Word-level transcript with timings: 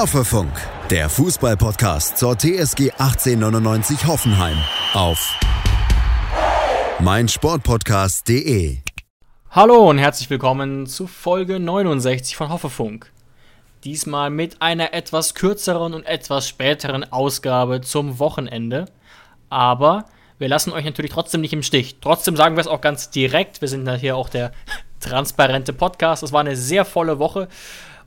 Hoffefunk, 0.00 0.50
der 0.88 1.10
Fußballpodcast 1.10 2.16
zur 2.16 2.34
TSG 2.34 2.90
1899 2.92 4.06
Hoffenheim 4.06 4.56
auf 4.94 5.38
meinsportpodcast.de. 7.00 8.78
Hallo 9.50 9.90
und 9.90 9.98
herzlich 9.98 10.30
willkommen 10.30 10.86
zu 10.86 11.06
Folge 11.06 11.60
69 11.60 12.34
von 12.34 12.48
Hoffefunk. 12.48 13.12
Diesmal 13.84 14.30
mit 14.30 14.62
einer 14.62 14.94
etwas 14.94 15.34
kürzeren 15.34 15.92
und 15.92 16.06
etwas 16.06 16.48
späteren 16.48 17.04
Ausgabe 17.12 17.82
zum 17.82 18.18
Wochenende. 18.18 18.86
Aber 19.50 20.06
wir 20.38 20.48
lassen 20.48 20.72
euch 20.72 20.86
natürlich 20.86 21.12
trotzdem 21.12 21.42
nicht 21.42 21.52
im 21.52 21.62
Stich. 21.62 21.96
Trotzdem 22.00 22.36
sagen 22.36 22.56
wir 22.56 22.62
es 22.62 22.68
auch 22.68 22.80
ganz 22.80 23.10
direkt. 23.10 23.60
Wir 23.60 23.68
sind 23.68 23.86
hier 23.96 24.16
auch 24.16 24.30
der 24.30 24.52
transparente 25.00 25.74
Podcast. 25.74 26.22
Es 26.22 26.32
war 26.32 26.40
eine 26.40 26.56
sehr 26.56 26.86
volle 26.86 27.18
Woche. 27.18 27.48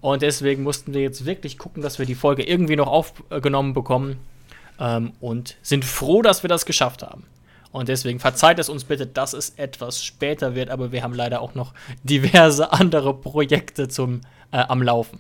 Und 0.04 0.22
deswegen 0.22 0.64
mussten 0.64 0.94
wir 0.94 1.00
jetzt 1.00 1.26
wirklich 1.26 1.58
gucken, 1.58 1.82
dass 1.82 1.98
wir 1.98 2.06
die 2.06 2.14
Folge 2.14 2.44
irgendwie 2.44 2.76
noch 2.76 2.88
aufgenommen 2.88 3.74
bekommen. 3.74 4.20
Ähm, 4.78 5.14
und 5.22 5.56
sind 5.62 5.86
froh, 5.86 6.22
dass 6.22 6.44
wir 6.44 6.50
das 6.50 6.66
geschafft 6.66 7.04
haben. 7.04 7.24
Und 7.72 7.88
deswegen 7.88 8.20
verzeiht 8.20 8.60
es 8.60 8.68
uns 8.68 8.84
bitte, 8.84 9.08
dass 9.08 9.32
es 9.32 9.52
etwas 9.52 10.04
später 10.04 10.56
wird, 10.56 10.72
aber 10.72 10.92
wir 10.92 11.04
haben 11.04 11.14
leider 11.14 11.40
auch 11.40 11.56
noch 11.56 11.74
diverse 12.04 12.74
andere 12.74 13.14
Projekte 13.14 13.88
zum, 13.88 14.20
äh, 14.52 14.58
am 14.58 14.82
Laufen. 14.84 15.20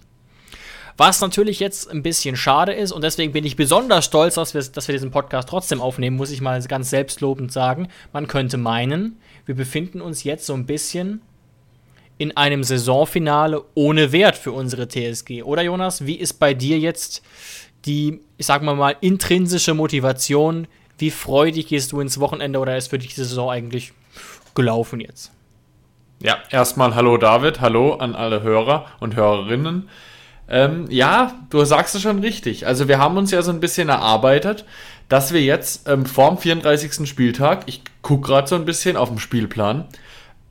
Was 0.98 1.22
natürlich 1.22 1.62
jetzt 1.62 1.90
ein 1.90 2.04
bisschen 2.04 2.36
schade 2.36 2.73
ist 2.73 2.92
und 2.92 3.06
deswegen 3.06 3.31
bin 3.31 3.45
ich 3.45 3.56
besonders 3.56 4.04
stolz, 4.04 4.36
dass 4.36 4.54
wir, 4.54 4.62
dass 4.64 4.90
wir 4.90 4.94
diesen 4.94 5.12
Podcast 5.12 5.48
trotzdem 5.48 5.80
aufnehmen, 5.80 6.18
muss 6.18 6.30
ich 6.30 6.42
mal 6.42 6.62
ganz 6.64 6.90
selbstlobend 6.90 7.54
sagen. 7.54 7.88
Man 8.12 8.28
könnte 8.28 8.58
meinen, 8.58 9.18
wir 9.45 9.56
befinden 9.56 10.02
uns 10.02 10.26
jetzt 10.26 10.45
so 10.45 10.54
ein 10.54 10.66
bisschen 10.66 11.22
in 12.17 12.36
einem 12.38 12.64
Saisonfinale 12.64 13.64
ohne 13.73 14.11
Wert 14.11 14.36
für 14.36 14.52
unsere 14.52 14.88
TSG. 14.88 15.44
Oder 15.44 15.64
Jonas, 15.64 16.06
wie 16.06 16.16
ist 16.16 16.33
bei 16.33 16.53
dir 16.53 16.80
jetzt 16.80 17.23
die, 17.86 18.22
ich 18.38 18.45
sag 18.45 18.61
mal 18.61 18.75
mal, 18.75 18.95
intrinsische 19.02 19.73
Motivation? 19.73 20.67
Wie 20.97 21.11
freudig 21.11 21.67
gehst 21.67 21.92
du 21.92 22.00
ins 22.00 22.20
Wochenende 22.20 22.59
oder 22.59 22.78
ist 22.78 22.89
für 22.89 23.00
dich 23.00 23.16
die 23.16 23.22
Saison 23.22 23.50
eigentlich 23.50 23.94
gelaufen 24.55 25.00
jetzt? 25.00 25.31
Ja, 26.22 26.38
erstmal 26.52 26.95
hallo 26.95 27.17
David, 27.17 27.59
hallo 27.59 27.95
an 27.95 28.16
alle 28.16 28.44
Hörer 28.44 28.86
und 29.00 29.16
Hörerinnen. 29.16 29.89
Ähm, 30.48 30.86
ja, 30.89 31.33
du 31.50 31.66
sagst 31.66 31.95
es 31.95 32.02
schon 32.02 32.20
richtig. 32.20 32.67
Also 32.67 32.88
wir 32.88 33.00
haben 33.00 33.17
uns 33.17 33.31
ja 33.31 33.42
so 33.42 33.52
ein 33.52 33.59
bisschen 33.59 33.89
erarbeitet, 33.89 34.66
dass 35.09 35.33
wir 35.33 35.42
jetzt 35.42 35.88
ähm, 35.89 36.05
vorm 36.05 36.38
34. 36.38 37.08
Spieltag, 37.08 37.64
ich 37.66 37.81
gucke 38.02 38.27
gerade 38.27 38.48
so 38.48 38.55
ein 38.55 38.66
bisschen 38.66 38.95
auf 38.95 39.09
dem 39.09 39.20
Spielplan, 39.20 39.86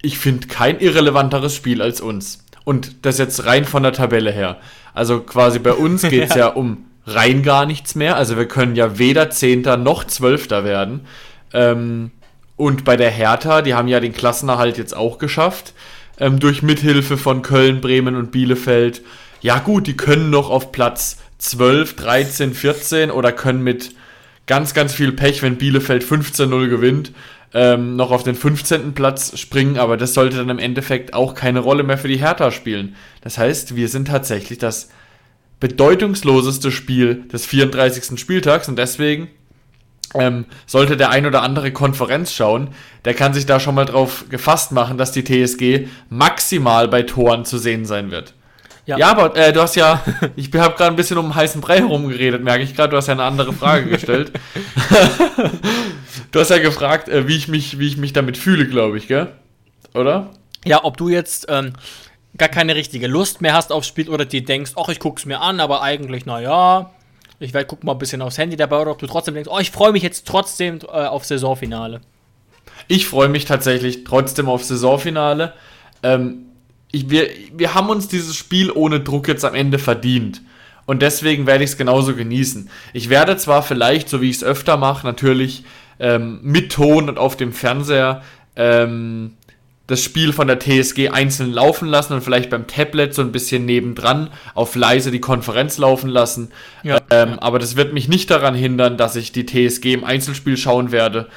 ich 0.02 0.18
finde 0.18 0.48
kein 0.48 0.80
irrelevanteres 0.80 1.54
Spiel 1.54 1.80
als 1.80 2.00
uns. 2.00 2.44
Und 2.64 3.04
das 3.06 3.18
jetzt 3.18 3.46
rein 3.46 3.64
von 3.64 3.82
der 3.82 3.92
Tabelle 3.92 4.30
her. 4.30 4.58
Also 4.94 5.20
quasi 5.20 5.58
bei 5.58 5.72
uns 5.72 6.02
geht 6.08 6.30
es 6.30 6.34
ja. 6.34 6.36
ja 6.36 6.46
um 6.48 6.84
rein 7.06 7.42
gar 7.42 7.66
nichts 7.66 7.94
mehr. 7.94 8.16
Also 8.16 8.36
wir 8.36 8.46
können 8.46 8.76
ja 8.76 8.98
weder 8.98 9.30
Zehnter 9.30 9.76
noch 9.76 10.04
Zwölfter 10.04 10.64
werden. 10.64 11.00
Ähm, 11.52 12.10
und 12.56 12.84
bei 12.84 12.96
der 12.96 13.10
Hertha, 13.10 13.62
die 13.62 13.74
haben 13.74 13.88
ja 13.88 14.00
den 14.00 14.12
Klassenerhalt 14.12 14.78
jetzt 14.78 14.94
auch 14.94 15.18
geschafft. 15.18 15.72
Ähm, 16.18 16.38
durch 16.38 16.62
Mithilfe 16.62 17.16
von 17.16 17.42
Köln, 17.42 17.80
Bremen 17.80 18.16
und 18.16 18.30
Bielefeld. 18.30 19.02
Ja 19.40 19.58
gut, 19.58 19.86
die 19.86 19.96
können 19.96 20.30
noch 20.30 20.50
auf 20.50 20.70
Platz 20.70 21.18
12, 21.38 21.96
13, 21.96 22.54
14 22.54 23.10
oder 23.10 23.32
können 23.32 23.62
mit 23.62 23.92
ganz, 24.46 24.74
ganz 24.74 24.92
viel 24.92 25.12
Pech, 25.12 25.42
wenn 25.42 25.56
Bielefeld 25.56 26.04
15-0 26.04 26.68
gewinnt, 26.68 27.12
ähm, 27.54 27.96
noch 27.96 28.10
auf 28.10 28.22
den 28.22 28.34
15. 28.34 28.94
Platz 28.94 29.38
springen, 29.38 29.78
aber 29.78 29.96
das 29.96 30.14
sollte 30.14 30.36
dann 30.36 30.48
im 30.48 30.58
Endeffekt 30.58 31.14
auch 31.14 31.34
keine 31.34 31.60
Rolle 31.60 31.82
mehr 31.82 31.98
für 31.98 32.08
die 32.08 32.16
Hertha 32.16 32.50
spielen. 32.50 32.96
Das 33.20 33.38
heißt, 33.38 33.76
wir 33.76 33.88
sind 33.88 34.08
tatsächlich 34.08 34.58
das 34.58 34.88
bedeutungsloseste 35.60 36.72
Spiel 36.72 37.24
des 37.32 37.46
34. 37.46 38.18
Spieltags 38.18 38.68
und 38.68 38.76
deswegen 38.78 39.28
ähm, 40.14 40.46
sollte 40.66 40.96
der 40.96 41.10
ein 41.10 41.26
oder 41.26 41.42
andere 41.42 41.72
Konferenz 41.72 42.32
schauen, 42.32 42.68
der 43.04 43.14
kann 43.14 43.34
sich 43.34 43.46
da 43.46 43.60
schon 43.60 43.74
mal 43.74 43.84
drauf 43.84 44.24
gefasst 44.28 44.72
machen, 44.72 44.98
dass 44.98 45.12
die 45.12 45.24
TSG 45.24 45.88
maximal 46.08 46.88
bei 46.88 47.02
Toren 47.02 47.44
zu 47.44 47.58
sehen 47.58 47.84
sein 47.84 48.10
wird. 48.10 48.34
Ja, 48.86 48.98
ja 48.98 49.10
aber 49.10 49.36
äh, 49.36 49.52
du 49.52 49.60
hast 49.60 49.76
ja, 49.76 50.02
ich 50.36 50.52
habe 50.54 50.76
gerade 50.76 50.90
ein 50.90 50.96
bisschen 50.96 51.18
um 51.18 51.34
heißen 51.34 51.60
Brei 51.60 51.78
herumgeredet, 51.78 52.42
merke 52.42 52.64
ich 52.64 52.74
gerade, 52.74 52.90
du 52.90 52.96
hast 52.96 53.06
ja 53.06 53.12
eine 53.12 53.24
andere 53.24 53.52
Frage 53.52 53.88
gestellt. 53.88 54.32
du 56.32 56.40
hast 56.40 56.50
ja 56.50 56.58
gefragt, 56.58 57.08
äh, 57.08 57.28
wie, 57.28 57.36
ich 57.36 57.48
mich, 57.48 57.78
wie 57.78 57.86
ich 57.86 57.96
mich 57.96 58.12
damit 58.12 58.36
fühle, 58.36 58.66
glaube 58.66 58.98
ich, 58.98 59.06
gell? 59.06 59.28
Oder? 59.94 60.30
Ja, 60.64 60.84
ob 60.84 60.96
du 60.96 61.08
jetzt 61.08 61.46
ähm, 61.48 61.74
gar 62.36 62.48
keine 62.48 62.74
richtige 62.74 63.06
Lust 63.06 63.40
mehr 63.40 63.54
hast 63.54 63.72
aufs 63.72 63.86
Spiel 63.86 64.08
oder 64.08 64.24
dir 64.24 64.44
denkst, 64.44 64.72
ach, 64.76 64.88
ich 64.88 64.98
guck's 64.98 65.26
mir 65.26 65.40
an, 65.40 65.60
aber 65.60 65.82
eigentlich, 65.82 66.26
naja, 66.26 66.90
ich 67.38 67.52
werde 67.52 67.66
gucken 67.66 67.86
mal 67.86 67.92
ein 67.92 67.98
bisschen 67.98 68.22
aufs 68.22 68.38
Handy 68.38 68.56
dabei 68.56 68.80
oder 68.80 68.92
ob 68.92 68.98
du 68.98 69.06
trotzdem 69.06 69.34
denkst, 69.34 69.50
oh, 69.52 69.58
ich 69.58 69.70
freue 69.70 69.92
mich 69.92 70.02
jetzt 70.02 70.26
trotzdem 70.26 70.78
äh, 70.80 71.06
auf 71.06 71.24
Saisonfinale. 71.24 72.00
Ich 72.88 73.06
freue 73.06 73.28
mich 73.28 73.44
tatsächlich 73.44 74.04
trotzdem 74.04 74.48
auf 74.48 74.64
Saisonfinale. 74.64 75.52
Ähm, 76.02 76.46
ich, 76.90 77.10
wir, 77.10 77.28
wir 77.52 77.74
haben 77.74 77.88
uns 77.88 78.08
dieses 78.08 78.36
Spiel 78.36 78.70
ohne 78.70 79.00
Druck 79.00 79.28
jetzt 79.28 79.44
am 79.44 79.54
Ende 79.54 79.78
verdient. 79.78 80.42
Und 80.84 81.02
deswegen 81.02 81.46
werde 81.46 81.64
ich 81.64 81.70
es 81.70 81.76
genauso 81.76 82.14
genießen. 82.14 82.68
Ich 82.92 83.08
werde 83.08 83.36
zwar 83.36 83.62
vielleicht, 83.62 84.08
so 84.08 84.20
wie 84.20 84.30
ich 84.30 84.36
es 84.36 84.44
öfter 84.44 84.76
mache, 84.76 85.06
natürlich 85.06 85.64
ähm, 85.98 86.40
mit 86.42 86.72
Ton 86.72 87.08
und 87.08 87.18
auf 87.18 87.36
dem 87.36 87.52
Fernseher 87.52 88.22
ähm, 88.56 89.34
das 89.86 90.02
Spiel 90.02 90.32
von 90.32 90.46
der 90.46 90.58
TSG 90.58 91.08
einzeln 91.08 91.52
laufen 91.52 91.88
lassen 91.88 92.14
und 92.14 92.22
vielleicht 92.22 92.50
beim 92.50 92.66
Tablet 92.66 93.14
so 93.14 93.22
ein 93.22 93.32
bisschen 93.32 93.66
nebendran 93.66 94.30
auf 94.54 94.74
leise 94.74 95.10
die 95.10 95.20
Konferenz 95.20 95.76
laufen 95.76 96.08
lassen. 96.08 96.50
Ja, 96.82 96.98
ähm, 97.10 97.30
ja. 97.30 97.42
Aber 97.42 97.58
das 97.58 97.76
wird 97.76 97.92
mich 97.92 98.08
nicht 98.08 98.30
daran 98.30 98.54
hindern, 98.54 98.96
dass 98.96 99.16
ich 99.16 99.32
die 99.32 99.44
TSG 99.44 99.92
im 99.92 100.04
Einzelspiel 100.04 100.56
schauen 100.56 100.92
werde 100.92 101.28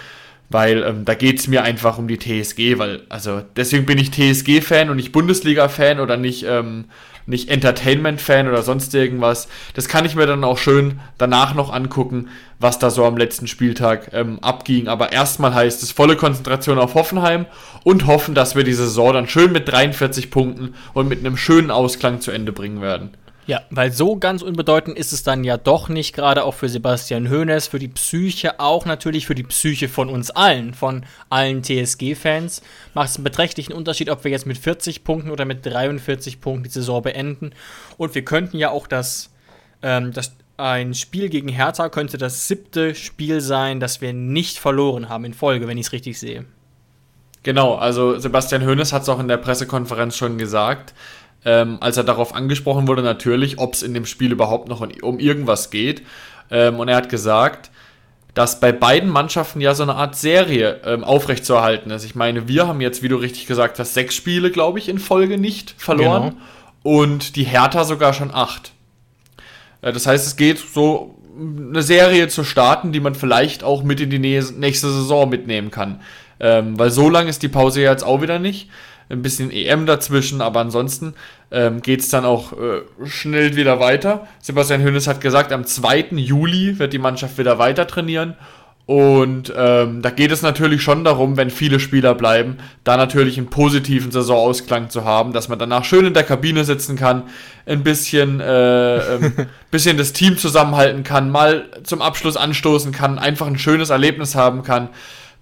weil 0.49 0.83
ähm, 0.83 1.05
da 1.05 1.15
geht 1.15 1.39
es 1.39 1.47
mir 1.47 1.63
einfach 1.63 1.97
um 1.97 2.07
die 2.07 2.19
TSG, 2.19 2.77
weil, 2.77 3.01
also 3.09 3.41
deswegen 3.55 3.85
bin 3.85 3.97
ich 3.97 4.11
TSG-Fan 4.11 4.89
und 4.89 4.97
nicht 4.97 5.11
Bundesliga-Fan 5.11 5.99
oder 5.99 6.17
nicht, 6.17 6.45
ähm, 6.47 6.85
nicht 7.25 7.49
Entertainment-Fan 7.49 8.47
oder 8.47 8.61
sonst 8.61 8.93
irgendwas. 8.93 9.47
Das 9.73 9.87
kann 9.87 10.05
ich 10.05 10.15
mir 10.15 10.27
dann 10.27 10.43
auch 10.43 10.57
schön 10.57 10.99
danach 11.17 11.55
noch 11.55 11.73
angucken, 11.73 12.29
was 12.59 12.79
da 12.79 12.89
so 12.89 13.05
am 13.05 13.17
letzten 13.17 13.47
Spieltag 13.47 14.11
ähm, 14.13 14.39
abging. 14.39 14.87
Aber 14.87 15.11
erstmal 15.11 15.53
heißt 15.53 15.83
es 15.83 15.91
volle 15.91 16.15
Konzentration 16.15 16.79
auf 16.79 16.95
Hoffenheim 16.95 17.45
und 17.83 18.07
hoffen, 18.07 18.35
dass 18.35 18.55
wir 18.55 18.63
die 18.63 18.73
Saison 18.73 19.13
dann 19.13 19.27
schön 19.27 19.51
mit 19.51 19.67
43 19.69 20.31
Punkten 20.31 20.75
und 20.93 21.07
mit 21.07 21.19
einem 21.19 21.37
schönen 21.37 21.71
Ausklang 21.71 22.21
zu 22.21 22.31
Ende 22.31 22.51
bringen 22.51 22.81
werden. 22.81 23.11
Ja, 23.47 23.61
weil 23.69 23.91
so 23.91 24.15
ganz 24.17 24.41
unbedeutend 24.41 24.97
ist 24.97 25.13
es 25.13 25.21
dann 25.21 25.43
ja 25.43 25.57
doch 25.57 25.87
nicht, 25.87 26.15
gerade 26.15 26.43
auch 26.43 26.55
für 26.55 26.67
Sebastian 26.67 27.29
Hoeneß, 27.29 27.67
für 27.67 27.77
die 27.77 27.89
Psyche, 27.89 28.59
auch 28.59 28.85
natürlich 28.85 29.27
für 29.27 29.35
die 29.35 29.43
Psyche 29.43 29.87
von 29.87 30.09
uns 30.09 30.31
allen, 30.31 30.73
von 30.73 31.05
allen 31.29 31.61
TSG-Fans. 31.63 32.63
Macht 32.95 33.09
es 33.09 33.17
einen 33.17 33.23
beträchtlichen 33.23 33.73
Unterschied, 33.73 34.09
ob 34.09 34.23
wir 34.23 34.31
jetzt 34.31 34.47
mit 34.47 34.57
40 34.57 35.03
Punkten 35.03 35.29
oder 35.29 35.45
mit 35.45 35.63
43 35.63 36.41
Punkten 36.41 36.63
die 36.63 36.69
Saison 36.71 37.03
beenden. 37.03 37.51
Und 37.97 38.15
wir 38.15 38.25
könnten 38.25 38.57
ja 38.57 38.71
auch 38.71 38.87
das, 38.87 39.29
ähm, 39.83 40.11
das 40.11 40.35
ein 40.57 40.93
Spiel 40.93 41.29
gegen 41.29 41.49
Hertha 41.49 41.89
könnte 41.89 42.17
das 42.17 42.47
siebte 42.47 42.95
Spiel 42.95 43.41
sein, 43.41 43.79
das 43.79 44.01
wir 44.01 44.13
nicht 44.13 44.57
verloren 44.57 45.09
haben 45.09 45.25
in 45.25 45.33
Folge, 45.33 45.67
wenn 45.67 45.77
ich 45.77 45.87
es 45.87 45.91
richtig 45.91 46.19
sehe. 46.19 46.45
Genau, 47.43 47.75
also 47.75 48.17
Sebastian 48.17 48.65
Hoeneß 48.65 48.93
hat 48.93 49.03
es 49.03 49.09
auch 49.09 49.19
in 49.19 49.27
der 49.27 49.37
Pressekonferenz 49.37 50.17
schon 50.17 50.37
gesagt 50.37 50.93
ähm, 51.45 51.77
als 51.79 51.95
er 51.95 52.03
darauf 52.03 52.35
angesprochen 52.35 52.87
wurde, 52.87 53.03
natürlich, 53.03 53.59
ob 53.59 53.75
es 53.75 53.83
in 53.83 53.93
dem 53.93 54.05
Spiel 54.05 54.31
überhaupt 54.31 54.67
noch 54.67 54.81
um 54.81 55.19
irgendwas 55.19 55.69
geht. 55.69 56.01
Ähm, 56.49 56.79
und 56.79 56.87
er 56.87 56.97
hat 56.97 57.09
gesagt, 57.09 57.69
dass 58.33 58.59
bei 58.59 58.71
beiden 58.71 59.09
Mannschaften 59.09 59.61
ja 59.61 59.75
so 59.75 59.83
eine 59.83 59.95
Art 59.95 60.15
Serie 60.15 60.81
ähm, 60.83 61.03
aufrechtzuerhalten 61.03 61.91
ist. 61.91 62.03
Ich 62.03 62.15
meine, 62.15 62.47
wir 62.47 62.67
haben 62.67 62.81
jetzt, 62.81 63.03
wie 63.03 63.07
du 63.07 63.15
richtig 63.15 63.45
gesagt 63.45 63.79
hast, 63.79 63.93
sechs 63.93 64.15
Spiele, 64.15 64.51
glaube 64.51 64.79
ich, 64.79 64.89
in 64.89 64.99
Folge 64.99 65.37
nicht 65.37 65.75
verloren. 65.77 66.31
Genau. 66.31 66.99
Und 67.01 67.35
die 67.35 67.45
Hertha 67.45 67.83
sogar 67.83 68.13
schon 68.13 68.31
acht. 68.33 68.73
Äh, 69.85 69.93
das 69.93 70.05
heißt, 70.05 70.27
es 70.27 70.35
geht 70.35 70.57
so 70.57 71.15
eine 71.37 71.81
Serie 71.81 72.27
zu 72.27 72.43
starten, 72.43 72.91
die 72.91 72.99
man 72.99 73.15
vielleicht 73.15 73.63
auch 73.63 73.83
mit 73.83 74.01
in 74.01 74.09
die 74.09 74.19
nächste 74.19 74.89
Saison 74.89 75.29
mitnehmen 75.29 75.71
kann. 75.71 76.01
Ähm, 76.39 76.77
weil 76.77 76.91
so 76.91 77.09
lange 77.09 77.29
ist 77.29 77.43
die 77.43 77.47
Pause 77.47 77.81
jetzt 77.81 78.03
auch 78.03 78.21
wieder 78.21 78.39
nicht 78.39 78.69
ein 79.09 79.21
bisschen 79.21 79.51
EM 79.51 79.85
dazwischen, 79.85 80.41
aber 80.41 80.61
ansonsten 80.61 81.13
ähm, 81.51 81.81
geht 81.81 81.99
es 81.99 82.09
dann 82.09 82.25
auch 82.25 82.53
äh, 82.53 82.81
schnell 83.05 83.55
wieder 83.55 83.79
weiter. 83.79 84.27
Sebastian 84.41 84.81
Hönes 84.81 85.07
hat 85.07 85.21
gesagt, 85.21 85.51
am 85.51 85.65
2. 85.65 86.07
Juli 86.15 86.79
wird 86.79 86.91
die 86.91 86.97
Mannschaft 86.97 87.37
wieder 87.37 87.59
weiter 87.59 87.85
trainieren. 87.85 88.35
Und 88.87 89.51
ähm, 89.57 90.03
da 90.03 90.11
geht 90.11 90.31
es 90.31 90.43
natürlich 90.43 90.83
schon 90.83 91.03
darum, 91.03 91.37
wenn 91.37 91.49
viele 91.49 91.79
Spieler 91.79 92.13
bleiben, 92.13 92.57
da 92.83 92.97
natürlich 92.97 93.37
einen 93.39 93.47
positiven 93.47 94.11
Saisonausklang 94.11 94.91
zu 94.91 95.03
haben, 95.03 95.33
dass 95.33 95.49
man 95.49 95.57
danach 95.57 95.83
schön 95.83 96.05
in 96.05 96.13
der 96.13 96.23
Kabine 96.23 96.63
sitzen 96.65 96.95
kann, 96.95 97.23
ein 97.65 97.81
bisschen, 97.81 98.39
äh, 98.41 98.97
ähm, 98.97 99.33
bisschen 99.71 99.97
das 99.97 100.13
Team 100.13 100.37
zusammenhalten 100.37 101.03
kann, 101.03 101.31
mal 101.31 101.65
zum 101.83 102.01
Abschluss 102.01 102.37
anstoßen 102.37 102.91
kann, 102.91 103.17
einfach 103.17 103.47
ein 103.47 103.57
schönes 103.57 103.89
Erlebnis 103.89 104.35
haben 104.35 104.61
kann 104.61 104.89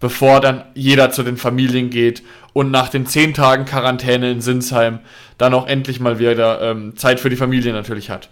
bevor 0.04 0.42
dann 0.42 0.66
jeder 0.74 1.12
zu 1.12 1.24
den 1.24 1.38
Familien 1.38 1.90
geht 1.90 2.24
und 2.52 2.72
nach 2.72 2.90
den 2.90 3.06
zehn 3.06 3.34
Tagen 3.34 3.64
Quarantäne 3.64 4.32
in 4.32 4.42
Sinsheim 4.42 5.00
dann 5.38 5.54
auch 5.54 5.66
endlich 5.66 6.02
mal 6.02 6.20
wieder 6.20 6.62
ähm, 6.62 6.98
Zeit 6.98 7.22
für 7.22 7.30
die 7.30 7.38
Familie 7.38 7.72
natürlich 7.72 8.10
hat. 8.10 8.28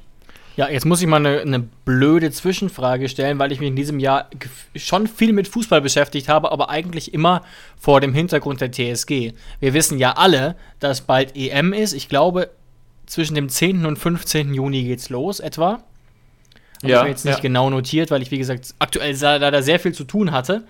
Ja, 0.57 0.69
jetzt 0.69 0.85
muss 0.85 1.01
ich 1.01 1.07
mal 1.07 1.17
eine, 1.17 1.41
eine, 1.41 1.59
blöde 1.59 2.29
Zwischenfrage 2.31 3.07
stellen, 3.07 3.39
weil 3.39 3.51
ich 3.51 3.59
mich 3.59 3.69
in 3.69 3.75
diesem 3.75 3.99
Jahr 3.99 4.29
schon 4.75 5.07
viel 5.07 5.33
mit 5.33 5.47
Fußball 5.47 5.81
beschäftigt 5.81 6.27
habe, 6.27 6.51
aber 6.51 6.69
eigentlich 6.69 7.13
immer 7.13 7.43
vor 7.79 8.01
dem 8.01 8.13
Hintergrund 8.13 8.59
der 8.59 8.71
TSG. 8.71 9.33
Wir 9.59 9.73
wissen 9.73 9.97
ja 9.97 10.13
alle, 10.13 10.55
dass 10.79 11.01
bald 11.01 11.35
EM 11.35 11.73
ist. 11.73 11.93
Ich 11.93 12.09
glaube, 12.09 12.49
zwischen 13.05 13.35
dem 13.35 13.49
10. 13.49 13.85
und 13.85 13.97
15. 13.97 14.53
Juni 14.53 14.83
geht's 14.83 15.09
los, 15.09 15.39
etwa. 15.39 15.83
Habe 16.81 16.91
ja, 16.91 17.01
ich 17.03 17.09
jetzt 17.09 17.25
nicht 17.25 17.35
ja. 17.35 17.41
genau 17.41 17.69
notiert, 17.69 18.11
weil 18.11 18.21
ich, 18.21 18.31
wie 18.31 18.37
gesagt, 18.37 18.73
aktuell 18.79 19.15
leider 19.19 19.63
sehr 19.63 19.79
viel 19.79 19.93
zu 19.93 20.03
tun 20.03 20.31
hatte. 20.31 20.63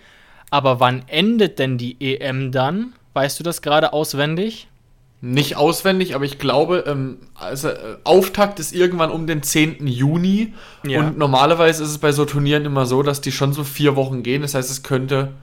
Aber 0.49 0.79
wann 0.79 1.03
endet 1.07 1.59
denn 1.59 1.77
die 1.77 1.95
EM 1.99 2.51
dann? 2.51 2.93
Weißt 3.13 3.39
du 3.39 3.43
das 3.43 3.61
gerade 3.61 3.93
auswendig? 3.93 4.67
Nicht 5.23 5.55
auswendig, 5.55 6.15
aber 6.15 6.25
ich 6.25 6.39
glaube, 6.39 6.83
ähm, 6.87 7.19
also, 7.35 7.69
äh, 7.69 7.97
Auftakt 8.03 8.59
ist 8.59 8.73
irgendwann 8.73 9.11
um 9.11 9.27
den 9.27 9.43
10. 9.43 9.85
Juni. 9.85 10.53
Ja. 10.83 11.01
Und 11.01 11.19
normalerweise 11.19 11.83
ist 11.83 11.91
es 11.91 11.99
bei 11.99 12.11
so 12.11 12.25
Turnieren 12.25 12.65
immer 12.65 12.87
so, 12.87 13.03
dass 13.03 13.21
die 13.21 13.31
schon 13.31 13.53
so 13.53 13.63
vier 13.63 13.95
Wochen 13.95 14.23
gehen. 14.23 14.41
Das 14.41 14.55
heißt, 14.55 14.71
es 14.71 14.81
könnte. 14.81 15.33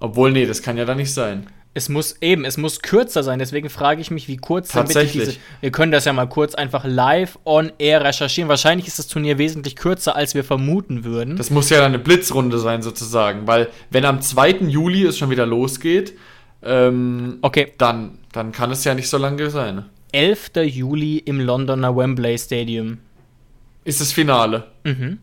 Obwohl, 0.00 0.32
nee, 0.32 0.46
das 0.46 0.62
kann 0.62 0.78
ja 0.78 0.86
dann 0.86 0.96
nicht 0.96 1.12
sein. 1.12 1.46
Es 1.74 1.90
muss 1.90 2.16
eben, 2.22 2.46
es 2.46 2.56
muss 2.56 2.80
kürzer 2.80 3.22
sein. 3.22 3.38
Deswegen 3.38 3.68
frage 3.68 4.00
ich 4.00 4.10
mich, 4.10 4.28
wie 4.28 4.38
kurz 4.38 4.68
Tatsächlich. 4.68 5.24
Diese, 5.24 5.38
wir 5.60 5.70
können 5.70 5.92
das 5.92 6.06
ja 6.06 6.14
mal 6.14 6.28
kurz 6.28 6.54
einfach 6.54 6.84
live 6.86 7.38
on 7.44 7.70
air 7.78 8.02
recherchieren. 8.02 8.48
Wahrscheinlich 8.48 8.86
ist 8.86 8.98
das 8.98 9.08
Turnier 9.08 9.36
wesentlich 9.36 9.76
kürzer, 9.76 10.16
als 10.16 10.34
wir 10.34 10.44
vermuten 10.44 11.04
würden. 11.04 11.36
Das 11.36 11.50
muss 11.50 11.68
ja 11.68 11.78
dann 11.78 11.92
eine 11.92 11.98
Blitzrunde 11.98 12.58
sein, 12.58 12.80
sozusagen. 12.80 13.46
Weil, 13.46 13.68
wenn 13.90 14.06
am 14.06 14.22
2. 14.22 14.68
Juli 14.68 15.04
es 15.04 15.18
schon 15.18 15.30
wieder 15.30 15.44
losgeht, 15.44 16.14
ähm, 16.64 17.38
okay. 17.42 17.72
dann 17.78 18.18
dann 18.34 18.52
kann 18.52 18.70
es 18.70 18.84
ja 18.84 18.94
nicht 18.94 19.08
so 19.08 19.16
lange 19.16 19.48
sein. 19.50 19.84
11. 20.12 20.50
Juli 20.64 21.18
im 21.18 21.40
Londoner 21.40 21.96
Wembley 21.96 22.36
Stadium. 22.36 22.98
Ist 23.84 24.00
das 24.00 24.12
Finale. 24.12 24.64
Mhm. 24.82 25.18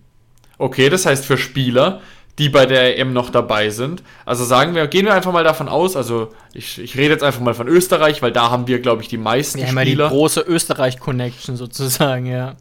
Okay, 0.57 0.89
das 0.89 1.05
heißt 1.05 1.25
für 1.25 1.37
Spieler, 1.37 2.01
die 2.37 2.49
bei 2.49 2.65
der 2.65 2.97
EM 2.97 3.13
noch 3.13 3.29
dabei 3.29 3.69
sind. 3.69 4.03
Also 4.25 4.45
sagen 4.45 4.75
wir, 4.75 4.87
gehen 4.87 5.05
wir 5.05 5.13
einfach 5.13 5.33
mal 5.33 5.43
davon 5.43 5.67
aus, 5.67 5.95
also 5.95 6.29
ich, 6.53 6.79
ich 6.79 6.97
rede 6.97 7.13
jetzt 7.13 7.23
einfach 7.23 7.41
mal 7.41 7.53
von 7.53 7.67
Österreich, 7.67 8.21
weil 8.21 8.31
da 8.31 8.49
haben 8.49 8.67
wir, 8.67 8.79
glaube 8.79 9.01
ich, 9.01 9.07
die 9.07 9.17
meisten 9.17 9.59
ja, 9.59 9.67
Spieler. 9.67 10.05
Ja, 10.05 10.09
die 10.09 10.15
große 10.15 10.41
Österreich-Connection 10.41 11.57
sozusagen, 11.57 12.25
ja. 12.27 12.55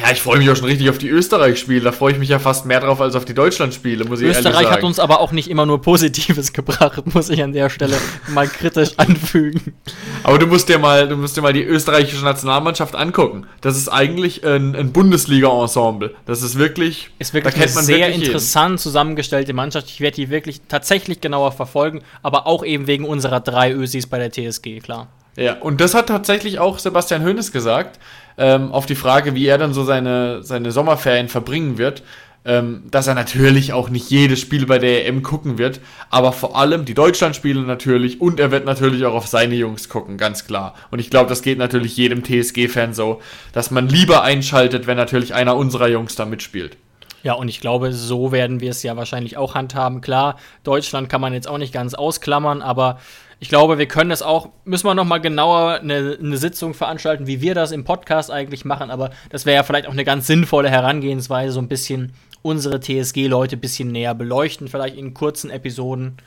Ja, 0.00 0.10
ich 0.10 0.22
freue 0.22 0.38
mich 0.38 0.48
auch 0.48 0.56
schon 0.56 0.64
richtig 0.64 0.88
auf 0.88 0.96
die 0.96 1.10
Österreich-Spiele. 1.10 1.82
Da 1.82 1.92
freue 1.92 2.12
ich 2.12 2.18
mich 2.18 2.30
ja 2.30 2.38
fast 2.38 2.64
mehr 2.64 2.80
drauf 2.80 2.98
als 3.02 3.14
auf 3.14 3.26
die 3.26 3.34
Deutschland-Spiele, 3.34 4.06
muss 4.06 4.20
ich 4.22 4.28
Österreich 4.28 4.44
ehrlich 4.44 4.44
sagen. 4.44 4.56
Österreich 4.56 4.76
hat 4.78 4.84
uns 4.84 4.98
aber 4.98 5.20
auch 5.20 5.32
nicht 5.32 5.50
immer 5.50 5.66
nur 5.66 5.82
Positives 5.82 6.52
gebracht, 6.54 7.02
muss 7.12 7.28
ich 7.28 7.42
an 7.42 7.52
der 7.52 7.68
Stelle 7.68 7.98
mal 8.28 8.48
kritisch 8.48 8.92
anfügen. 8.96 9.74
Aber 10.22 10.38
du 10.38 10.46
musst 10.46 10.70
dir 10.70 10.78
mal, 10.78 11.08
du 11.08 11.16
musst 11.16 11.36
dir 11.36 11.42
mal 11.42 11.52
die 11.52 11.62
österreichische 11.62 12.24
Nationalmannschaft 12.24 12.94
angucken. 12.94 13.46
Das 13.60 13.76
ist 13.76 13.90
eigentlich 13.90 14.46
ein, 14.46 14.74
ein 14.74 14.92
Bundesliga-Ensemble. 14.92 16.14
Das 16.24 16.42
ist 16.42 16.56
wirklich, 16.56 17.10
ist 17.18 17.34
wirklich 17.34 17.54
eine 17.54 17.68
sehr 17.68 18.08
interessant 18.08 18.70
jeden. 18.70 18.78
zusammengestellte 18.78 19.52
Mannschaft. 19.52 19.90
Ich 19.90 20.00
werde 20.00 20.14
die 20.14 20.30
wirklich 20.30 20.62
tatsächlich 20.68 21.20
genauer 21.20 21.52
verfolgen, 21.52 22.02
aber 22.22 22.46
auch 22.46 22.64
eben 22.64 22.86
wegen 22.86 23.04
unserer 23.04 23.40
drei 23.40 23.70
Ösis 23.72 24.06
bei 24.06 24.18
der 24.18 24.32
TSG, 24.32 24.80
klar. 24.80 25.08
Ja, 25.36 25.54
und 25.54 25.80
das 25.80 25.94
hat 25.94 26.08
tatsächlich 26.08 26.58
auch 26.58 26.78
Sebastian 26.78 27.24
Hoeneß 27.24 27.52
gesagt 27.52 27.98
ähm, 28.38 28.72
auf 28.72 28.86
die 28.86 28.94
Frage, 28.94 29.34
wie 29.34 29.46
er 29.46 29.58
dann 29.58 29.72
so 29.72 29.84
seine, 29.84 30.42
seine 30.42 30.72
Sommerferien 30.72 31.28
verbringen 31.28 31.78
wird, 31.78 32.02
ähm, 32.44 32.84
dass 32.90 33.06
er 33.06 33.14
natürlich 33.14 33.72
auch 33.72 33.88
nicht 33.88 34.10
jedes 34.10 34.40
Spiel 34.40 34.66
bei 34.66 34.78
der 34.78 35.06
EM 35.06 35.22
gucken 35.22 35.58
wird, 35.58 35.80
aber 36.10 36.32
vor 36.32 36.56
allem 36.56 36.84
die 36.84 36.94
Deutschlandspiele 36.94 37.60
natürlich 37.60 38.20
und 38.20 38.40
er 38.40 38.50
wird 38.50 38.64
natürlich 38.64 39.04
auch 39.04 39.14
auf 39.14 39.26
seine 39.26 39.54
Jungs 39.54 39.88
gucken, 39.88 40.16
ganz 40.16 40.46
klar. 40.46 40.74
Und 40.90 40.98
ich 40.98 41.10
glaube, 41.10 41.28
das 41.28 41.42
geht 41.42 41.58
natürlich 41.58 41.96
jedem 41.96 42.24
TSG-Fan 42.24 42.94
so, 42.94 43.20
dass 43.52 43.70
man 43.70 43.88
lieber 43.88 44.22
einschaltet, 44.22 44.86
wenn 44.86 44.96
natürlich 44.96 45.34
einer 45.34 45.56
unserer 45.56 45.88
Jungs 45.88 46.16
da 46.16 46.24
mitspielt. 46.24 46.76
Ja, 47.22 47.34
und 47.34 47.46
ich 47.46 47.60
glaube, 47.60 47.92
so 47.92 48.32
werden 48.32 48.60
wir 48.60 48.70
es 48.70 48.82
ja 48.82 48.96
wahrscheinlich 48.96 49.36
auch 49.36 49.54
handhaben. 49.54 50.00
Klar, 50.00 50.36
Deutschland 50.64 51.08
kann 51.08 51.20
man 51.20 51.32
jetzt 51.32 51.46
auch 51.46 51.58
nicht 51.58 51.72
ganz 51.72 51.94
ausklammern, 51.94 52.62
aber 52.62 52.98
ich 53.42 53.48
glaube, 53.48 53.76
wir 53.76 53.88
können 53.88 54.12
es 54.12 54.22
auch, 54.22 54.50
müssen 54.64 54.86
wir 54.86 54.94
noch 54.94 55.04
mal 55.04 55.18
genauer 55.18 55.80
eine, 55.80 56.16
eine, 56.16 56.36
Sitzung 56.36 56.74
veranstalten, 56.74 57.26
wie 57.26 57.40
wir 57.40 57.56
das 57.56 57.72
im 57.72 57.82
Podcast 57.82 58.30
eigentlich 58.30 58.64
machen, 58.64 58.88
aber 58.88 59.10
das 59.30 59.46
wäre 59.46 59.56
ja 59.56 59.64
vielleicht 59.64 59.88
auch 59.88 59.92
eine 59.92 60.04
ganz 60.04 60.28
sinnvolle 60.28 60.70
Herangehensweise, 60.70 61.52
so 61.52 61.58
ein 61.58 61.66
bisschen 61.66 62.12
unsere 62.42 62.78
TSG-Leute 62.78 63.56
ein 63.56 63.60
bisschen 63.60 63.90
näher 63.90 64.14
beleuchten, 64.14 64.68
vielleicht 64.68 64.94
in 64.94 65.12
kurzen 65.12 65.50
Episoden. 65.50 66.18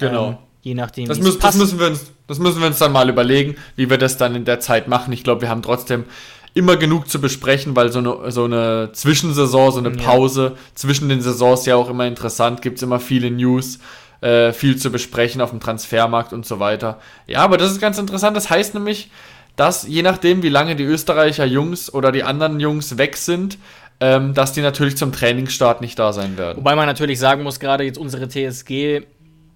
Genau. 0.00 0.30
Ähm, 0.30 0.36
je 0.62 0.74
nachdem. 0.74 1.06
Das, 1.06 1.20
müssen, 1.20 1.38
das, 1.38 1.54
müssen 1.54 1.78
wir 1.78 1.86
uns, 1.86 2.10
das 2.26 2.40
müssen 2.40 2.58
wir 2.58 2.66
uns 2.66 2.78
dann 2.78 2.90
mal 2.90 3.08
überlegen, 3.08 3.54
wie 3.76 3.88
wir 3.88 3.96
das 3.96 4.18
dann 4.18 4.34
in 4.34 4.44
der 4.44 4.58
Zeit 4.58 4.88
machen. 4.88 5.12
Ich 5.12 5.22
glaube, 5.22 5.42
wir 5.42 5.48
haben 5.48 5.62
trotzdem 5.62 6.04
immer 6.52 6.76
genug 6.76 7.08
zu 7.08 7.20
besprechen, 7.20 7.76
weil 7.76 7.92
so 7.92 8.00
eine, 8.00 8.32
so 8.32 8.42
eine 8.42 8.90
Zwischensaison, 8.92 9.70
so 9.70 9.78
eine 9.78 9.90
Pause 9.92 10.54
ja. 10.56 10.60
zwischen 10.74 11.08
den 11.08 11.20
Saisons 11.20 11.64
ja 11.64 11.76
auch 11.76 11.88
immer 11.88 12.08
interessant, 12.08 12.60
gibt 12.60 12.78
es 12.78 12.82
immer 12.82 12.98
viele 12.98 13.30
News. 13.30 13.78
Äh, 14.22 14.52
viel 14.52 14.76
zu 14.76 14.90
besprechen 14.90 15.42
auf 15.42 15.50
dem 15.50 15.60
Transfermarkt 15.60 16.32
und 16.32 16.46
so 16.46 16.58
weiter. 16.58 16.98
Ja, 17.26 17.40
aber 17.40 17.58
das 17.58 17.70
ist 17.70 17.80
ganz 17.80 17.98
interessant. 17.98 18.34
Das 18.34 18.48
heißt 18.48 18.72
nämlich, 18.72 19.10
dass 19.56 19.86
je 19.86 20.02
nachdem, 20.02 20.42
wie 20.42 20.48
lange 20.48 20.74
die 20.74 20.84
Österreicher 20.84 21.44
Jungs 21.44 21.92
oder 21.92 22.12
die 22.12 22.22
anderen 22.22 22.58
Jungs 22.58 22.96
weg 22.96 23.16
sind, 23.18 23.58
ähm, 24.00 24.32
dass 24.34 24.52
die 24.52 24.62
natürlich 24.62 24.96
zum 24.96 25.12
Trainingsstart 25.12 25.80
nicht 25.80 25.98
da 25.98 26.12
sein 26.12 26.38
werden. 26.38 26.58
Wobei 26.58 26.74
man 26.76 26.86
natürlich 26.86 27.18
sagen 27.18 27.42
muss, 27.42 27.60
gerade 27.60 27.84
jetzt 27.84 27.98
unsere 27.98 28.28
TSG 28.28 29.02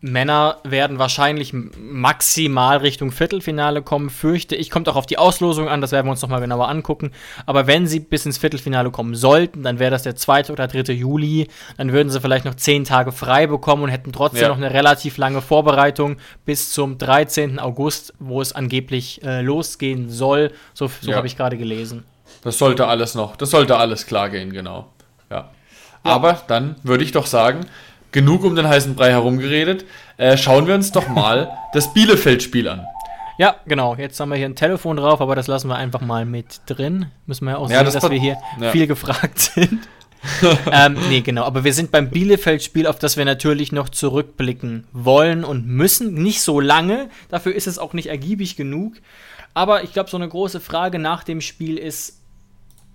Männer 0.03 0.59
werden 0.65 0.99
wahrscheinlich 0.99 1.53
maximal 1.53 2.79
Richtung 2.79 3.13
Viertelfinale 3.13 3.83
kommen, 3.83 4.09
fürchte 4.09 4.57
ich. 4.57 4.71
Kommt 4.71 4.89
auch 4.89 4.97
auf 4.97 5.05
die 5.05 5.19
Auslosung 5.19 5.69
an, 5.69 5.83
das 5.83 5.93
werden 5.93 6.07
wir 6.07 6.13
uns 6.13 6.23
nochmal 6.23 6.41
genauer 6.41 6.69
angucken. 6.69 7.13
Aber 7.45 7.67
wenn 7.67 7.87
sie 7.87 8.01
bis 8.01 8.25
ins 8.25 8.39
Viertelfinale 8.39 8.91
kommen 8.91 9.15
sollten, 9.15 9.63
dann 9.63 9.79
wäre 9.79 9.91
das 9.91 10.03
der 10.03 10.17
2. 10.17 10.51
oder 10.51 10.69
3. 10.69 10.93
Juli. 10.93 11.49
Dann 11.77 11.93
würden 11.93 12.09
sie 12.09 12.21
vielleicht 12.21 12.47
noch 12.47 12.55
10 12.55 12.85
Tage 12.85 13.13
frei 13.13 13.47
bekommen 13.47 13.83
und 13.83 13.91
hätten 13.91 14.13
trotzdem 14.13 14.43
ja. 14.43 14.49
noch 14.49 14.57
eine 14.57 14.73
relativ 14.73 15.19
lange 15.19 15.43
Vorbereitung 15.43 16.17
bis 16.47 16.73
zum 16.73 16.97
13. 16.97 17.59
August, 17.59 18.15
wo 18.19 18.41
es 18.41 18.53
angeblich 18.55 19.23
äh, 19.23 19.43
losgehen 19.43 20.09
soll. 20.09 20.53
So, 20.73 20.89
so 20.89 21.11
ja. 21.11 21.17
habe 21.17 21.27
ich 21.27 21.37
gerade 21.37 21.59
gelesen. 21.59 22.05
Das 22.43 22.57
sollte 22.57 22.87
alles 22.87 23.15
noch, 23.15 23.37
das 23.37 23.51
sollte 23.51 23.77
alles 23.77 24.07
klar 24.07 24.31
gehen, 24.31 24.53
genau. 24.53 24.89
Ja. 25.31 25.37
ja. 25.37 25.51
Aber 26.03 26.41
dann 26.47 26.77
würde 26.83 27.05
ich 27.05 27.13
doch 27.13 27.27
sagen, 27.27 27.67
genug 28.13 28.45
um 28.45 28.57
den 28.57 28.69
heißen 28.69 28.95
Brei 28.95 29.11
herumgeredet. 29.11 29.85
Äh, 30.17 30.37
schauen 30.37 30.67
wir 30.67 30.75
uns 30.75 30.93
doch 30.93 31.09
mal 31.09 31.51
das 31.73 31.93
Bielefeld-Spiel 31.93 32.69
an. 32.69 32.87
Ja, 33.39 33.57
genau. 33.67 33.95
Jetzt 33.97 34.21
haben 34.21 34.29
wir 34.29 34.37
hier 34.37 34.47
ein 34.47 34.57
Telefon 34.57 34.99
drauf, 34.99 35.21
aber 35.21 35.35
das 35.35 35.47
lassen 35.47 35.69
wir 35.69 35.77
einfach 35.77 36.03
mal 36.03 36.27
mit 36.27 36.61
drin. 36.67 37.07
Müssen 37.27 37.47
wir 37.47 37.53
ja 37.53 37.57
auch 37.57 37.71
ja, 37.71 37.79
sehen, 37.79 37.85
das 37.87 37.95
dass 37.95 38.11
wir 38.11 38.19
hier 38.19 38.37
ja. 38.61 38.71
viel 38.71 38.87
gefragt 38.87 39.39
sind. 39.39 39.89
ähm, 40.73 40.99
nee, 41.09 41.23
genau. 41.23 41.45
Aber 41.45 41.65
wir 41.65 41.73
sind 41.73 41.91
beim 41.91 42.11
Bielefeld-Spiel, 42.11 42.87
auf 42.87 42.99
das 42.99 43.17
wir 43.17 43.25
natürlich 43.25 43.73
noch 43.73 43.89
zurückblicken 43.89 44.87
wollen 44.93 45.45
und 45.45 45.67
müssen. 45.67 46.15
Nicht 46.15 46.43
so 46.43 46.61
lange. 46.61 47.09
Dafür 47.31 47.55
ist 47.55 47.67
es 47.67 47.79
auch 47.79 47.95
nicht 47.95 48.09
ergiebig 48.09 48.57
genug. 48.57 48.97
Aber 49.55 49.85
ich 49.85 49.93
glaube, 49.93 50.11
so 50.11 50.17
eine 50.17 50.29
große 50.29 50.61
Frage 50.61 50.99
nach 50.99 51.25
dem 51.25 51.41
Spiel 51.41 51.79
ist, 51.79 52.21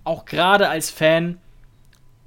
auch 0.04 0.24
gerade 0.24 0.68
als 0.68 0.90
Fan, 0.90 1.38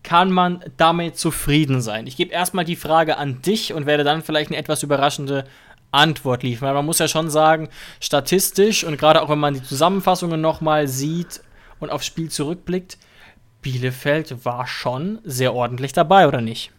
kann 0.09 0.31
man 0.31 0.63
damit 0.77 1.19
zufrieden 1.19 1.81
sein? 1.81 2.07
Ich 2.07 2.17
gebe 2.17 2.31
erstmal 2.31 2.65
die 2.65 2.75
Frage 2.75 3.17
an 3.17 3.43
dich 3.43 3.73
und 3.73 3.85
werde 3.85 4.03
dann 4.03 4.23
vielleicht 4.23 4.49
eine 4.49 4.57
etwas 4.57 4.81
überraschende 4.81 5.45
Antwort 5.91 6.41
liefern. 6.41 6.69
Weil 6.69 6.73
man 6.73 6.87
muss 6.87 6.97
ja 6.97 7.07
schon 7.07 7.29
sagen, 7.29 7.69
statistisch 7.99 8.83
und 8.83 8.97
gerade 8.97 9.21
auch 9.21 9.29
wenn 9.29 9.37
man 9.37 9.53
die 9.53 9.61
Zusammenfassungen 9.61 10.41
nochmal 10.41 10.87
sieht 10.87 11.41
und 11.79 11.91
aufs 11.91 12.07
Spiel 12.07 12.31
zurückblickt, 12.31 12.97
Bielefeld 13.61 14.43
war 14.45 14.65
schon 14.65 15.19
sehr 15.25 15.53
ordentlich 15.53 15.93
dabei, 15.93 16.27
oder 16.27 16.41
nicht? 16.41 16.71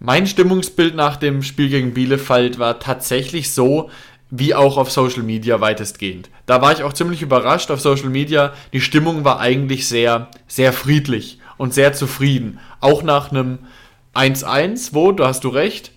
Mein 0.00 0.26
Stimmungsbild 0.26 0.96
nach 0.96 1.14
dem 1.14 1.44
Spiel 1.44 1.68
gegen 1.68 1.94
Bielefeld 1.94 2.58
war 2.58 2.80
tatsächlich 2.80 3.54
so, 3.54 3.88
wie 4.30 4.52
auch 4.52 4.78
auf 4.78 4.90
Social 4.90 5.22
Media 5.22 5.60
weitestgehend. 5.60 6.28
Da 6.46 6.60
war 6.60 6.72
ich 6.72 6.82
auch 6.82 6.92
ziemlich 6.92 7.22
überrascht 7.22 7.70
auf 7.70 7.80
Social 7.80 8.08
Media. 8.08 8.52
Die 8.72 8.80
Stimmung 8.80 9.22
war 9.22 9.38
eigentlich 9.38 9.86
sehr, 9.86 10.28
sehr 10.48 10.72
friedlich 10.72 11.38
und 11.56 11.74
sehr 11.74 11.92
zufrieden. 11.92 12.58
Auch 12.80 13.02
nach 13.02 13.30
einem 13.30 13.58
1-1, 14.14 14.90
wo, 14.92 15.12
da 15.12 15.28
hast 15.28 15.44
du 15.44 15.48
recht, 15.48 15.92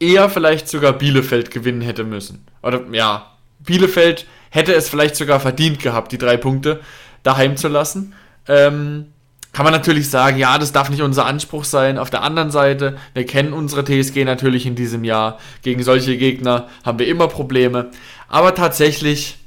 eher 0.00 0.28
vielleicht 0.28 0.68
sogar 0.68 0.92
Bielefeld 0.92 1.50
gewinnen 1.50 1.80
hätte 1.80 2.04
müssen. 2.04 2.44
Oder 2.62 2.82
ja, 2.92 3.32
Bielefeld 3.60 4.26
hätte 4.50 4.74
es 4.74 4.88
vielleicht 4.88 5.16
sogar 5.16 5.40
verdient 5.40 5.80
gehabt, 5.80 6.12
die 6.12 6.18
drei 6.18 6.36
Punkte 6.36 6.80
daheim 7.22 7.56
zu 7.56 7.68
lassen. 7.68 8.14
Ähm, 8.48 9.06
kann 9.52 9.64
man 9.64 9.72
natürlich 9.72 10.08
sagen, 10.08 10.38
ja, 10.38 10.56
das 10.58 10.72
darf 10.72 10.88
nicht 10.88 11.02
unser 11.02 11.26
Anspruch 11.26 11.64
sein. 11.64 11.98
Auf 11.98 12.08
der 12.08 12.22
anderen 12.22 12.50
Seite, 12.50 12.96
wir 13.12 13.26
kennen 13.26 13.52
unsere 13.52 13.84
TSG 13.84 14.24
natürlich 14.24 14.64
in 14.64 14.74
diesem 14.74 15.04
Jahr. 15.04 15.38
Gegen 15.62 15.82
solche 15.82 16.16
Gegner 16.16 16.68
haben 16.84 16.98
wir 16.98 17.06
immer 17.06 17.28
Probleme. 17.28 17.90
Aber 18.28 18.54
tatsächlich, 18.54 19.38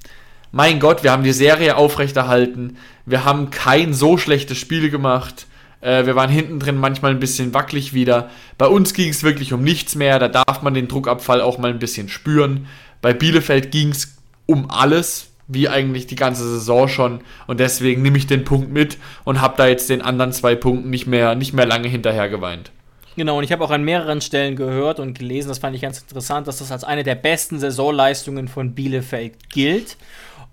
mein 0.56 0.80
Gott, 0.80 1.04
wir 1.04 1.12
haben 1.12 1.26
die 1.26 1.34
Serie 1.34 1.76
aufrechterhalten. 1.76 2.78
Wir 3.06 3.26
haben 3.26 3.50
kein 3.50 3.94
so 3.94 4.18
schlechtes 4.18 4.58
Spiel 4.58 4.90
gemacht. 4.90 5.48
Äh, 5.82 6.06
wir 6.06 6.16
waren 6.16 6.30
hinten 6.30 6.62
drin 6.62 6.78
manchmal 6.78 7.12
ein 7.12 7.20
bisschen 7.20 7.54
wackelig 7.54 7.94
wieder. 7.94 8.30
Bei 8.58 8.68
uns 8.68 8.94
ging 8.94 9.10
es 9.10 9.22
wirklich 9.22 9.52
um 9.52 9.66
nichts 9.66 9.96
mehr. 9.96 10.18
Da 10.18 10.30
darf 10.30 10.62
man 10.62 10.74
den 10.74 10.88
Druckabfall 10.88 11.42
auch 11.42 11.58
mal 11.58 11.72
ein 11.72 11.80
bisschen 11.80 12.08
spüren. 12.08 12.68
Bei 13.02 13.14
Bielefeld 13.14 13.70
ging 13.72 13.90
es 13.90 14.16
um 14.46 14.70
alles. 14.72 15.28
wie 15.48 15.68
eigentlich 15.68 16.08
die 16.08 16.16
ganze 16.16 16.44
Saison 16.44 16.88
schon 16.88 17.20
und 17.46 17.60
deswegen 17.60 18.02
nehme 18.02 18.18
ich 18.18 18.26
den 18.26 18.46
Punkt 18.46 18.72
mit 18.72 18.98
und 19.26 19.42
habe 19.42 19.56
da 19.58 19.68
jetzt 19.68 19.90
den 19.92 20.02
anderen 20.02 20.32
zwei 20.32 20.56
Punkten 20.56 20.90
nicht 20.90 21.06
mehr, 21.06 21.36
nicht 21.36 21.54
mehr 21.54 21.68
lange 21.68 21.88
hinterher 21.88 22.30
geweint. 22.30 22.72
Genau, 23.16 23.38
und 23.38 23.44
ich 23.44 23.52
habe 23.52 23.64
auch 23.64 23.72
an 23.72 23.84
mehreren 23.84 24.20
Stellen 24.20 24.56
gehört 24.56 25.00
und 25.00 25.18
gelesen, 25.18 25.48
das 25.48 25.60
fand 25.60 25.76
ich 25.76 25.82
ganz 25.82 26.02
interessant, 26.02 26.48
dass 26.48 26.58
das 26.58 26.72
als 26.72 26.84
eine 26.84 27.04
der 27.04 27.16
besten 27.16 27.60
Saisonleistungen 27.60 28.48
von 28.48 28.74
Bielefeld 28.74 29.50
gilt. 29.50 29.98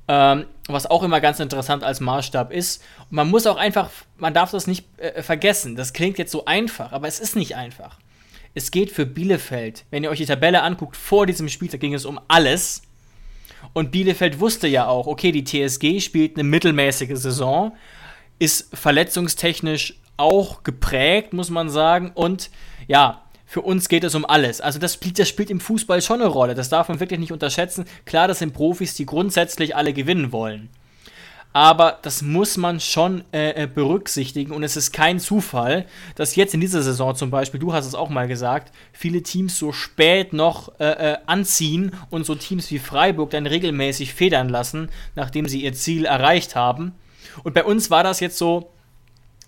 Ähm, 0.08 0.46
was 0.68 0.86
auch 0.86 1.02
immer 1.02 1.20
ganz 1.20 1.38
interessant 1.40 1.84
als 1.84 2.00
Maßstab 2.00 2.52
ist. 2.52 2.82
Und 3.10 3.12
man 3.12 3.30
muss 3.30 3.46
auch 3.46 3.56
einfach, 3.56 3.90
man 4.16 4.34
darf 4.34 4.50
das 4.50 4.66
nicht 4.66 4.86
äh, 4.98 5.22
vergessen. 5.22 5.76
Das 5.76 5.92
klingt 5.92 6.18
jetzt 6.18 6.32
so 6.32 6.44
einfach, 6.44 6.92
aber 6.92 7.08
es 7.08 7.20
ist 7.20 7.36
nicht 7.36 7.56
einfach. 7.56 7.98
Es 8.54 8.70
geht 8.70 8.90
für 8.90 9.06
Bielefeld, 9.06 9.84
wenn 9.90 10.04
ihr 10.04 10.10
euch 10.10 10.18
die 10.18 10.26
Tabelle 10.26 10.62
anguckt, 10.62 10.96
vor 10.96 11.26
diesem 11.26 11.48
Spieltag 11.48 11.80
ging 11.80 11.94
es 11.94 12.04
um 12.04 12.20
alles. 12.28 12.82
Und 13.72 13.92
Bielefeld 13.92 14.40
wusste 14.40 14.66
ja 14.66 14.86
auch, 14.86 15.06
okay, 15.06 15.32
die 15.32 15.44
TSG 15.44 16.00
spielt 16.00 16.36
eine 16.36 16.44
mittelmäßige 16.44 17.16
Saison, 17.16 17.76
ist 18.38 18.76
verletzungstechnisch 18.76 19.94
auch 20.16 20.62
geprägt, 20.62 21.32
muss 21.32 21.48
man 21.48 21.70
sagen. 21.70 22.10
Und 22.14 22.50
ja, 22.88 23.21
für 23.52 23.60
uns 23.60 23.90
geht 23.90 24.02
es 24.02 24.14
um 24.14 24.24
alles. 24.24 24.62
Also 24.62 24.78
das 24.78 24.94
spielt, 24.94 25.18
das 25.18 25.28
spielt 25.28 25.50
im 25.50 25.60
Fußball 25.60 26.00
schon 26.00 26.22
eine 26.22 26.30
Rolle. 26.30 26.54
Das 26.54 26.70
darf 26.70 26.88
man 26.88 27.00
wirklich 27.00 27.20
nicht 27.20 27.32
unterschätzen. 27.32 27.84
Klar, 28.06 28.26
das 28.26 28.38
sind 28.38 28.54
Profis, 28.54 28.94
die 28.94 29.04
grundsätzlich 29.04 29.76
alle 29.76 29.92
gewinnen 29.92 30.32
wollen. 30.32 30.70
Aber 31.52 31.98
das 32.00 32.22
muss 32.22 32.56
man 32.56 32.80
schon 32.80 33.24
äh, 33.30 33.64
äh, 33.64 33.66
berücksichtigen 33.66 34.52
und 34.52 34.62
es 34.62 34.78
ist 34.78 34.92
kein 34.92 35.20
Zufall, 35.20 35.84
dass 36.14 36.34
jetzt 36.34 36.54
in 36.54 36.62
dieser 36.62 36.80
Saison 36.80 37.14
zum 37.14 37.30
Beispiel, 37.30 37.60
du 37.60 37.74
hast 37.74 37.84
es 37.84 37.94
auch 37.94 38.08
mal 38.08 38.26
gesagt, 38.26 38.72
viele 38.90 39.22
Teams 39.22 39.58
so 39.58 39.70
spät 39.70 40.32
noch 40.32 40.80
äh, 40.80 41.12
äh, 41.12 41.18
anziehen 41.26 41.92
und 42.08 42.24
so 42.24 42.34
Teams 42.34 42.70
wie 42.70 42.78
Freiburg 42.78 43.28
dann 43.32 43.44
regelmäßig 43.44 44.14
federn 44.14 44.48
lassen, 44.48 44.88
nachdem 45.14 45.46
sie 45.46 45.62
ihr 45.62 45.74
Ziel 45.74 46.06
erreicht 46.06 46.56
haben. 46.56 46.92
Und 47.44 47.52
bei 47.52 47.64
uns 47.64 47.90
war 47.90 48.02
das 48.02 48.20
jetzt 48.20 48.38
so, 48.38 48.72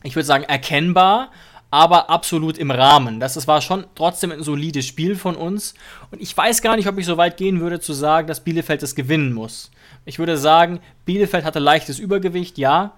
ich 0.03 0.15
würde 0.15 0.27
sagen, 0.27 0.45
erkennbar, 0.45 1.31
aber 1.75 2.09
absolut 2.09 2.57
im 2.57 2.71
Rahmen. 2.71 3.19
Das, 3.19 3.35
das 3.35 3.49
war 3.49 3.61
schon 3.61 3.85
trotzdem 3.97 4.31
ein 4.31 4.45
solides 4.45 4.87
Spiel 4.87 5.17
von 5.17 5.35
uns. 5.35 5.75
Und 6.13 6.23
ich 6.23 6.37
weiß 6.37 6.63
gar 6.63 6.77
nicht, 6.77 6.87
ob 6.87 6.97
ich 6.99 7.05
so 7.05 7.17
weit 7.17 7.37
gehen 7.37 7.59
würde 7.59 7.81
zu 7.81 7.93
sagen, 7.93 8.29
dass 8.29 8.45
Bielefeld 8.45 8.81
das 8.81 8.95
gewinnen 8.95 9.33
muss. 9.33 9.73
Ich 10.05 10.21
würde 10.21 10.39
sagen, 10.39 10.79
Bielefeld 11.05 11.45
hatte 11.45 11.59
leichtes 11.59 11.99
Übergewicht, 11.99 12.59
ja. 12.59 12.93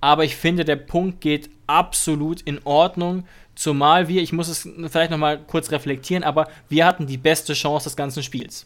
Aber 0.00 0.24
ich 0.24 0.36
finde, 0.36 0.64
der 0.64 0.76
Punkt 0.76 1.20
geht 1.20 1.50
absolut 1.66 2.40
in 2.40 2.62
Ordnung. 2.64 3.24
Zumal 3.56 4.08
wir, 4.08 4.22
ich 4.22 4.32
muss 4.32 4.48
es 4.48 4.66
vielleicht 4.90 5.10
nochmal 5.10 5.38
kurz 5.46 5.70
reflektieren, 5.70 6.24
aber 6.24 6.48
wir 6.70 6.86
hatten 6.86 7.06
die 7.06 7.18
beste 7.18 7.52
Chance 7.52 7.90
des 7.90 7.96
ganzen 7.96 8.22
Spiels. 8.22 8.64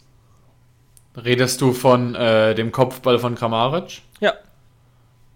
Redest 1.16 1.60
du 1.60 1.72
von 1.72 2.14
äh, 2.14 2.54
dem 2.54 2.70
Kopfball 2.70 3.18
von 3.18 3.34
Kramaric? 3.34 4.02
Ja. 4.20 4.34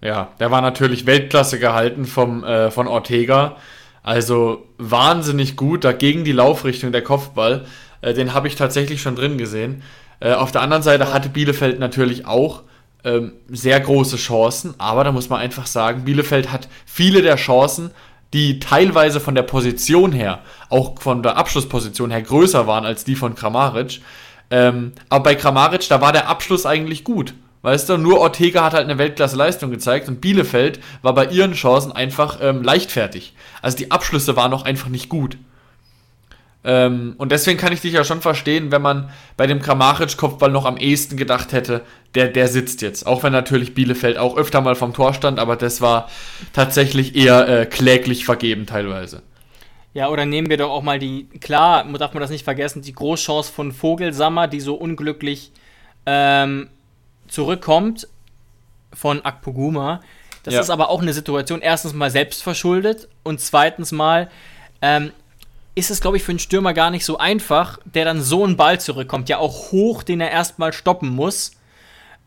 Ja, 0.00 0.28
der 0.38 0.52
war 0.52 0.60
natürlich 0.60 1.06
Weltklasse 1.06 1.58
gehalten 1.58 2.04
vom, 2.04 2.44
äh, 2.44 2.70
von 2.70 2.86
Ortega. 2.86 3.56
Also 4.02 4.66
wahnsinnig 4.78 5.56
gut, 5.56 5.84
dagegen 5.84 6.24
die 6.24 6.32
Laufrichtung 6.32 6.92
der 6.92 7.02
Kopfball. 7.02 7.66
Äh, 8.00 8.14
den 8.14 8.34
habe 8.34 8.48
ich 8.48 8.56
tatsächlich 8.56 9.00
schon 9.00 9.16
drin 9.16 9.38
gesehen. 9.38 9.82
Äh, 10.20 10.32
auf 10.32 10.52
der 10.52 10.62
anderen 10.62 10.82
Seite 10.82 11.12
hatte 11.12 11.28
Bielefeld 11.28 11.78
natürlich 11.78 12.26
auch 12.26 12.62
ähm, 13.04 13.32
sehr 13.48 13.80
große 13.80 14.16
Chancen, 14.16 14.74
aber 14.78 15.04
da 15.04 15.12
muss 15.12 15.28
man 15.28 15.40
einfach 15.40 15.66
sagen, 15.66 16.04
Bielefeld 16.04 16.52
hat 16.52 16.68
viele 16.86 17.22
der 17.22 17.36
Chancen, 17.36 17.90
die 18.32 18.60
teilweise 18.60 19.20
von 19.20 19.34
der 19.34 19.42
Position 19.42 20.12
her, 20.12 20.40
auch 20.68 21.00
von 21.00 21.22
der 21.22 21.36
Abschlussposition 21.36 22.10
her 22.10 22.22
größer 22.22 22.66
waren 22.66 22.86
als 22.86 23.04
die 23.04 23.16
von 23.16 23.34
Kramaric. 23.34 24.00
Ähm, 24.50 24.92
aber 25.08 25.24
bei 25.24 25.34
Kramaric, 25.34 25.88
da 25.88 26.00
war 26.00 26.12
der 26.12 26.28
Abschluss 26.28 26.66
eigentlich 26.66 27.04
gut. 27.04 27.34
Weißt 27.62 27.88
du, 27.88 27.96
nur 27.96 28.18
Ortega 28.18 28.64
hat 28.64 28.74
halt 28.74 28.84
eine 28.84 28.98
Weltklasse-Leistung 28.98 29.70
gezeigt 29.70 30.08
und 30.08 30.20
Bielefeld 30.20 30.80
war 31.02 31.14
bei 31.14 31.26
ihren 31.26 31.52
Chancen 31.52 31.92
einfach 31.92 32.38
ähm, 32.42 32.62
leichtfertig. 32.62 33.34
Also 33.62 33.76
die 33.76 33.92
Abschlüsse 33.92 34.36
waren 34.36 34.50
noch 34.50 34.64
einfach 34.64 34.88
nicht 34.88 35.08
gut. 35.08 35.38
Ähm, 36.64 37.14
und 37.18 37.32
deswegen 37.32 37.58
kann 37.58 37.72
ich 37.72 37.80
dich 37.80 37.92
ja 37.92 38.04
schon 38.04 38.20
verstehen, 38.20 38.70
wenn 38.70 38.82
man 38.82 39.10
bei 39.36 39.46
dem 39.46 39.60
Kramaric-Kopfball 39.60 40.50
noch 40.50 40.64
am 40.64 40.76
ehesten 40.76 41.16
gedacht 41.16 41.52
hätte, 41.52 41.82
der, 42.14 42.28
der 42.28 42.48
sitzt 42.48 42.82
jetzt. 42.82 43.06
Auch 43.06 43.22
wenn 43.22 43.32
natürlich 43.32 43.74
Bielefeld 43.74 44.18
auch 44.18 44.36
öfter 44.36 44.60
mal 44.60 44.74
vom 44.74 44.92
Tor 44.92 45.14
stand, 45.14 45.38
aber 45.38 45.56
das 45.56 45.80
war 45.80 46.08
tatsächlich 46.52 47.16
eher 47.16 47.48
äh, 47.48 47.66
kläglich 47.66 48.24
vergeben 48.24 48.66
teilweise. 48.66 49.22
Ja, 49.94 50.08
oder 50.08 50.24
nehmen 50.24 50.48
wir 50.48 50.56
doch 50.56 50.70
auch 50.70 50.82
mal 50.82 50.98
die, 50.98 51.28
klar, 51.40 51.84
darf 51.98 52.14
man 52.14 52.20
das 52.20 52.30
nicht 52.30 52.44
vergessen, 52.44 52.82
die 52.82 52.94
Großchance 52.94 53.52
von 53.52 53.72
Vogelsammer, 53.72 54.48
die 54.48 54.60
so 54.60 54.74
unglücklich 54.74 55.52
ähm, 56.06 56.68
zurückkommt 57.32 58.08
von 58.92 59.24
Akpoguma. 59.24 60.00
Das 60.42 60.54
ja. 60.54 60.60
ist 60.60 60.70
aber 60.70 60.90
auch 60.90 61.00
eine 61.00 61.12
Situation, 61.12 61.60
erstens 61.62 61.94
mal 61.94 62.10
selbst 62.10 62.42
verschuldet 62.42 63.08
und 63.22 63.40
zweitens 63.40 63.92
mal 63.92 64.28
ähm, 64.80 65.12
ist 65.74 65.90
es, 65.90 66.00
glaube 66.00 66.16
ich, 66.16 66.24
für 66.24 66.32
einen 66.32 66.38
Stürmer 66.38 66.74
gar 66.74 66.90
nicht 66.90 67.04
so 67.04 67.18
einfach, 67.18 67.78
der 67.84 68.04
dann 68.04 68.20
so 68.20 68.44
einen 68.44 68.56
Ball 68.56 68.80
zurückkommt, 68.80 69.28
ja 69.28 69.38
auch 69.38 69.72
hoch, 69.72 70.02
den 70.02 70.20
er 70.20 70.30
erstmal 70.30 70.72
stoppen 70.72 71.08
muss. 71.08 71.52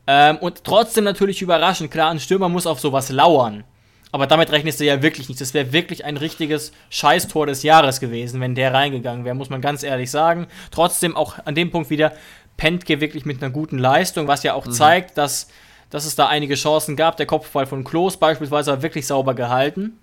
Ähm, 0.08 0.38
und 0.38 0.64
trotzdem 0.64 1.04
natürlich 1.04 1.42
überraschend, 1.42 1.92
klar, 1.92 2.10
ein 2.10 2.20
Stürmer 2.20 2.50
muss 2.50 2.66
auf 2.66 2.80
sowas 2.80 3.10
lauern. 3.10 3.64
Aber 4.12 4.28
damit 4.28 4.52
rechnest 4.52 4.80
du 4.80 4.86
ja 4.86 5.02
wirklich 5.02 5.28
nicht. 5.28 5.42
Das 5.42 5.54
wäre 5.54 5.74
wirklich 5.74 6.06
ein 6.06 6.16
richtiges 6.16 6.72
Scheißtor 6.90 7.48
des 7.48 7.64
Jahres 7.64 8.00
gewesen, 8.00 8.40
wenn 8.40 8.56
der 8.56 8.74
reingegangen 8.74 9.26
wäre, 9.26 9.36
muss 9.36 9.50
man 9.50 9.62
ganz 9.62 9.84
ehrlich 9.84 10.10
sagen. 10.10 10.48
Trotzdem 10.72 11.18
auch 11.18 11.36
an 11.44 11.54
dem 11.54 11.70
Punkt 11.70 11.90
wieder, 11.90 12.14
Pentke 12.58 13.02
wirklich 13.02 13.26
mit 13.26 13.42
einer 13.42 13.52
guten 13.52 13.78
Leistung, 13.78 14.28
was 14.28 14.44
ja 14.44 14.54
auch 14.54 14.66
mhm. 14.66 14.72
zeigt, 14.72 15.18
dass, 15.18 15.50
dass 15.90 16.06
es 16.06 16.16
da 16.16 16.28
einige 16.28 16.56
Chancen 16.56 16.96
gab. 16.96 17.18
Der 17.18 17.26
Kopfball 17.26 17.66
von 17.66 17.84
Klos 17.84 18.18
beispielsweise 18.18 18.72
war 18.72 18.82
wirklich 18.82 19.08
sauber 19.08 19.34
gehalten. 19.34 20.00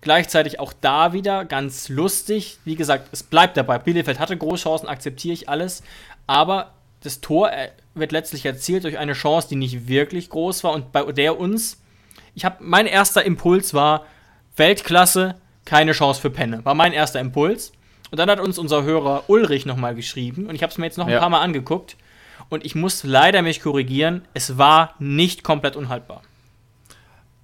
Gleichzeitig 0.00 0.60
auch 0.60 0.72
da 0.80 1.12
wieder 1.12 1.44
ganz 1.44 1.88
lustig. 1.88 2.58
Wie 2.64 2.76
gesagt, 2.76 3.08
es 3.12 3.22
bleibt 3.22 3.56
dabei. 3.56 3.78
Bielefeld 3.78 4.20
hatte 4.20 4.36
Großchancen, 4.36 4.88
akzeptiere 4.88 5.34
ich 5.34 5.48
alles. 5.48 5.82
Aber 6.26 6.72
das 7.02 7.20
Tor 7.20 7.52
äh, 7.52 7.70
wird 7.94 8.12
letztlich 8.12 8.44
erzielt 8.44 8.84
durch 8.84 8.98
eine 8.98 9.14
Chance, 9.14 9.48
die 9.48 9.56
nicht 9.56 9.88
wirklich 9.88 10.28
groß 10.28 10.64
war 10.64 10.72
und 10.72 10.92
bei 10.92 11.02
der 11.12 11.38
uns, 11.38 11.80
ich 12.34 12.44
habe, 12.44 12.56
mein 12.60 12.86
erster 12.86 13.24
Impuls 13.24 13.74
war 13.74 14.04
Weltklasse, 14.56 15.36
keine 15.64 15.92
Chance 15.92 16.20
für 16.20 16.30
Penne. 16.30 16.64
War 16.64 16.74
mein 16.74 16.92
erster 16.92 17.20
Impuls. 17.20 17.72
Und 18.10 18.18
dann 18.18 18.30
hat 18.30 18.40
uns 18.40 18.58
unser 18.58 18.84
Hörer 18.84 19.24
Ulrich 19.28 19.66
nochmal 19.66 19.94
geschrieben 19.94 20.46
und 20.46 20.54
ich 20.54 20.62
habe 20.62 20.70
es 20.70 20.78
mir 20.78 20.86
jetzt 20.86 20.98
noch 20.98 21.06
ein 21.06 21.12
ja. 21.12 21.20
paar 21.20 21.30
Mal 21.30 21.40
angeguckt 21.40 21.96
und 22.48 22.64
ich 22.64 22.74
muss 22.74 23.04
leider 23.04 23.42
mich 23.42 23.60
korrigieren, 23.60 24.22
es 24.34 24.58
war 24.58 24.94
nicht 24.98 25.42
komplett 25.42 25.76
unhaltbar. 25.76 26.22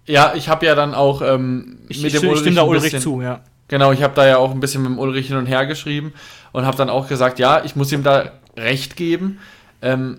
Ja, 0.07 0.35
ich 0.35 0.49
habe 0.49 0.67
ja 0.67 0.75
dann 0.75 0.95
auch 0.95 1.23
ähm, 1.23 1.79
ich, 1.89 2.03
mit 2.03 2.15
dem 2.15 2.25
Ulrich, 2.25 2.41
stimme 2.41 2.57
da 2.57 2.63
Ulrich 2.63 2.85
bisschen, 2.85 3.01
zu, 3.01 3.23
ja. 3.23 3.41
Genau, 3.69 3.93
ich 3.93 4.03
habe 4.03 4.15
da 4.15 4.27
ja 4.27 4.37
auch 4.37 4.51
ein 4.51 4.61
bisschen 4.61 4.83
mit 4.83 4.91
dem 4.91 4.99
Ulrich 4.99 5.29
hin 5.29 5.37
und 5.37 5.47
her 5.47 5.67
geschrieben 5.67 6.13
und 6.53 6.67
habe 6.67 6.77
dann 6.77 6.91
auch 6.91 7.09
gesagt, 7.09 7.39
ja, 7.39 7.65
ich 7.65 7.77
muss 7.77 7.93
ihm 7.93 8.03
da 8.03 8.33
recht 8.57 8.97
geben, 8.97 9.41
ähm, 9.81 10.19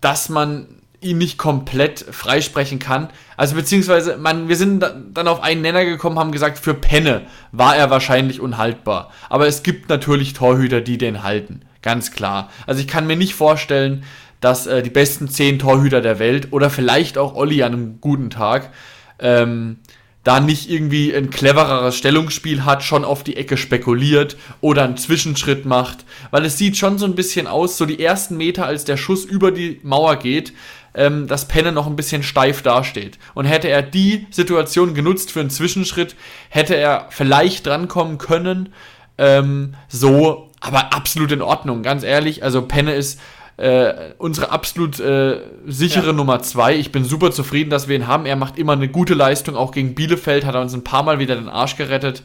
dass 0.00 0.28
man 0.28 0.66
ihn 1.04 1.18
nicht 1.18 1.38
komplett 1.38 2.00
freisprechen 2.00 2.78
kann. 2.78 3.08
Also 3.36 3.54
beziehungsweise, 3.54 4.16
man, 4.16 4.48
wir 4.48 4.56
sind 4.56 4.80
dann 4.80 5.28
auf 5.28 5.42
einen 5.42 5.62
Nenner 5.62 5.84
gekommen, 5.84 6.18
haben 6.18 6.32
gesagt, 6.32 6.58
für 6.58 6.74
Penne 6.74 7.22
war 7.52 7.76
er 7.76 7.90
wahrscheinlich 7.90 8.40
unhaltbar. 8.40 9.10
Aber 9.28 9.46
es 9.46 9.62
gibt 9.62 9.88
natürlich 9.88 10.32
Torhüter, 10.32 10.80
die 10.80 10.98
den 10.98 11.22
halten. 11.22 11.60
Ganz 11.82 12.12
klar. 12.12 12.50
Also 12.66 12.80
ich 12.80 12.88
kann 12.88 13.06
mir 13.06 13.16
nicht 13.16 13.34
vorstellen, 13.34 14.04
dass 14.40 14.66
äh, 14.66 14.82
die 14.82 14.90
besten 14.90 15.28
zehn 15.28 15.58
Torhüter 15.58 16.00
der 16.00 16.18
Welt 16.18 16.52
oder 16.52 16.70
vielleicht 16.70 17.18
auch 17.18 17.34
Olli 17.34 17.62
an 17.62 17.72
einem 17.72 18.00
guten 18.00 18.30
Tag 18.30 18.70
ähm, 19.18 19.78
da 20.24 20.40
nicht 20.40 20.70
irgendwie 20.70 21.14
ein 21.14 21.30
clevereres 21.30 21.96
Stellungsspiel 21.96 22.64
hat, 22.64 22.82
schon 22.82 23.04
auf 23.04 23.22
die 23.22 23.36
Ecke 23.36 23.56
spekuliert 23.58 24.36
oder 24.62 24.82
einen 24.84 24.96
Zwischenschritt 24.96 25.66
macht, 25.66 26.04
weil 26.30 26.46
es 26.46 26.56
sieht 26.56 26.78
schon 26.78 26.98
so 26.98 27.04
ein 27.04 27.14
bisschen 27.14 27.46
aus, 27.46 27.76
so 27.76 27.84
die 27.84 28.02
ersten 28.02 28.38
Meter, 28.38 28.64
als 28.64 28.84
der 28.84 28.96
Schuss 28.96 29.24
über 29.24 29.52
die 29.52 29.80
Mauer 29.82 30.16
geht, 30.16 30.54
ähm, 30.94 31.26
dass 31.26 31.48
Penne 31.48 31.72
noch 31.72 31.86
ein 31.86 31.96
bisschen 31.96 32.22
steif 32.22 32.62
dasteht. 32.62 33.18
Und 33.34 33.46
hätte 33.46 33.68
er 33.68 33.82
die 33.82 34.26
Situation 34.30 34.94
genutzt 34.94 35.32
für 35.32 35.40
einen 35.40 35.50
Zwischenschritt, 35.50 36.16
hätte 36.48 36.74
er 36.76 37.06
vielleicht 37.10 37.66
drankommen 37.66 38.18
können. 38.18 38.72
Ähm, 39.18 39.74
so, 39.88 40.50
aber 40.60 40.94
absolut 40.94 41.32
in 41.32 41.42
Ordnung, 41.42 41.82
ganz 41.82 42.02
ehrlich. 42.02 42.42
Also 42.42 42.62
Penne 42.62 42.94
ist 42.94 43.20
äh, 43.56 44.12
unsere 44.18 44.50
absolut 44.50 44.98
äh, 44.98 45.40
sichere 45.66 46.06
ja. 46.06 46.12
Nummer 46.12 46.40
zwei. 46.40 46.74
Ich 46.74 46.90
bin 46.90 47.04
super 47.04 47.30
zufrieden, 47.30 47.70
dass 47.70 47.88
wir 47.88 47.96
ihn 47.96 48.06
haben. 48.06 48.26
Er 48.26 48.36
macht 48.36 48.58
immer 48.58 48.72
eine 48.72 48.88
gute 48.88 49.14
Leistung, 49.14 49.56
auch 49.56 49.72
gegen 49.72 49.94
Bielefeld 49.94 50.44
hat 50.44 50.54
er 50.54 50.60
uns 50.60 50.74
ein 50.74 50.84
paar 50.84 51.02
Mal 51.02 51.18
wieder 51.18 51.36
den 51.36 51.48
Arsch 51.48 51.76
gerettet. 51.76 52.22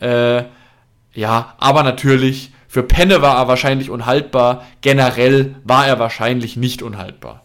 Äh, 0.00 0.44
ja, 1.12 1.54
aber 1.58 1.82
natürlich, 1.82 2.52
für 2.68 2.84
Penne 2.84 3.20
war 3.20 3.36
er 3.38 3.48
wahrscheinlich 3.48 3.90
unhaltbar. 3.90 4.64
Generell 4.80 5.56
war 5.64 5.86
er 5.86 5.98
wahrscheinlich 5.98 6.56
nicht 6.56 6.82
unhaltbar. 6.82 7.44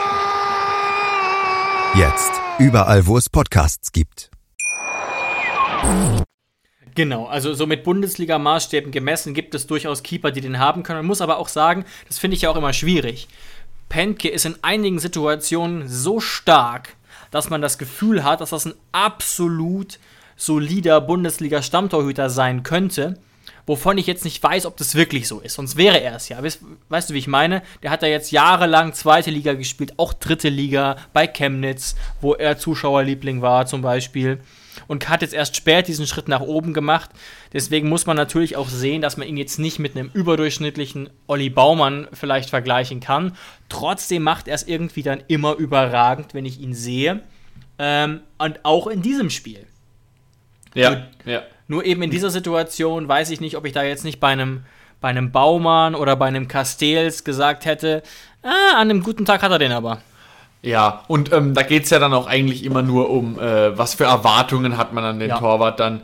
Jetzt 1.93 2.31
überall, 2.57 3.05
wo 3.05 3.17
es 3.17 3.27
Podcasts 3.27 3.91
gibt. 3.91 4.31
Genau, 6.95 7.25
also 7.25 7.53
so 7.53 7.67
mit 7.67 7.83
Bundesliga-Maßstäben 7.83 8.91
gemessen 8.91 9.33
gibt 9.33 9.53
es 9.55 9.67
durchaus 9.67 10.01
Keeper, 10.01 10.31
die 10.31 10.39
den 10.39 10.57
haben 10.57 10.83
können. 10.83 10.99
Man 10.99 11.07
muss 11.07 11.19
aber 11.19 11.37
auch 11.37 11.49
sagen, 11.49 11.83
das 12.07 12.17
finde 12.17 12.35
ich 12.35 12.43
ja 12.43 12.49
auch 12.49 12.55
immer 12.55 12.71
schwierig. 12.71 13.27
Penke 13.89 14.29
ist 14.29 14.45
in 14.45 14.55
einigen 14.61 14.99
Situationen 14.99 15.89
so 15.89 16.21
stark, 16.21 16.95
dass 17.29 17.49
man 17.49 17.61
das 17.61 17.77
Gefühl 17.77 18.23
hat, 18.23 18.39
dass 18.39 18.51
das 18.51 18.65
ein 18.65 18.75
absolut 18.93 19.99
solider 20.37 21.01
Bundesliga-Stammtorhüter 21.01 22.29
sein 22.29 22.63
könnte 22.63 23.17
wovon 23.65 23.97
ich 23.97 24.07
jetzt 24.07 24.25
nicht 24.25 24.41
weiß, 24.41 24.65
ob 24.65 24.77
das 24.77 24.95
wirklich 24.95 25.27
so 25.27 25.39
ist. 25.39 25.55
Sonst 25.55 25.77
wäre 25.77 26.01
er 26.01 26.15
es 26.15 26.29
ja. 26.29 26.41
Weißt, 26.41 26.61
weißt, 26.89 27.09
du, 27.09 27.13
wie 27.13 27.19
ich 27.19 27.27
meine? 27.27 27.61
Der 27.83 27.91
hat 27.91 28.03
da 28.03 28.07
jetzt 28.07 28.31
jahrelang 28.31 28.93
zweite 28.93 29.31
Liga 29.31 29.53
gespielt, 29.53 29.93
auch 29.97 30.13
dritte 30.13 30.49
Liga 30.49 30.97
bei 31.13 31.27
Chemnitz, 31.27 31.95
wo 32.19 32.33
er 32.33 32.57
Zuschauerliebling 32.57 33.41
war 33.41 33.65
zum 33.65 33.81
Beispiel. 33.81 34.39
Und 34.87 35.09
hat 35.09 35.21
jetzt 35.21 35.33
erst 35.33 35.55
spät 35.55 35.87
diesen 35.87 36.07
Schritt 36.07 36.27
nach 36.27 36.41
oben 36.41 36.73
gemacht. 36.73 37.09
Deswegen 37.53 37.89
muss 37.89 38.05
man 38.05 38.15
natürlich 38.15 38.55
auch 38.55 38.69
sehen, 38.69 39.01
dass 39.01 39.17
man 39.17 39.27
ihn 39.27 39.37
jetzt 39.37 39.59
nicht 39.59 39.79
mit 39.79 39.95
einem 39.95 40.09
überdurchschnittlichen 40.13 41.09
Olli 41.27 41.49
Baumann 41.49 42.07
vielleicht 42.13 42.49
vergleichen 42.49 42.99
kann. 42.99 43.35
Trotzdem 43.69 44.23
macht 44.23 44.47
er 44.47 44.55
es 44.55 44.63
irgendwie 44.63 45.03
dann 45.03 45.23
immer 45.27 45.55
überragend, 45.55 46.33
wenn 46.33 46.45
ich 46.45 46.59
ihn 46.59 46.73
sehe. 46.73 47.21
Ähm, 47.79 48.21
und 48.37 48.63
auch 48.63 48.87
in 48.87 49.01
diesem 49.01 49.29
Spiel. 49.29 49.65
Ja, 50.73 51.07
ja. 51.25 51.43
Nur 51.71 51.85
eben 51.85 52.01
in 52.01 52.09
dieser 52.09 52.31
Situation 52.31 53.07
weiß 53.07 53.29
ich 53.29 53.39
nicht, 53.39 53.55
ob 53.55 53.65
ich 53.65 53.71
da 53.71 53.81
jetzt 53.81 54.03
nicht 54.03 54.19
bei 54.19 54.27
einem, 54.27 54.65
bei 54.99 55.07
einem 55.07 55.31
Baumann 55.31 55.95
oder 55.95 56.17
bei 56.17 56.25
einem 56.25 56.49
Castells 56.49 57.23
gesagt 57.23 57.63
hätte, 57.63 58.03
ah, 58.43 58.75
an 58.75 58.89
einem 58.89 59.01
guten 59.01 59.23
Tag 59.23 59.41
hat 59.41 59.53
er 59.53 59.57
den 59.57 59.71
aber. 59.71 60.01
Ja, 60.61 61.05
und 61.07 61.31
ähm, 61.31 61.53
da 61.53 61.61
geht 61.63 61.85
es 61.85 61.89
ja 61.89 61.99
dann 61.99 62.13
auch 62.13 62.27
eigentlich 62.27 62.65
immer 62.65 62.81
nur 62.81 63.09
um, 63.09 63.39
äh, 63.39 63.77
was 63.77 63.93
für 63.93 64.03
Erwartungen 64.03 64.75
hat 64.75 64.91
man 64.91 65.05
an 65.05 65.19
den 65.19 65.29
ja. 65.29 65.39
Torwart 65.39 65.79
dann. 65.79 66.01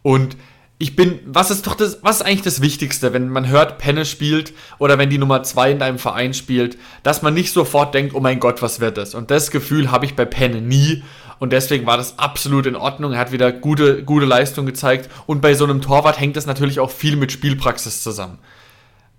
Und 0.00 0.38
ich 0.78 0.96
bin, 0.96 1.18
was 1.26 1.50
ist 1.50 1.66
doch 1.66 1.74
das, 1.74 1.98
was 2.00 2.16
ist 2.16 2.22
eigentlich 2.22 2.40
das 2.40 2.62
Wichtigste, 2.62 3.12
wenn 3.12 3.28
man 3.28 3.46
hört, 3.46 3.76
Penne 3.76 4.06
spielt 4.06 4.54
oder 4.78 4.96
wenn 4.96 5.10
die 5.10 5.18
Nummer 5.18 5.42
zwei 5.42 5.70
in 5.72 5.78
deinem 5.78 5.98
Verein 5.98 6.32
spielt, 6.32 6.78
dass 7.02 7.20
man 7.20 7.34
nicht 7.34 7.52
sofort 7.52 7.92
denkt, 7.92 8.14
oh 8.14 8.20
mein 8.20 8.40
Gott, 8.40 8.62
was 8.62 8.80
wird 8.80 8.96
das? 8.96 9.14
Und 9.14 9.30
das 9.30 9.50
Gefühl 9.50 9.90
habe 9.90 10.06
ich 10.06 10.16
bei 10.16 10.24
Penne 10.24 10.62
nie. 10.62 11.02
Und 11.40 11.52
deswegen 11.52 11.86
war 11.86 11.96
das 11.96 12.18
absolut 12.18 12.66
in 12.66 12.76
Ordnung. 12.76 13.14
Er 13.14 13.18
hat 13.18 13.32
wieder 13.32 13.50
gute, 13.50 14.04
gute 14.04 14.26
Leistung 14.26 14.66
gezeigt. 14.66 15.10
Und 15.26 15.40
bei 15.40 15.54
so 15.54 15.64
einem 15.64 15.80
Torwart 15.80 16.20
hängt 16.20 16.36
das 16.36 16.46
natürlich 16.46 16.78
auch 16.78 16.90
viel 16.90 17.16
mit 17.16 17.32
Spielpraxis 17.32 18.02
zusammen. 18.02 18.38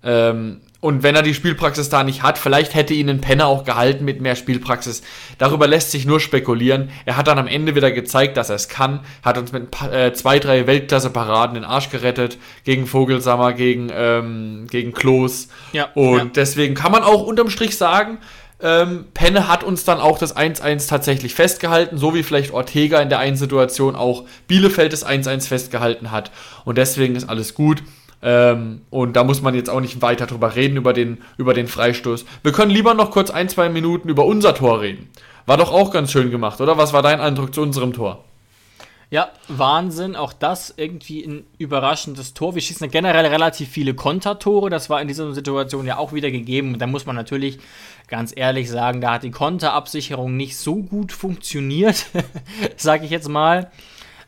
Ähm, 0.04 0.60
und 0.80 1.04
wenn 1.04 1.14
er 1.14 1.22
die 1.22 1.34
Spielpraxis 1.34 1.88
da 1.88 2.02
nicht 2.02 2.24
hat, 2.24 2.38
vielleicht 2.38 2.74
hätte 2.74 2.92
ihn 2.92 3.08
ein 3.08 3.20
Penner 3.20 3.46
auch 3.46 3.64
gehalten 3.64 4.04
mit 4.04 4.20
mehr 4.20 4.34
Spielpraxis. 4.34 5.02
Darüber 5.38 5.68
lässt 5.68 5.92
sich 5.92 6.06
nur 6.06 6.18
spekulieren. 6.18 6.90
Er 7.04 7.16
hat 7.16 7.28
dann 7.28 7.38
am 7.38 7.46
Ende 7.46 7.76
wieder 7.76 7.92
gezeigt, 7.92 8.36
dass 8.36 8.50
er 8.50 8.56
es 8.56 8.68
kann. 8.68 9.00
Hat 9.22 9.38
uns 9.38 9.52
mit 9.52 9.68
äh, 9.92 10.12
zwei, 10.12 10.40
drei 10.40 10.66
Weltklasse-Paraden 10.66 11.54
den 11.54 11.64
Arsch 11.64 11.90
gerettet. 11.90 12.38
Gegen 12.64 12.86
Vogelsammer, 12.86 13.52
gegen, 13.52 13.90
ähm, 13.92 14.66
gegen 14.70 14.92
Klos. 14.92 15.48
Ja, 15.72 15.88
und 15.94 16.18
ja. 16.18 16.24
deswegen 16.34 16.74
kann 16.74 16.90
man 16.90 17.04
auch 17.04 17.22
unterm 17.22 17.50
Strich 17.50 17.76
sagen, 17.76 18.18
ähm, 18.62 19.06
Penne 19.12 19.48
hat 19.48 19.64
uns 19.64 19.84
dann 19.84 20.00
auch 20.00 20.18
das 20.18 20.36
1-1 20.36 20.88
tatsächlich 20.88 21.34
festgehalten, 21.34 21.98
so 21.98 22.14
wie 22.14 22.22
vielleicht 22.22 22.52
Ortega 22.52 23.00
in 23.00 23.08
der 23.08 23.18
einen 23.18 23.36
Situation 23.36 23.96
auch 23.96 24.24
Bielefeld 24.46 24.92
das 24.92 25.06
1-1 25.06 25.48
festgehalten 25.48 26.10
hat. 26.10 26.30
Und 26.64 26.78
deswegen 26.78 27.16
ist 27.16 27.28
alles 27.28 27.54
gut. 27.54 27.82
Ähm, 28.22 28.82
und 28.90 29.16
da 29.16 29.24
muss 29.24 29.42
man 29.42 29.54
jetzt 29.54 29.68
auch 29.68 29.80
nicht 29.80 30.00
weiter 30.00 30.26
drüber 30.26 30.54
reden, 30.54 30.76
über 30.76 30.92
den, 30.92 31.18
über 31.36 31.54
den 31.54 31.66
Freistoß. 31.66 32.24
Wir 32.42 32.52
können 32.52 32.70
lieber 32.70 32.94
noch 32.94 33.10
kurz 33.10 33.30
ein, 33.30 33.48
zwei 33.48 33.68
Minuten 33.68 34.08
über 34.08 34.24
unser 34.24 34.54
Tor 34.54 34.80
reden. 34.80 35.08
War 35.44 35.56
doch 35.56 35.72
auch 35.72 35.90
ganz 35.90 36.12
schön 36.12 36.30
gemacht, 36.30 36.60
oder? 36.60 36.78
Was 36.78 36.92
war 36.92 37.02
dein 37.02 37.20
Eindruck 37.20 37.52
zu 37.52 37.62
unserem 37.62 37.92
Tor? 37.92 38.24
Ja, 39.12 39.30
Wahnsinn. 39.46 40.16
Auch 40.16 40.32
das 40.32 40.72
irgendwie 40.74 41.22
ein 41.22 41.44
überraschendes 41.58 42.32
Tor. 42.32 42.54
Wir 42.54 42.62
schießen 42.62 42.90
generell 42.90 43.26
relativ 43.26 43.68
viele 43.68 43.92
Kontertore. 43.92 44.70
Das 44.70 44.88
war 44.88 45.02
in 45.02 45.08
dieser 45.08 45.34
Situation 45.34 45.86
ja 45.86 45.98
auch 45.98 46.14
wieder 46.14 46.30
gegeben. 46.30 46.72
Und 46.72 46.78
da 46.78 46.86
muss 46.86 47.04
man 47.04 47.14
natürlich 47.14 47.58
ganz 48.08 48.32
ehrlich 48.34 48.70
sagen, 48.70 49.02
da 49.02 49.12
hat 49.12 49.22
die 49.22 49.30
Konterabsicherung 49.30 50.34
nicht 50.34 50.56
so 50.56 50.76
gut 50.76 51.12
funktioniert, 51.12 52.06
sage 52.78 53.04
ich 53.04 53.10
jetzt 53.10 53.28
mal. 53.28 53.70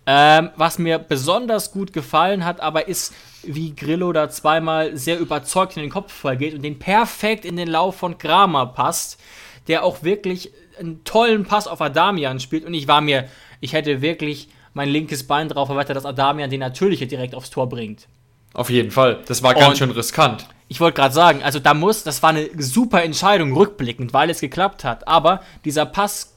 Ähm, 0.06 0.50
was 0.56 0.78
mir 0.78 0.98
besonders 0.98 1.72
gut 1.72 1.94
gefallen 1.94 2.44
hat, 2.44 2.60
aber 2.60 2.86
ist, 2.86 3.14
wie 3.42 3.74
Grillo 3.74 4.12
da 4.12 4.28
zweimal 4.28 4.98
sehr 4.98 5.18
überzeugt 5.18 5.78
in 5.78 5.82
den 5.82 5.90
Kopfball 5.90 6.36
geht 6.36 6.52
und 6.52 6.60
den 6.60 6.78
perfekt 6.78 7.46
in 7.46 7.56
den 7.56 7.68
Lauf 7.68 7.96
von 7.96 8.18
Kramer 8.18 8.66
passt, 8.66 9.18
der 9.66 9.82
auch 9.82 10.02
wirklich 10.02 10.52
einen 10.78 11.04
tollen 11.04 11.44
Pass 11.44 11.68
auf 11.68 11.80
Adamian 11.80 12.38
spielt. 12.38 12.66
Und 12.66 12.74
ich 12.74 12.86
war 12.86 13.00
mir, 13.00 13.30
ich 13.62 13.72
hätte 13.72 14.02
wirklich 14.02 14.50
mein 14.74 14.88
linkes 14.88 15.26
Bein 15.26 15.48
drauf 15.48 15.68
erweitert, 15.68 15.96
dass 15.96 16.04
Adamian 16.04 16.50
den 16.50 16.60
Natürliche 16.60 17.06
direkt 17.06 17.34
aufs 17.34 17.50
Tor 17.50 17.68
bringt. 17.68 18.06
Auf 18.52 18.70
jeden 18.70 18.90
Fall. 18.90 19.20
Das 19.26 19.42
war 19.42 19.54
ganz 19.54 19.70
und 19.70 19.78
schön 19.78 19.90
riskant. 19.90 20.46
Ich 20.68 20.80
wollte 20.80 20.96
gerade 20.96 21.14
sagen, 21.14 21.42
also 21.42 21.58
da 21.58 21.74
muss, 21.74 22.04
das 22.04 22.22
war 22.22 22.30
eine 22.30 22.48
super 22.56 23.02
Entscheidung 23.02 23.52
rückblickend, 23.52 24.12
weil 24.12 24.30
es 24.30 24.40
geklappt 24.40 24.84
hat. 24.84 25.06
Aber 25.08 25.42
dieser 25.64 25.86
Pass, 25.86 26.34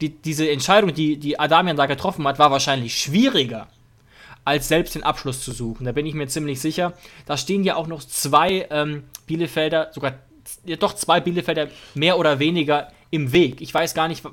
die, 0.00 0.10
diese 0.10 0.48
Entscheidung, 0.50 0.92
die, 0.92 1.16
die 1.16 1.38
Adamian 1.38 1.76
da 1.76 1.86
getroffen 1.86 2.26
hat, 2.26 2.38
war 2.38 2.50
wahrscheinlich 2.50 2.98
schwieriger, 2.98 3.68
als 4.44 4.68
selbst 4.68 4.94
den 4.94 5.04
Abschluss 5.04 5.42
zu 5.42 5.52
suchen. 5.52 5.84
Da 5.84 5.92
bin 5.92 6.04
ich 6.04 6.14
mir 6.14 6.26
ziemlich 6.26 6.60
sicher. 6.60 6.94
Da 7.26 7.36
stehen 7.36 7.64
ja 7.64 7.76
auch 7.76 7.86
noch 7.86 8.02
zwei 8.02 8.66
ähm, 8.70 9.04
Bielefelder, 9.26 9.90
sogar 9.92 10.14
ja, 10.64 10.76
doch 10.76 10.94
zwei 10.94 11.20
Bielefelder 11.20 11.68
mehr 11.94 12.18
oder 12.18 12.40
weniger 12.40 12.88
im 13.10 13.32
Weg. 13.32 13.60
Ich 13.60 13.72
weiß 13.72 13.94
gar 13.94 14.08
nicht, 14.08 14.24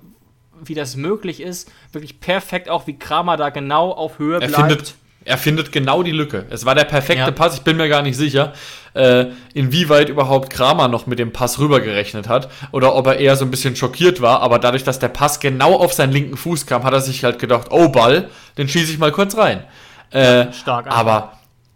wie 0.65 0.75
das 0.75 0.95
möglich 0.95 1.41
ist. 1.41 1.71
Wirklich 1.91 2.19
perfekt 2.19 2.69
auch, 2.69 2.87
wie 2.87 2.97
Kramer 2.97 3.37
da 3.37 3.49
genau 3.49 3.91
auf 3.91 4.19
Höhe 4.19 4.39
bleibt. 4.39 4.53
Er 4.53 4.59
findet, 4.59 4.95
er 5.25 5.37
findet 5.37 5.71
genau 5.71 6.03
die 6.03 6.11
Lücke. 6.11 6.45
Es 6.49 6.65
war 6.65 6.75
der 6.75 6.85
perfekte 6.85 7.23
ja. 7.23 7.31
Pass. 7.31 7.55
Ich 7.55 7.61
bin 7.61 7.77
mir 7.77 7.89
gar 7.89 8.01
nicht 8.01 8.17
sicher, 8.17 8.53
äh, 8.93 9.25
inwieweit 9.53 10.09
überhaupt 10.09 10.49
Kramer 10.49 10.87
noch 10.87 11.07
mit 11.07 11.19
dem 11.19 11.31
Pass 11.31 11.59
rübergerechnet 11.59 12.27
hat 12.27 12.49
oder 12.71 12.95
ob 12.95 13.07
er 13.07 13.17
eher 13.17 13.35
so 13.35 13.45
ein 13.45 13.51
bisschen 13.51 13.75
schockiert 13.75 14.21
war. 14.21 14.41
Aber 14.41 14.59
dadurch, 14.59 14.83
dass 14.83 14.99
der 14.99 15.09
Pass 15.09 15.39
genau 15.39 15.75
auf 15.75 15.93
seinen 15.93 16.13
linken 16.13 16.37
Fuß 16.37 16.65
kam, 16.65 16.83
hat 16.83 16.93
er 16.93 17.01
sich 17.01 17.23
halt 17.23 17.39
gedacht, 17.39 17.67
oh 17.69 17.89
Ball, 17.89 18.29
den 18.57 18.67
schieße 18.67 18.91
ich 18.91 18.97
mal 18.97 19.11
kurz 19.11 19.37
rein. 19.37 19.63
Äh, 20.11 20.51
Stark. 20.53 20.87
Aber 20.87 21.33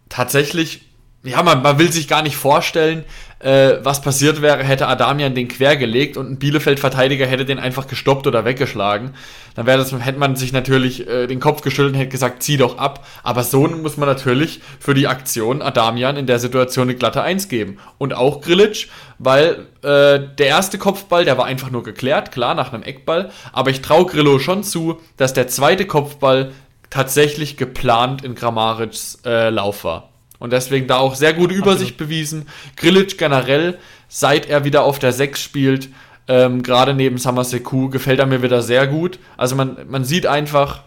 tatsächlich, 0.08 0.83
ja, 1.24 1.42
man, 1.42 1.62
man 1.62 1.78
will 1.78 1.90
sich 1.90 2.06
gar 2.06 2.22
nicht 2.22 2.36
vorstellen, 2.36 3.04
äh, 3.38 3.78
was 3.82 4.02
passiert 4.02 4.42
wäre, 4.42 4.62
hätte 4.62 4.86
Adamian 4.86 5.34
den 5.34 5.48
quergelegt 5.48 6.16
und 6.16 6.30
ein 6.30 6.38
Bielefeld-Verteidiger 6.38 7.26
hätte 7.26 7.44
den 7.44 7.58
einfach 7.58 7.86
gestoppt 7.86 8.26
oder 8.26 8.44
weggeschlagen. 8.44 9.14
Dann 9.54 9.66
wäre 9.66 9.78
das, 9.78 9.92
hätte 9.92 10.18
man 10.18 10.36
sich 10.36 10.52
natürlich 10.52 11.08
äh, 11.08 11.26
den 11.26 11.40
Kopf 11.40 11.62
geschüttelt 11.62 11.94
und 11.94 11.98
hätte 11.98 12.10
gesagt, 12.10 12.42
zieh 12.42 12.58
doch 12.58 12.78
ab. 12.78 13.06
Aber 13.22 13.42
so 13.42 13.66
muss 13.66 13.96
man 13.96 14.08
natürlich 14.08 14.60
für 14.78 14.94
die 14.94 15.08
Aktion 15.08 15.62
Adamian 15.62 16.16
in 16.16 16.26
der 16.26 16.38
Situation 16.38 16.88
eine 16.88 16.96
glatte 16.96 17.22
Eins 17.22 17.48
geben. 17.48 17.78
Und 17.96 18.14
auch 18.14 18.40
Grilic, 18.40 18.88
weil 19.18 19.66
äh, 19.82 20.20
der 20.38 20.46
erste 20.46 20.78
Kopfball, 20.78 21.24
der 21.24 21.38
war 21.38 21.46
einfach 21.46 21.70
nur 21.70 21.82
geklärt, 21.82 22.32
klar, 22.32 22.54
nach 22.54 22.72
einem 22.72 22.82
Eckball. 22.82 23.30
Aber 23.52 23.70
ich 23.70 23.80
traue 23.82 24.06
Grillo 24.06 24.38
schon 24.38 24.62
zu, 24.62 25.00
dass 25.16 25.32
der 25.32 25.48
zweite 25.48 25.86
Kopfball 25.86 26.52
tatsächlich 26.90 27.56
geplant 27.56 28.24
in 28.24 28.34
Grammarics 28.34 29.20
äh, 29.24 29.50
Lauf 29.50 29.84
war. 29.84 30.13
Und 30.44 30.52
deswegen 30.52 30.86
da 30.86 30.98
auch 30.98 31.14
sehr 31.14 31.32
gute 31.32 31.54
Übersicht 31.54 31.92
Absolut. 31.92 32.10
bewiesen. 32.10 32.48
Grilic 32.76 33.16
generell, 33.16 33.78
seit 34.08 34.44
er 34.44 34.64
wieder 34.64 34.84
auf 34.84 34.98
der 34.98 35.10
6 35.10 35.40
spielt, 35.40 35.88
ähm, 36.28 36.62
gerade 36.62 36.92
neben 36.92 37.16
Samaseku, 37.16 37.88
gefällt 37.88 38.18
er 38.18 38.26
mir 38.26 38.42
wieder 38.42 38.60
sehr 38.60 38.86
gut. 38.86 39.18
Also 39.38 39.56
man, 39.56 39.78
man 39.88 40.04
sieht 40.04 40.26
einfach, 40.26 40.82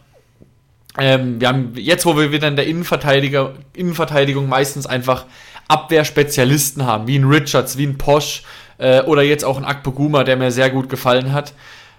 ähm, 1.00 1.42
wir 1.42 1.48
haben 1.48 1.72
jetzt, 1.74 2.06
wo 2.06 2.16
wir 2.16 2.32
wieder 2.32 2.48
in 2.48 2.56
der 2.56 2.68
Innenverteidiger, 2.68 3.54
Innenverteidigung 3.74 4.48
meistens 4.48 4.86
einfach 4.86 5.26
Abwehrspezialisten 5.68 6.86
haben, 6.86 7.08
wie 7.08 7.18
ein 7.18 7.26
Richards, 7.26 7.80
wie 7.80 7.88
ein 7.88 7.98
Posch 7.98 8.44
äh, 8.78 9.02
oder 9.02 9.24
jetzt 9.24 9.44
auch 9.44 9.58
ein 9.58 9.66
Akpoguma, 9.66 10.24
der 10.24 10.38
mir 10.38 10.52
sehr 10.52 10.70
gut 10.70 10.88
gefallen 10.88 11.34
hat. 11.34 11.56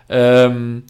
Ähm, 0.08 0.84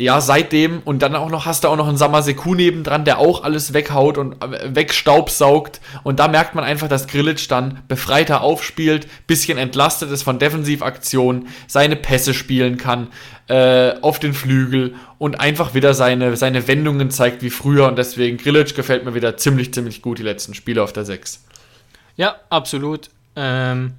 ja, 0.00 0.20
seitdem 0.20 0.80
und 0.84 1.02
dann 1.02 1.16
auch 1.16 1.28
noch 1.28 1.44
hast 1.44 1.64
du 1.64 1.68
auch 1.68 1.76
noch 1.76 1.88
einen 1.88 1.96
Samaseku 1.96 2.54
nebendran, 2.54 3.04
der 3.04 3.18
auch 3.18 3.42
alles 3.42 3.72
weghaut 3.72 4.16
und 4.16 4.40
äh, 4.42 4.74
wegstaubsaugt 4.74 5.80
und 6.04 6.20
da 6.20 6.28
merkt 6.28 6.54
man 6.54 6.62
einfach, 6.62 6.86
dass 6.86 7.08
Grillitsch 7.08 7.50
dann 7.50 7.82
befreiter 7.88 8.42
aufspielt, 8.42 9.08
bisschen 9.26 9.58
entlastet 9.58 10.12
ist 10.12 10.22
von 10.22 10.38
Defensivaktionen, 10.38 11.48
seine 11.66 11.96
Pässe 11.96 12.32
spielen 12.32 12.76
kann 12.76 13.08
äh, 13.48 13.94
auf 14.00 14.20
den 14.20 14.34
Flügel 14.34 14.94
und 15.18 15.40
einfach 15.40 15.74
wieder 15.74 15.92
seine, 15.94 16.36
seine 16.36 16.68
Wendungen 16.68 17.10
zeigt 17.10 17.42
wie 17.42 17.50
früher 17.50 17.88
und 17.88 17.98
deswegen 17.98 18.36
Grillitsch 18.36 18.76
gefällt 18.76 19.04
mir 19.04 19.14
wieder 19.14 19.36
ziemlich, 19.36 19.74
ziemlich 19.74 20.00
gut 20.00 20.18
die 20.18 20.22
letzten 20.22 20.54
Spiele 20.54 20.80
auf 20.80 20.92
der 20.92 21.06
6. 21.06 21.44
Ja, 22.16 22.36
absolut. 22.50 23.10
Ähm, 23.34 23.94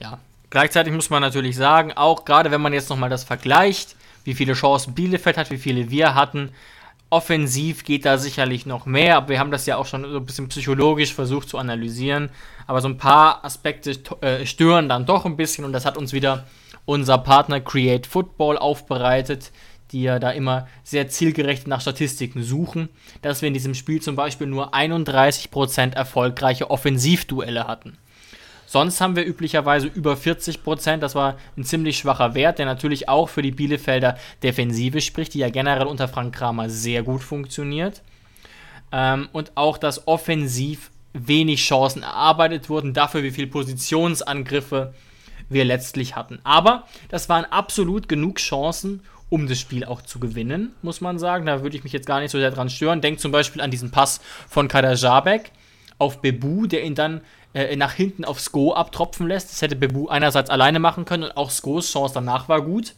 ja, 0.00 0.18
gleichzeitig 0.48 0.94
muss 0.94 1.10
man 1.10 1.20
natürlich 1.20 1.54
sagen, 1.54 1.92
auch 1.92 2.24
gerade 2.24 2.50
wenn 2.50 2.62
man 2.62 2.72
jetzt 2.72 2.88
nochmal 2.88 3.10
das 3.10 3.24
vergleicht, 3.24 3.94
wie 4.24 4.34
viele 4.34 4.54
Chancen 4.54 4.94
Bielefeld 4.94 5.36
hat, 5.36 5.50
wie 5.50 5.58
viele 5.58 5.90
wir 5.90 6.14
hatten. 6.14 6.50
Offensiv 7.10 7.84
geht 7.84 8.04
da 8.04 8.18
sicherlich 8.18 8.66
noch 8.66 8.86
mehr, 8.86 9.16
aber 9.16 9.28
wir 9.28 9.38
haben 9.38 9.50
das 9.50 9.66
ja 9.66 9.76
auch 9.76 9.86
schon 9.86 10.02
so 10.10 10.16
ein 10.16 10.26
bisschen 10.26 10.48
psychologisch 10.48 11.14
versucht 11.14 11.48
zu 11.48 11.58
analysieren. 11.58 12.30
Aber 12.66 12.80
so 12.80 12.88
ein 12.88 12.98
paar 12.98 13.44
Aspekte 13.44 13.92
äh, 14.20 14.44
stören 14.46 14.88
dann 14.88 15.06
doch 15.06 15.24
ein 15.24 15.36
bisschen 15.36 15.64
und 15.64 15.72
das 15.72 15.84
hat 15.84 15.96
uns 15.96 16.12
wieder 16.12 16.46
unser 16.86 17.18
Partner 17.18 17.60
Create 17.60 18.06
Football 18.06 18.58
aufbereitet, 18.58 19.52
die 19.92 20.02
ja 20.02 20.18
da 20.18 20.30
immer 20.30 20.66
sehr 20.82 21.08
zielgerecht 21.08 21.68
nach 21.68 21.80
Statistiken 21.80 22.42
suchen, 22.42 22.88
dass 23.22 23.42
wir 23.42 23.48
in 23.48 23.54
diesem 23.54 23.74
Spiel 23.74 24.02
zum 24.02 24.16
Beispiel 24.16 24.48
nur 24.48 24.74
31% 24.74 25.94
erfolgreiche 25.94 26.70
Offensivduelle 26.70 27.68
hatten. 27.68 27.96
Sonst 28.74 29.00
haben 29.00 29.14
wir 29.14 29.24
üblicherweise 29.24 29.86
über 29.86 30.16
40 30.16 30.64
Prozent. 30.64 31.00
Das 31.04 31.14
war 31.14 31.36
ein 31.56 31.62
ziemlich 31.62 31.96
schwacher 31.96 32.34
Wert, 32.34 32.58
der 32.58 32.66
natürlich 32.66 33.08
auch 33.08 33.28
für 33.28 33.40
die 33.40 33.52
Bielefelder 33.52 34.18
Defensive 34.42 35.00
spricht, 35.00 35.34
die 35.34 35.38
ja 35.38 35.48
generell 35.48 35.86
unter 35.86 36.08
Frank 36.08 36.34
Kramer 36.34 36.68
sehr 36.68 37.04
gut 37.04 37.22
funktioniert. 37.22 38.02
Ähm, 38.90 39.28
und 39.30 39.52
auch, 39.54 39.78
dass 39.78 40.08
offensiv 40.08 40.90
wenig 41.12 41.64
Chancen 41.64 42.02
erarbeitet 42.02 42.68
wurden, 42.68 42.94
dafür 42.94 43.22
wie 43.22 43.30
viele 43.30 43.46
Positionsangriffe 43.46 44.92
wir 45.48 45.64
letztlich 45.64 46.16
hatten. 46.16 46.40
Aber 46.42 46.88
das 47.10 47.28
waren 47.28 47.44
absolut 47.44 48.08
genug 48.08 48.38
Chancen, 48.38 49.02
um 49.28 49.46
das 49.46 49.60
Spiel 49.60 49.84
auch 49.84 50.02
zu 50.02 50.18
gewinnen, 50.18 50.74
muss 50.82 51.00
man 51.00 51.20
sagen. 51.20 51.46
Da 51.46 51.62
würde 51.62 51.76
ich 51.76 51.84
mich 51.84 51.92
jetzt 51.92 52.08
gar 52.08 52.18
nicht 52.18 52.32
so 52.32 52.40
sehr 52.40 52.50
dran 52.50 52.70
stören. 52.70 53.00
Denkt 53.00 53.20
zum 53.20 53.30
Beispiel 53.30 53.62
an 53.62 53.70
diesen 53.70 53.92
Pass 53.92 54.20
von 54.48 54.66
Kader 54.66 54.94
Jabek 54.94 55.52
auf 55.98 56.20
Bebu, 56.20 56.66
der 56.66 56.82
ihn 56.82 56.96
dann 56.96 57.20
äh, 57.54 57.76
nach 57.76 57.92
hinten 57.92 58.24
auf 58.24 58.40
Sko 58.40 58.72
abtropfen 58.72 59.28
lässt. 59.28 59.50
Das 59.50 59.62
hätte 59.62 59.76
Bebu 59.76 60.08
einerseits 60.08 60.50
alleine 60.50 60.80
machen 60.80 61.04
können 61.04 61.22
und 61.22 61.36
auch 61.36 61.50
Skos 61.50 61.90
Chance 61.90 62.14
danach 62.14 62.48
war 62.48 62.62
gut. 62.62 62.94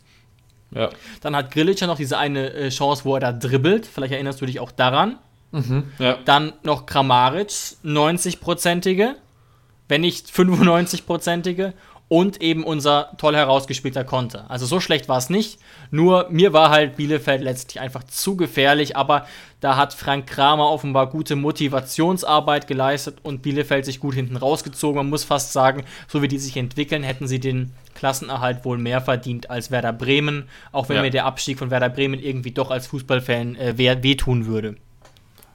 Ja. 0.73 0.91
Dann 1.21 1.37
hat 1.37 1.53
Grilic 1.53 1.81
ja 1.81 1.87
noch 1.87 1.97
diese 1.97 2.19
eine 2.19 2.53
äh, 2.53 2.69
Chance, 2.71 3.05
wo 3.05 3.15
er 3.15 3.21
da 3.21 3.33
dribbelt. 3.33 3.87
Vielleicht 3.87 4.13
erinnerst 4.13 4.41
du 4.41 4.47
dich 4.47 4.59
auch 4.59 4.73
daran. 4.73 5.19
Mhm, 5.53 5.93
ja. 5.99 6.19
Dann 6.25 6.55
noch 6.63 6.87
Kramaric, 6.87 7.51
90-prozentige, 7.85 9.15
wenn 9.89 10.01
nicht 10.01 10.29
95-prozentige 10.29 11.73
und 12.09 12.41
eben 12.41 12.63
unser 12.63 13.11
toll 13.19 13.35
herausgespielter 13.35 14.05
Konter. 14.05 14.49
Also 14.49 14.65
so 14.65 14.79
schlecht 14.79 15.09
war 15.09 15.19
es 15.19 15.29
nicht. 15.29 15.59
Nur 15.91 16.29
mir 16.31 16.53
war 16.53 16.71
halt 16.71 16.97
Bielefeld 16.97 17.43
letztlich 17.43 17.81
einfach 17.81 18.05
zu 18.05 18.37
gefährlich, 18.37 18.97
aber 18.97 19.27
da 19.61 19.77
hat 19.77 19.93
Frank 19.93 20.29
Kramer 20.29 20.71
offenbar 20.71 21.09
gute 21.09 21.35
Motivationsarbeit 21.35 22.69
geleistet 22.69 23.19
und 23.23 23.43
Bielefeld 23.43 23.85
sich 23.85 23.99
gut 23.99 24.15
hinten 24.15 24.37
rausgezogen. 24.37 24.97
Man 24.97 25.11
muss 25.11 25.25
fast 25.25 25.53
sagen, 25.53 25.85
so 26.07 26.23
wie 26.23 26.29
die 26.29 26.39
sich 26.39 26.57
entwickeln, 26.57 27.03
hätten 27.03 27.27
sie 27.27 27.41
den 27.41 27.73
Klassenerhalt 27.95 28.65
wohl 28.65 28.79
mehr 28.79 29.01
verdient 29.01 29.51
als 29.51 29.71
Werder 29.73 29.93
Bremen, 29.93 30.49
auch 30.71 30.89
wenn 30.89 30.97
ja. 30.97 31.03
mir 31.03 31.11
der 31.11 31.25
Abstieg 31.25 31.59
von 31.59 31.71
Werder 31.71 31.89
Bremen 31.89 32.21
irgendwie 32.21 32.53
doch 32.53 32.71
als 32.71 32.87
Fußballfan 32.87 33.57
äh, 33.57 33.79
wehtun 33.79 34.47
würde. 34.47 34.77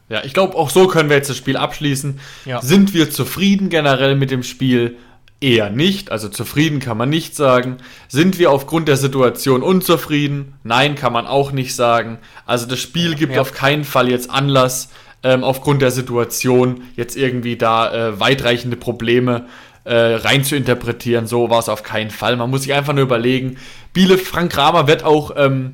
Ja, 0.10 0.26
ich 0.26 0.34
glaube, 0.34 0.58
auch 0.58 0.70
so 0.70 0.88
können 0.88 1.08
wir 1.08 1.16
jetzt 1.16 1.30
das 1.30 1.38
Spiel 1.38 1.56
abschließen. 1.56 2.20
Ja. 2.44 2.62
Sind 2.62 2.94
wir 2.94 3.10
zufrieden 3.10 3.70
generell 3.70 4.16
mit 4.16 4.30
dem 4.30 4.44
Spiel? 4.44 4.98
Eher 5.41 5.71
nicht, 5.71 6.12
also 6.12 6.30
zufrieden 6.30 6.80
kann 6.80 6.97
man 6.97 7.10
nicht 7.10 7.36
sagen. 7.36 7.77
Sind 8.08 8.38
wir 8.38 8.51
aufgrund 8.51 8.88
der 8.88 8.95
Situation 8.95 9.63
unzufrieden? 9.63 10.54
Nein, 10.63 10.93
kann 10.93 11.12
man 11.12 11.25
auch 11.25 11.51
nicht 11.51 11.75
sagen. 11.75 12.19
Also 12.45 12.67
das 12.67 12.80
Spiel 12.80 13.15
gibt 13.15 13.34
ja. 13.34 13.41
auf 13.41 13.51
keinen 13.51 13.84
Fall 13.84 14.08
jetzt 14.08 14.30
Anlass, 14.30 14.89
ähm, 15.23 15.43
aufgrund 15.43 15.82
der 15.82 15.89
Situation 15.89 16.84
jetzt 16.95 17.17
irgendwie 17.17 17.58
da 17.58 17.91
äh, 17.91 18.19
weitreichende 18.19 18.77
Probleme 18.77 19.47
äh, 19.84 19.95
rein 19.95 20.43
zu 20.43 20.56
interpretieren. 20.56 21.25
So 21.25 21.49
war 21.49 21.60
es 21.60 21.69
auf 21.69 21.82
keinen 21.82 22.12
Fall. 22.12 22.38
Man 22.38 22.51
muss 22.51 22.62
sich 22.62 22.73
einfach 22.73 22.93
nur 22.93 23.04
überlegen, 23.04 23.58
Biele, 23.93 24.19
Frank 24.19 24.51
Kramer 24.51 24.88
wird 24.88 25.04
auch 25.04 25.32
ähm, 25.36 25.73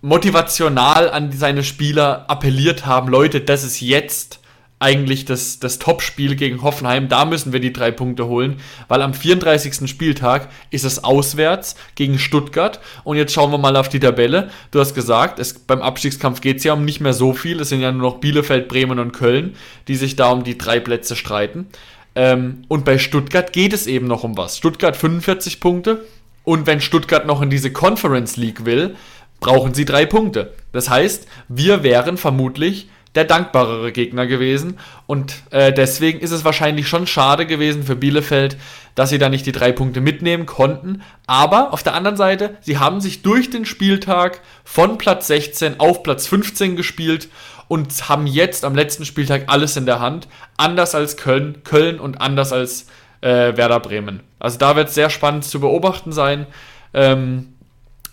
motivational 0.00 1.10
an 1.10 1.32
seine 1.32 1.64
Spieler 1.64 2.30
appelliert 2.30 2.86
haben, 2.86 3.08
Leute, 3.08 3.40
das 3.40 3.64
ist 3.64 3.80
jetzt 3.80 4.40
eigentlich 4.78 5.24
das, 5.24 5.58
das 5.58 5.78
Top-Spiel 5.78 6.36
gegen 6.36 6.62
Hoffenheim. 6.62 7.08
Da 7.08 7.24
müssen 7.24 7.52
wir 7.52 7.60
die 7.60 7.72
drei 7.72 7.90
Punkte 7.90 8.26
holen, 8.26 8.60
weil 8.88 9.00
am 9.00 9.14
34. 9.14 9.88
Spieltag 9.88 10.50
ist 10.70 10.84
es 10.84 11.02
auswärts 11.02 11.76
gegen 11.94 12.18
Stuttgart. 12.18 12.80
Und 13.02 13.16
jetzt 13.16 13.32
schauen 13.32 13.50
wir 13.50 13.58
mal 13.58 13.76
auf 13.76 13.88
die 13.88 14.00
Tabelle. 14.00 14.50
Du 14.70 14.80
hast 14.80 14.94
gesagt, 14.94 15.38
es, 15.38 15.54
beim 15.54 15.80
Abstiegskampf 15.80 16.42
geht 16.42 16.58
es 16.58 16.64
ja 16.64 16.74
um 16.74 16.84
nicht 16.84 17.00
mehr 17.00 17.14
so 17.14 17.32
viel. 17.32 17.60
Es 17.60 17.70
sind 17.70 17.80
ja 17.80 17.90
nur 17.90 18.10
noch 18.10 18.20
Bielefeld, 18.20 18.68
Bremen 18.68 18.98
und 18.98 19.12
Köln, 19.12 19.54
die 19.88 19.96
sich 19.96 20.14
da 20.14 20.30
um 20.30 20.44
die 20.44 20.58
drei 20.58 20.78
Plätze 20.78 21.16
streiten. 21.16 21.68
Ähm, 22.14 22.64
und 22.68 22.84
bei 22.84 22.98
Stuttgart 22.98 23.52
geht 23.52 23.72
es 23.72 23.86
eben 23.86 24.06
noch 24.06 24.24
um 24.24 24.36
was. 24.36 24.58
Stuttgart 24.58 24.96
45 24.96 25.58
Punkte. 25.60 26.04
Und 26.44 26.66
wenn 26.66 26.80
Stuttgart 26.80 27.26
noch 27.26 27.40
in 27.40 27.50
diese 27.50 27.72
Conference 27.72 28.36
League 28.36 28.66
will, 28.66 28.94
brauchen 29.40 29.74
sie 29.74 29.84
drei 29.84 30.06
Punkte. 30.06 30.52
Das 30.72 30.90
heißt, 30.90 31.26
wir 31.48 31.82
wären 31.82 32.18
vermutlich 32.18 32.88
der 33.16 33.24
dankbarere 33.24 33.90
Gegner 33.90 34.26
gewesen. 34.26 34.78
Und 35.06 35.34
äh, 35.50 35.72
deswegen 35.72 36.20
ist 36.20 36.30
es 36.30 36.44
wahrscheinlich 36.44 36.86
schon 36.86 37.06
schade 37.06 37.46
gewesen 37.46 37.82
für 37.82 37.96
Bielefeld, 37.96 38.56
dass 38.94 39.10
sie 39.10 39.18
da 39.18 39.28
nicht 39.28 39.46
die 39.46 39.52
drei 39.52 39.72
Punkte 39.72 40.00
mitnehmen 40.00 40.46
konnten. 40.46 41.02
Aber 41.26 41.72
auf 41.72 41.82
der 41.82 41.94
anderen 41.94 42.16
Seite, 42.16 42.56
sie 42.60 42.78
haben 42.78 43.00
sich 43.00 43.22
durch 43.22 43.50
den 43.50 43.64
Spieltag 43.64 44.40
von 44.64 44.98
Platz 44.98 45.26
16 45.26 45.80
auf 45.80 46.02
Platz 46.02 46.26
15 46.26 46.76
gespielt 46.76 47.28
und 47.68 48.08
haben 48.08 48.26
jetzt 48.26 48.64
am 48.64 48.74
letzten 48.74 49.04
Spieltag 49.04 49.44
alles 49.48 49.76
in 49.76 49.86
der 49.86 49.98
Hand. 49.98 50.28
Anders 50.56 50.94
als 50.94 51.16
Köln, 51.16 51.62
Köln 51.64 51.98
und 51.98 52.20
anders 52.20 52.52
als 52.52 52.86
äh, 53.22 53.56
Werder 53.56 53.80
Bremen. 53.80 54.20
Also 54.38 54.58
da 54.58 54.76
wird 54.76 54.88
es 54.88 54.94
sehr 54.94 55.10
spannend 55.10 55.44
zu 55.44 55.58
beobachten 55.58 56.12
sein. 56.12 56.46
Ähm, 56.94 57.55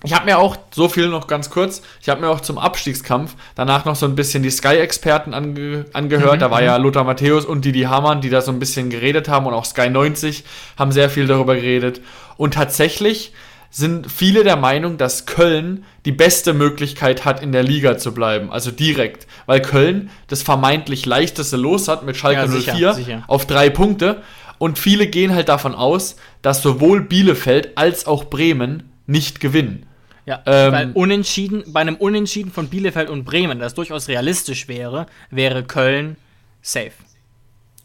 ich 0.03 0.13
habe 0.13 0.25
mir 0.25 0.37
auch, 0.37 0.57
so 0.71 0.89
viel 0.89 1.07
noch 1.07 1.27
ganz 1.27 1.49
kurz, 1.49 1.81
ich 2.01 2.09
habe 2.09 2.21
mir 2.21 2.29
auch 2.29 2.41
zum 2.41 2.57
Abstiegskampf 2.57 3.35
danach 3.55 3.85
noch 3.85 3.95
so 3.95 4.05
ein 4.05 4.15
bisschen 4.15 4.43
die 4.43 4.49
Sky-Experten 4.51 5.33
ange, 5.33 5.85
angehört. 5.93 6.35
Mhm. 6.35 6.39
Da 6.39 6.51
war 6.51 6.61
ja 6.61 6.77
mhm. 6.77 6.83
Lothar 6.83 7.03
Matthäus 7.05 7.45
und 7.45 7.63
Didi 7.63 7.83
Hamann, 7.83 8.21
die 8.21 8.29
da 8.29 8.41
so 8.41 8.51
ein 8.51 8.59
bisschen 8.59 8.89
geredet 8.89 9.29
haben 9.29 9.45
und 9.45 9.53
auch 9.53 9.65
Sky 9.65 9.89
90 9.89 10.43
haben 10.77 10.91
sehr 10.91 11.09
viel 11.09 11.25
darüber 11.25 11.55
geredet. 11.55 12.01
Und 12.35 12.53
tatsächlich 12.55 13.33
sind 13.69 14.11
viele 14.11 14.43
der 14.43 14.55
Meinung, 14.55 14.97
dass 14.97 15.25
Köln 15.25 15.83
die 16.05 16.11
beste 16.11 16.53
Möglichkeit 16.53 17.25
hat, 17.25 17.41
in 17.41 17.51
der 17.51 17.63
Liga 17.63 17.97
zu 17.97 18.13
bleiben. 18.13 18.51
Also 18.51 18.69
direkt. 18.69 19.25
Weil 19.47 19.61
Köln 19.61 20.11
das 20.27 20.43
vermeintlich 20.43 21.07
leichteste 21.07 21.57
Los 21.57 21.87
hat 21.87 22.05
mit 22.05 22.15
Schalke 22.15 22.41
ja, 22.41 22.47
sicher, 22.47 22.73
04 22.73 22.93
sicher. 22.93 23.23
auf 23.27 23.47
drei 23.47 23.71
Punkte. 23.71 24.21
Und 24.59 24.77
viele 24.77 25.07
gehen 25.07 25.33
halt 25.33 25.49
davon 25.49 25.73
aus, 25.73 26.17
dass 26.43 26.61
sowohl 26.61 27.01
Bielefeld 27.01 27.75
als 27.75 28.05
auch 28.05 28.25
Bremen 28.25 28.91
nicht 29.07 29.39
gewinnen. 29.39 29.87
Ja, 30.25 30.41
ähm, 30.45 30.71
weil 30.71 30.91
unentschieden, 30.93 31.63
bei 31.67 31.81
einem 31.81 31.95
Unentschieden 31.95 32.51
von 32.51 32.69
Bielefeld 32.69 33.09
und 33.09 33.25
Bremen, 33.25 33.59
das 33.59 33.73
durchaus 33.73 34.07
realistisch 34.07 34.67
wäre, 34.67 35.05
wäre 35.29 35.63
Köln 35.63 36.15
safe. 36.61 36.93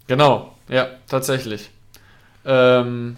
Genau, 0.06 0.54
ja, 0.68 0.88
tatsächlich. 1.08 1.70
Ähm, 2.44 3.16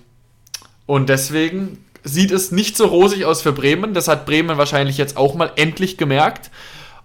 und 0.87 1.09
deswegen 1.09 1.85
sieht 2.03 2.31
es 2.31 2.51
nicht 2.51 2.77
so 2.77 2.87
rosig 2.87 3.25
aus 3.25 3.43
für 3.43 3.53
Bremen. 3.53 3.95
Das 3.95 4.09
hat 4.09 4.27
Bremen 4.27 4.57
wahrscheinlich 4.57 4.97
jetzt 4.97 5.17
auch 5.17 5.35
mal 5.35 5.53
endlich 5.57 5.99
gemerkt 5.99 6.51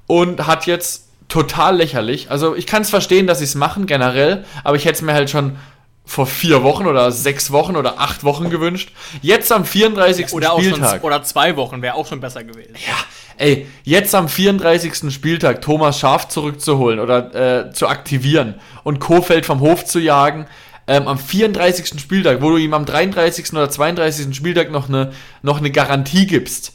und 0.07 0.47
hat 0.47 0.65
jetzt 0.65 1.09
total 1.27 1.77
lächerlich. 1.77 2.31
Also 2.31 2.55
ich 2.55 2.65
kann 2.65 2.83
es 2.83 2.89
verstehen, 2.89 3.27
dass 3.27 3.39
sie 3.39 3.45
es 3.45 3.55
machen 3.55 3.87
generell, 3.87 4.45
aber 4.63 4.77
ich 4.77 4.85
hätte 4.85 4.95
es 4.95 5.01
mir 5.01 5.13
halt 5.13 5.29
schon 5.29 5.57
vor 6.05 6.27
vier 6.27 6.63
Wochen 6.63 6.85
oder 6.85 7.11
sechs 7.11 7.51
Wochen 7.51 7.75
oder 7.75 7.99
acht 7.99 8.23
Wochen 8.23 8.49
gewünscht. 8.49 8.91
Jetzt 9.21 9.51
am 9.51 9.65
34. 9.65 10.33
Oder 10.33 10.51
Spieltag. 10.57 10.91
Schon, 10.91 10.99
oder 11.01 11.23
zwei 11.23 11.55
Wochen 11.55 11.81
wäre 11.81 11.95
auch 11.95 12.07
schon 12.07 12.19
besser 12.19 12.43
gewesen. 12.43 12.73
Ja, 12.75 12.95
ey, 13.37 13.67
jetzt 13.83 14.13
am 14.13 14.29
34. 14.29 15.11
Spieltag 15.11 15.61
Thomas 15.61 15.99
Schaf 15.99 16.27
zurückzuholen 16.27 16.99
oder 16.99 17.67
äh, 17.67 17.71
zu 17.71 17.87
aktivieren 17.87 18.55
und 18.83 18.99
Kofeld 18.99 19.45
vom 19.45 19.59
Hof 19.59 19.85
zu 19.85 19.99
jagen. 19.99 20.45
Ähm, 20.87 21.07
am 21.07 21.17
34. 21.17 21.99
Spieltag, 21.99 22.43
wo 22.43 22.51
du 22.51 22.57
ihm 22.57 22.75
am 22.75 22.85
33. 22.85 23.53
oder 23.53 23.69
32. 23.69 24.35
Spieltag 24.35 24.69
noch 24.69 24.87
eine, 24.87 25.13
noch 25.41 25.57
eine 25.57 25.71
Garantie 25.71 26.27
gibst. 26.27 26.73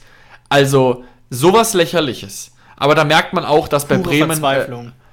Also, 0.49 1.05
sowas 1.31 1.75
lächerliches. 1.75 2.51
Aber 2.77 2.97
da 2.97 3.05
merkt 3.05 3.35
man 3.35 3.45
auch, 3.45 3.69
dass 3.69 3.87
bei 3.87 3.99
Bremen, 3.99 4.43
äh, 4.43 4.67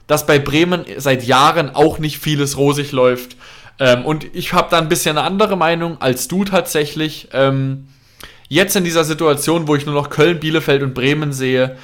dass 0.08 0.26
bei 0.26 0.40
Bremen 0.40 0.86
seit 0.98 1.24
Jahren 1.26 1.76
auch 1.76 2.00
nicht 2.00 2.18
vieles 2.18 2.58
rosig 2.58 2.92
läuft. 2.92 3.36
Ähm, 3.80 4.06
und 4.06 4.36
ich 4.36 4.54
habe 4.54 4.70
da 4.72 4.78
ein 4.78 4.90
bisschen 4.90 5.18
eine 5.18 5.26
andere 5.26 5.56
Meinung 5.56 6.02
als 6.02 6.28
du 6.28 6.44
tatsächlich. 6.44 7.30
Ähm, 7.34 7.88
jetzt 8.50 8.76
in 8.76 8.84
dieser 8.84 9.04
Situation, 9.04 9.68
wo 9.68 9.76
ich 9.76 9.86
nur 9.86 9.96
noch 9.96 10.10
Köln, 10.10 10.40
Bielefeld 10.40 10.84
und 10.84 10.94
Bremen 10.94 11.34
sehe, 11.34 11.78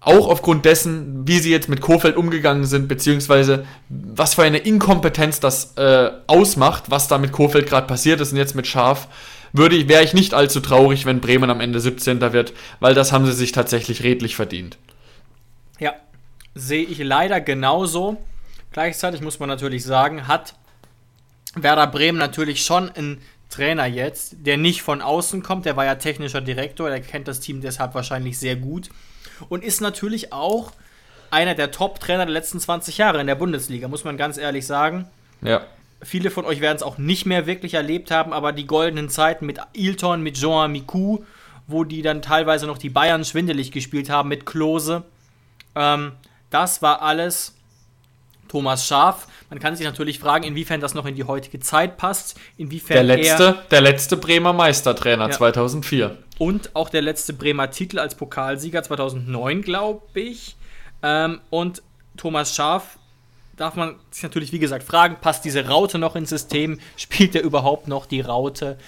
auch 0.00 0.28
aufgrund 0.28 0.64
dessen, 0.64 1.26
wie 1.26 1.38
sie 1.38 1.50
jetzt 1.50 1.68
mit 1.68 1.80
Kofeld 1.80 2.16
umgegangen 2.16 2.64
sind, 2.64 2.88
beziehungsweise 2.88 3.66
was 3.88 4.34
für 4.34 4.42
eine 4.42 4.58
Inkompetenz 4.58 5.40
das 5.40 5.76
äh, 5.76 6.10
ausmacht, 6.26 6.84
was 6.88 7.08
da 7.08 7.18
mit 7.18 7.32
Kofeld 7.32 7.66
gerade 7.68 7.86
passiert 7.86 8.20
ist 8.20 8.32
und 8.32 8.38
jetzt 8.38 8.54
mit 8.54 8.66
Schaf, 8.66 9.08
würde 9.52 9.88
wäre 9.88 10.04
ich 10.04 10.14
nicht 10.14 10.34
allzu 10.34 10.60
traurig, 10.60 11.04
wenn 11.04 11.20
Bremen 11.20 11.50
am 11.50 11.60
Ende 11.60 11.80
17. 11.80 12.20
wird, 12.32 12.52
weil 12.80 12.94
das 12.94 13.12
haben 13.12 13.26
sie 13.26 13.32
sich 13.32 13.52
tatsächlich 13.52 14.02
redlich 14.04 14.36
verdient. 14.36 14.78
Ja, 15.80 15.94
sehe 16.54 16.84
ich 16.84 16.98
leider 16.98 17.40
genauso. 17.40 18.18
Gleichzeitig 18.72 19.20
muss 19.20 19.40
man 19.40 19.48
natürlich 19.48 19.84
sagen, 19.84 20.28
hat 20.28 20.54
Werder 21.54 21.86
Bremen 21.86 22.18
natürlich 22.18 22.64
schon 22.64 22.90
einen 22.90 23.20
Trainer 23.48 23.86
jetzt, 23.86 24.36
der 24.40 24.56
nicht 24.56 24.82
von 24.82 25.00
außen 25.00 25.42
kommt, 25.42 25.64
der 25.64 25.76
war 25.76 25.84
ja 25.84 25.94
technischer 25.94 26.40
Direktor, 26.40 26.90
der 26.90 27.00
kennt 27.00 27.28
das 27.28 27.40
Team 27.40 27.60
deshalb 27.60 27.94
wahrscheinlich 27.94 28.38
sehr 28.38 28.56
gut 28.56 28.90
und 29.48 29.64
ist 29.64 29.80
natürlich 29.80 30.32
auch 30.32 30.72
einer 31.30 31.54
der 31.54 31.70
Top-Trainer 31.70 32.26
der 32.26 32.32
letzten 32.32 32.60
20 32.60 32.98
Jahre 32.98 33.20
in 33.20 33.26
der 33.26 33.34
Bundesliga, 33.34 33.88
muss 33.88 34.04
man 34.04 34.16
ganz 34.16 34.38
ehrlich 34.38 34.66
sagen. 34.66 35.08
Ja. 35.42 35.62
Viele 36.02 36.30
von 36.30 36.44
euch 36.44 36.60
werden 36.60 36.76
es 36.76 36.82
auch 36.82 36.98
nicht 36.98 37.26
mehr 37.26 37.46
wirklich 37.46 37.74
erlebt 37.74 38.10
haben, 38.10 38.32
aber 38.32 38.52
die 38.52 38.66
goldenen 38.66 39.08
Zeiten 39.08 39.46
mit 39.46 39.58
Ilton, 39.72 40.22
mit 40.22 40.36
Jean 40.36 40.70
Miku, 40.70 41.24
wo 41.66 41.84
die 41.84 42.02
dann 42.02 42.22
teilweise 42.22 42.66
noch 42.66 42.78
die 42.78 42.88
Bayern 42.88 43.24
schwindelig 43.24 43.72
gespielt 43.72 44.08
haben, 44.08 44.28
mit 44.28 44.46
Klose, 44.46 45.04
ähm, 45.74 46.12
das 46.50 46.82
war 46.82 47.02
alles 47.02 47.57
Thomas 48.48 48.86
Schaf. 48.86 49.26
Man 49.50 49.58
kann 49.58 49.76
sich 49.76 49.86
natürlich 49.86 50.18
fragen, 50.18 50.44
inwiefern 50.44 50.80
das 50.80 50.94
noch 50.94 51.06
in 51.06 51.14
die 51.14 51.24
heutige 51.24 51.60
Zeit 51.60 51.96
passt, 51.96 52.38
inwiefern 52.56 52.94
der 52.94 53.04
letzte, 53.04 53.58
der 53.70 53.80
letzte 53.80 54.16
Bremer 54.16 54.52
Meistertrainer 54.52 55.26
ja. 55.28 55.30
2004 55.30 56.18
und 56.38 56.74
auch 56.74 56.88
der 56.88 57.02
letzte 57.02 57.32
Bremer 57.32 57.70
Titel 57.70 57.98
als 57.98 58.14
Pokalsieger 58.14 58.82
2009, 58.82 59.62
glaube 59.62 60.02
ich. 60.20 60.56
Ähm, 61.02 61.40
und 61.50 61.82
Thomas 62.16 62.54
Schaf 62.54 62.97
darf 63.58 63.74
man 63.74 63.96
sich 64.10 64.22
natürlich, 64.22 64.52
wie 64.52 64.58
gesagt, 64.58 64.84
fragen, 64.84 65.16
passt 65.20 65.44
diese 65.44 65.66
Raute 65.66 65.98
noch 65.98 66.16
ins 66.16 66.30
System? 66.30 66.78
Spielt 66.96 67.34
er 67.34 67.42
überhaupt 67.42 67.88
noch 67.88 68.06
die 68.06 68.20
Raute? 68.20 68.78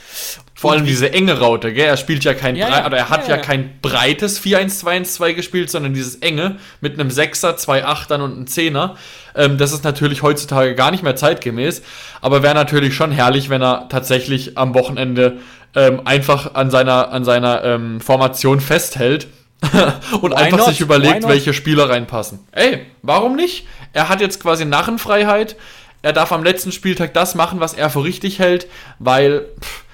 Vor 0.54 0.72
allem 0.72 0.87
diese 0.87 1.12
enge 1.12 1.38
Raute, 1.38 1.72
gell? 1.72 1.87
Er 1.87 1.96
spielt 1.96 2.22
ja 2.24 2.35
kein, 2.35 2.54
ja, 2.54 2.68
ja, 2.68 2.87
oder 2.87 2.96
er 2.96 3.11
hat 3.11 3.28
ja, 3.28 3.37
ja 3.37 3.42
kein 3.42 3.80
breites 3.83 4.40
4-1-2-1-2 4.42 5.35
gespielt, 5.35 5.70
sondern 5.70 5.92
dieses 5.92 6.16
enge 6.16 6.56
mit 6.80 6.98
einem 6.98 7.11
Sechser, 7.11 7.56
zwei 7.56 7.85
Achtern 7.85 8.22
und 8.22 8.33
einem 8.33 8.46
Zehner. 8.46 8.96
Ähm, 9.35 9.59
das 9.59 9.72
ist 9.72 9.83
natürlich 9.83 10.22
heutzutage 10.22 10.74
gar 10.74 10.92
nicht 10.92 11.02
mehr 11.02 11.16
zeitgemäß, 11.16 11.83
aber 12.20 12.42
wäre 12.42 12.54
natürlich 12.54 12.94
schon 12.94 13.11
herrlich, 13.11 13.50
wenn 13.50 13.62
er 13.62 13.88
tatsächlich 13.88 14.56
am 14.56 14.74
Wochenende 14.74 15.38
ähm, 15.74 16.02
einfach 16.04 16.54
an 16.54 16.70
seiner, 16.70 17.11
an 17.11 17.24
seiner 17.24 17.64
ähm, 17.64 18.00
Formation 18.00 18.61
festhält 18.61 19.26
und 20.23 20.33
Why 20.33 20.37
einfach 20.37 20.59
not? 20.59 20.68
sich 20.68 20.81
überlegt, 20.81 21.27
welche 21.29 21.53
Spieler 21.53 21.88
reinpassen. 21.88 22.40
Ey, 22.53 22.87
warum 23.03 23.37
nicht? 23.37 23.66
Er 23.92 24.09
hat 24.09 24.20
jetzt 24.20 24.40
quasi 24.40 24.64
Narrenfreiheit. 24.64 25.57
Er 26.03 26.12
darf 26.12 26.33
am 26.33 26.42
letzten 26.42 26.73
Spieltag 26.73 27.12
das 27.12 27.35
machen, 27.35 27.61
was 27.61 27.75
er 27.75 27.90
für 27.90 28.03
richtig 28.05 28.38
hält, 28.38 28.68
weil 28.99 29.46
pff, 29.61 29.85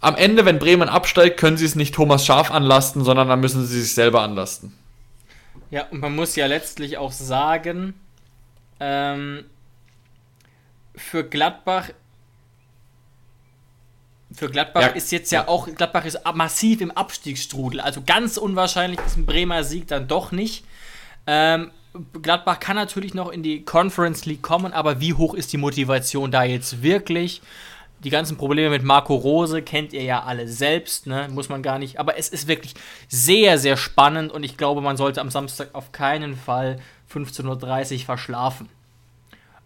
am 0.00 0.16
Ende, 0.16 0.44
wenn 0.44 0.58
Bremen 0.58 0.88
absteigt, 0.88 1.38
können 1.38 1.56
sie 1.56 1.64
es 1.64 1.74
nicht 1.74 1.94
Thomas 1.94 2.26
Schaf 2.26 2.50
anlasten, 2.50 3.04
sondern 3.04 3.28
dann 3.28 3.40
müssen 3.40 3.64
sie 3.64 3.80
sich 3.80 3.94
selber 3.94 4.22
anlasten. 4.22 4.72
Ja, 5.70 5.86
und 5.90 6.00
man 6.00 6.14
muss 6.14 6.36
ja 6.36 6.46
letztlich 6.46 6.98
auch 6.98 7.12
sagen, 7.12 7.94
ähm, 8.78 9.44
für 10.94 11.24
Gladbach 11.24 11.90
für 14.34 14.48
Gladbach 14.48 14.82
ja. 14.82 14.88
ist 14.88 15.12
jetzt 15.12 15.32
ja 15.32 15.48
auch, 15.48 15.68
Gladbach 15.74 16.04
ist 16.04 16.18
massiv 16.34 16.80
im 16.80 16.90
Abstiegsstrudel. 16.90 17.80
Also 17.80 18.02
ganz 18.04 18.36
unwahrscheinlich 18.36 19.00
ist 19.06 19.16
ein 19.16 19.26
Bremer 19.26 19.64
Sieg 19.64 19.88
dann 19.88 20.08
doch 20.08 20.32
nicht. 20.32 20.64
Ähm, 21.26 21.70
Gladbach 22.22 22.58
kann 22.58 22.76
natürlich 22.76 23.14
noch 23.14 23.30
in 23.30 23.42
die 23.42 23.64
Conference 23.64 24.24
League 24.24 24.42
kommen, 24.42 24.72
aber 24.72 25.00
wie 25.00 25.14
hoch 25.14 25.34
ist 25.34 25.52
die 25.52 25.58
Motivation 25.58 26.30
da 26.30 26.42
jetzt 26.44 26.82
wirklich? 26.82 27.42
Die 28.02 28.10
ganzen 28.10 28.36
Probleme 28.36 28.70
mit 28.70 28.82
Marco 28.82 29.14
Rose 29.14 29.62
kennt 29.62 29.92
ihr 29.92 30.02
ja 30.02 30.22
alle 30.22 30.48
selbst, 30.48 31.06
ne? 31.06 31.28
muss 31.30 31.48
man 31.48 31.62
gar 31.62 31.78
nicht. 31.78 32.00
Aber 32.00 32.18
es 32.18 32.28
ist 32.28 32.48
wirklich 32.48 32.74
sehr, 33.08 33.58
sehr 33.58 33.76
spannend 33.76 34.32
und 34.32 34.42
ich 34.42 34.56
glaube, 34.56 34.80
man 34.80 34.96
sollte 34.96 35.20
am 35.20 35.30
Samstag 35.30 35.68
auf 35.74 35.92
keinen 35.92 36.34
Fall 36.34 36.80
15.30 37.12 37.92
Uhr 37.92 38.04
verschlafen. 38.06 38.68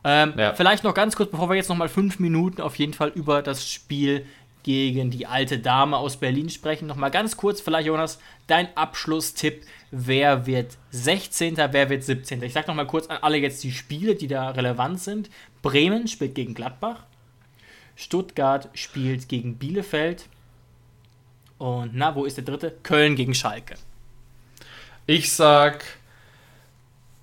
Ähm, 0.05 0.35
ja. 0.37 0.55
Vielleicht 0.55 0.85
noch 0.85 0.94
ganz 0.94 1.16
kurz, 1.16 1.31
bevor 1.31 1.48
wir 1.48 1.57
jetzt 1.57 1.68
noch 1.68 1.76
mal 1.76 1.88
fünf 1.88 2.18
Minuten 2.18 2.61
auf 2.61 2.76
jeden 2.76 2.92
Fall 2.92 3.09
über 3.09 3.42
das 3.42 3.68
Spiel 3.68 4.26
gegen 4.66 5.12
die 5.12 5.29
alte 5.29 5.61
Dame 5.61 5.96
aus 5.96 6.16
Berlin 6.16 6.50
sprechen. 6.50 6.88
Nochmal 6.88 7.12
ganz 7.12 7.37
kurz, 7.37 7.61
vielleicht 7.61 7.87
Jonas, 7.87 8.18
dein 8.48 8.76
Abschlusstipp. 8.76 9.64
Wer 9.92 10.44
wird 10.46 10.76
16., 10.90 11.57
wer 11.57 11.88
wird 11.88 12.02
17.? 12.02 12.42
Ich 12.42 12.52
sag 12.52 12.66
nochmal 12.66 12.88
kurz 12.88 13.07
an 13.07 13.18
alle 13.22 13.37
jetzt 13.37 13.62
die 13.62 13.70
Spiele, 13.70 14.16
die 14.16 14.26
da 14.26 14.50
relevant 14.50 15.00
sind. 15.00 15.31
Bremen 15.62 16.09
spielt 16.09 16.35
gegen 16.35 16.52
Gladbach. 16.52 17.05
Stuttgart 17.94 18.68
spielt 18.74 19.29
gegen 19.29 19.57
Bielefeld. 19.57 20.26
Und 21.59 21.92
na, 21.94 22.16
wo 22.16 22.24
ist 22.24 22.37
der 22.37 22.44
dritte? 22.44 22.76
Köln 22.83 23.14
gegen 23.14 23.37
Schalke. 23.37 23.76
Ich 25.07 25.33
sag, 25.33 25.85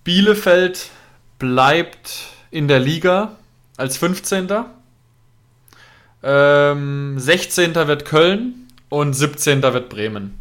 Bielefeld 0.06 0.92
bleibt 1.40 2.30
in 2.52 2.70
der 2.70 2.80
Liga 2.80 3.36
als 3.76 3.98
15. 3.98 4.48
Ähm, 6.24 7.20
16. 7.20 7.76
wird 7.76 8.06
Köln 8.06 8.68
und 8.90 9.14
17. 9.14 9.62
wird 9.62 9.90
Bremen. 9.90 10.40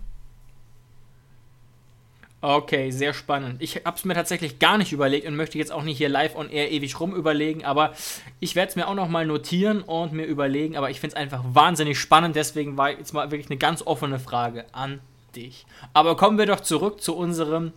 Okay, 2.40 2.90
sehr 2.90 3.14
spannend. 3.14 3.62
Ich 3.62 3.84
habe 3.84 3.96
es 3.96 4.04
mir 4.04 4.14
tatsächlich 4.14 4.58
gar 4.58 4.76
nicht 4.76 4.92
überlegt 4.92 5.28
und 5.28 5.36
möchte 5.36 5.58
jetzt 5.58 5.70
auch 5.70 5.84
nicht 5.84 5.98
hier 5.98 6.08
live 6.08 6.34
on 6.34 6.50
air 6.50 6.72
ewig 6.72 6.98
rum 6.98 7.14
überlegen, 7.14 7.64
aber 7.64 7.92
ich 8.40 8.56
werde 8.56 8.70
es 8.70 8.76
mir 8.76 8.88
auch 8.88 8.96
nochmal 8.96 9.26
notieren 9.26 9.80
und 9.80 10.12
mir 10.12 10.24
überlegen, 10.24 10.76
aber 10.76 10.90
ich 10.90 10.98
finde 10.98 11.14
es 11.14 11.22
einfach 11.22 11.40
wahnsinnig 11.44 12.00
spannend, 12.00 12.34
deswegen 12.34 12.76
war 12.76 12.90
jetzt 12.90 13.12
mal 13.12 13.30
wirklich 13.30 13.48
eine 13.48 13.58
ganz 13.58 13.82
offene 13.82 14.18
Frage 14.18 14.64
an 14.72 14.98
dich. 15.36 15.66
Aber 15.94 16.16
kommen 16.16 16.36
wir 16.36 16.46
doch 16.46 16.60
zurück 16.60 17.00
zu 17.00 17.16
unserem 17.16 17.72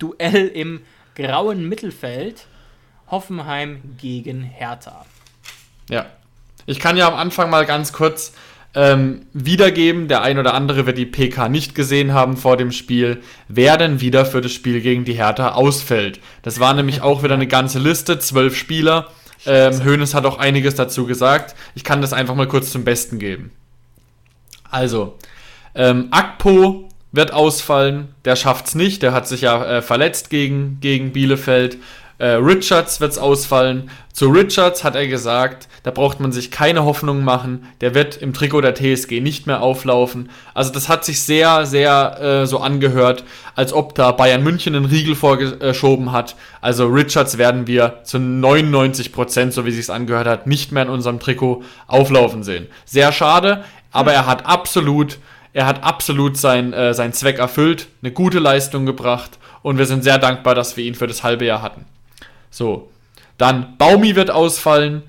Duell 0.00 0.48
im 0.48 0.82
grauen 1.14 1.68
Mittelfeld. 1.68 2.46
Hoffenheim 3.12 3.80
gegen 3.98 4.42
Hertha. 4.42 5.04
Ja, 5.88 6.06
ich 6.70 6.78
kann 6.78 6.96
ja 6.96 7.08
am 7.08 7.14
Anfang 7.14 7.50
mal 7.50 7.66
ganz 7.66 7.92
kurz 7.92 8.32
ähm, 8.74 9.26
wiedergeben. 9.32 10.06
Der 10.06 10.22
ein 10.22 10.38
oder 10.38 10.54
andere 10.54 10.86
wird 10.86 10.98
die 10.98 11.06
PK 11.06 11.48
nicht 11.48 11.74
gesehen 11.74 12.14
haben 12.14 12.36
vor 12.36 12.56
dem 12.56 12.70
Spiel, 12.70 13.22
wer 13.48 13.76
denn 13.76 14.00
wieder 14.00 14.24
für 14.24 14.40
das 14.40 14.52
Spiel 14.52 14.80
gegen 14.80 15.04
die 15.04 15.14
Hertha 15.14 15.52
ausfällt. 15.52 16.20
Das 16.42 16.60
war 16.60 16.72
nämlich 16.74 17.02
auch 17.02 17.22
wieder 17.24 17.34
eine 17.34 17.48
ganze 17.48 17.80
Liste, 17.80 18.20
zwölf 18.20 18.56
Spieler. 18.56 19.08
Ähm, 19.46 19.84
Hoeneß 19.84 20.14
hat 20.14 20.26
auch 20.26 20.38
einiges 20.38 20.76
dazu 20.76 21.06
gesagt. 21.06 21.56
Ich 21.74 21.82
kann 21.82 22.02
das 22.02 22.12
einfach 22.12 22.34
mal 22.34 22.46
kurz 22.46 22.70
zum 22.70 22.84
Besten 22.84 23.18
geben. 23.18 23.50
Also, 24.70 25.18
ähm, 25.74 26.08
Akpo 26.12 26.88
wird 27.10 27.32
ausfallen, 27.32 28.14
der 28.24 28.36
schafft 28.36 28.66
es 28.66 28.74
nicht, 28.76 29.02
der 29.02 29.12
hat 29.12 29.26
sich 29.26 29.40
ja 29.40 29.64
äh, 29.64 29.82
verletzt 29.82 30.30
gegen, 30.30 30.78
gegen 30.80 31.12
Bielefeld. 31.12 31.78
Äh, 32.20 32.32
Richards 32.32 33.00
wird 33.00 33.12
es 33.12 33.18
ausfallen. 33.18 33.90
Zu 34.12 34.28
Richards 34.28 34.84
hat 34.84 34.94
er 34.94 35.08
gesagt, 35.08 35.68
da 35.84 35.90
braucht 35.90 36.20
man 36.20 36.32
sich 36.32 36.50
keine 36.50 36.84
Hoffnung 36.84 37.24
machen. 37.24 37.66
Der 37.80 37.94
wird 37.94 38.18
im 38.18 38.34
Trikot 38.34 38.60
der 38.60 38.74
TSG 38.74 39.20
nicht 39.20 39.46
mehr 39.46 39.62
auflaufen. 39.62 40.28
Also 40.52 40.70
das 40.70 40.90
hat 40.90 41.02
sich 41.02 41.22
sehr, 41.22 41.64
sehr 41.64 42.20
äh, 42.20 42.46
so 42.46 42.58
angehört, 42.58 43.24
als 43.54 43.72
ob 43.72 43.94
da 43.94 44.12
Bayern 44.12 44.42
München 44.42 44.76
einen 44.76 44.84
Riegel 44.84 45.14
vorgeschoben 45.14 46.12
hat. 46.12 46.36
Also 46.60 46.88
Richards 46.88 47.38
werden 47.38 47.66
wir 47.66 48.00
zu 48.04 48.18
99 48.18 49.12
Prozent, 49.12 49.54
so 49.54 49.64
wie 49.64 49.70
sich 49.70 49.80
es 49.80 49.90
angehört 49.90 50.26
hat, 50.26 50.46
nicht 50.46 50.72
mehr 50.72 50.82
in 50.82 50.90
unserem 50.90 51.20
Trikot 51.20 51.62
auflaufen 51.86 52.42
sehen. 52.42 52.66
Sehr 52.84 53.12
schade, 53.12 53.64
aber 53.92 54.12
er 54.12 54.26
hat 54.26 54.44
absolut, 54.44 55.16
er 55.54 55.64
hat 55.64 55.82
absolut 55.84 56.36
sein, 56.36 56.74
äh, 56.74 56.92
seinen 56.92 57.14
Zweck 57.14 57.38
erfüllt, 57.38 57.88
eine 58.02 58.12
gute 58.12 58.40
Leistung 58.40 58.84
gebracht 58.84 59.38
und 59.62 59.78
wir 59.78 59.86
sind 59.86 60.04
sehr 60.04 60.18
dankbar, 60.18 60.54
dass 60.54 60.76
wir 60.76 60.84
ihn 60.84 60.94
für 60.94 61.06
das 61.06 61.22
halbe 61.22 61.46
Jahr 61.46 61.62
hatten. 61.62 61.86
So. 62.50 62.90
Dann 63.38 63.76
Baumi 63.78 64.16
wird 64.16 64.30
ausfallen. 64.30 65.02